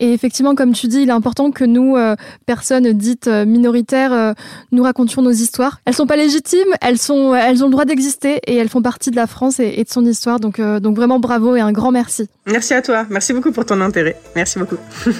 et 0.00 0.14
effectivement, 0.14 0.54
comme 0.54 0.72
tu 0.72 0.88
dis, 0.88 1.02
il 1.02 1.10
est 1.10 1.12
important 1.12 1.50
que 1.50 1.64
nous, 1.64 1.94
euh, 1.96 2.16
personnes 2.46 2.90
dites 2.94 3.26
euh, 3.26 3.44
minoritaires, 3.44 4.14
euh, 4.14 4.32
nous 4.72 4.82
racontions 4.82 5.20
nos 5.20 5.30
histoires. 5.30 5.80
Elles 5.84 5.94
sont 5.94 6.06
pas 6.06 6.16
légitimes, 6.16 6.74
elles 6.80 6.96
sont, 6.96 7.34
elles 7.34 7.62
ont 7.62 7.66
le 7.66 7.72
droit 7.72 7.84
d'exister 7.84 8.40
et 8.46 8.56
elles 8.56 8.70
font 8.70 8.80
partie 8.80 9.10
de 9.10 9.16
la 9.16 9.26
France 9.26 9.60
et, 9.60 9.74
et 9.76 9.84
de 9.84 9.90
son 9.90 10.06
histoire. 10.06 10.40
Donc, 10.40 10.58
donc 10.58 10.96
vraiment 10.96 11.20
bravo 11.20 11.54
et 11.54 11.60
un 11.60 11.70
grand 11.70 11.92
merci. 11.92 12.28
Merci 12.46 12.72
à 12.72 12.80
toi. 12.80 13.04
Merci 13.10 13.34
beaucoup 13.34 13.52
pour 13.52 13.66
ton 13.66 13.82
intérêt. 13.82 14.16
Merci 14.34 14.58
beaucoup. 14.58 14.76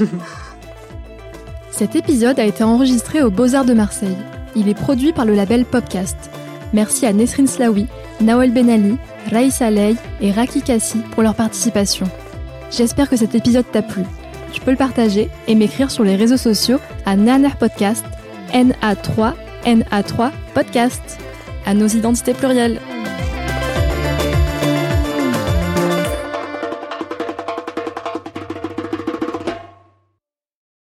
Cet 1.71 1.95
épisode 1.95 2.41
a 2.41 2.45
été 2.45 2.65
enregistré 2.65 3.23
au 3.23 3.31
Beaux-Arts 3.31 3.67
de 3.67 3.75
Marseille. 3.75 4.17
Il 4.57 4.69
est 4.69 4.75
produit 4.75 5.13
par 5.13 5.27
le 5.27 5.35
label 5.35 5.67
Popcast. 5.67 6.17
Merci 6.73 7.05
à 7.05 7.13
Nesrine 7.13 7.47
Slaoui, 7.47 7.87
Nawel 8.21 8.53
Benali, 8.53 8.97
Raïs 9.31 9.61
Aley 9.61 9.95
et 10.21 10.33
Raki 10.33 10.63
Kassi 10.63 10.99
pour 11.13 11.23
leur 11.23 11.35
participation. 11.35 12.07
J'espère 12.71 13.11
que 13.11 13.17
cet 13.17 13.35
épisode 13.35 13.71
t'a 13.71 13.83
plu. 13.83 14.05
Tu 14.53 14.61
peux 14.61 14.71
le 14.71 14.77
partager 14.77 15.31
et 15.47 15.55
m'écrire 15.55 15.91
sur 15.91 16.05
les 16.05 16.17
réseaux 16.17 16.37
sociaux 16.37 16.79
à 17.07 17.17
Naner 17.17 17.51
Podcast, 17.59 18.05
NA3, 18.53 19.35
NA3 19.65 20.31
Podcast. 20.55 21.19
À 21.67 21.75
nos 21.75 21.87
identités 21.87 22.35
plurielles. 22.35 22.81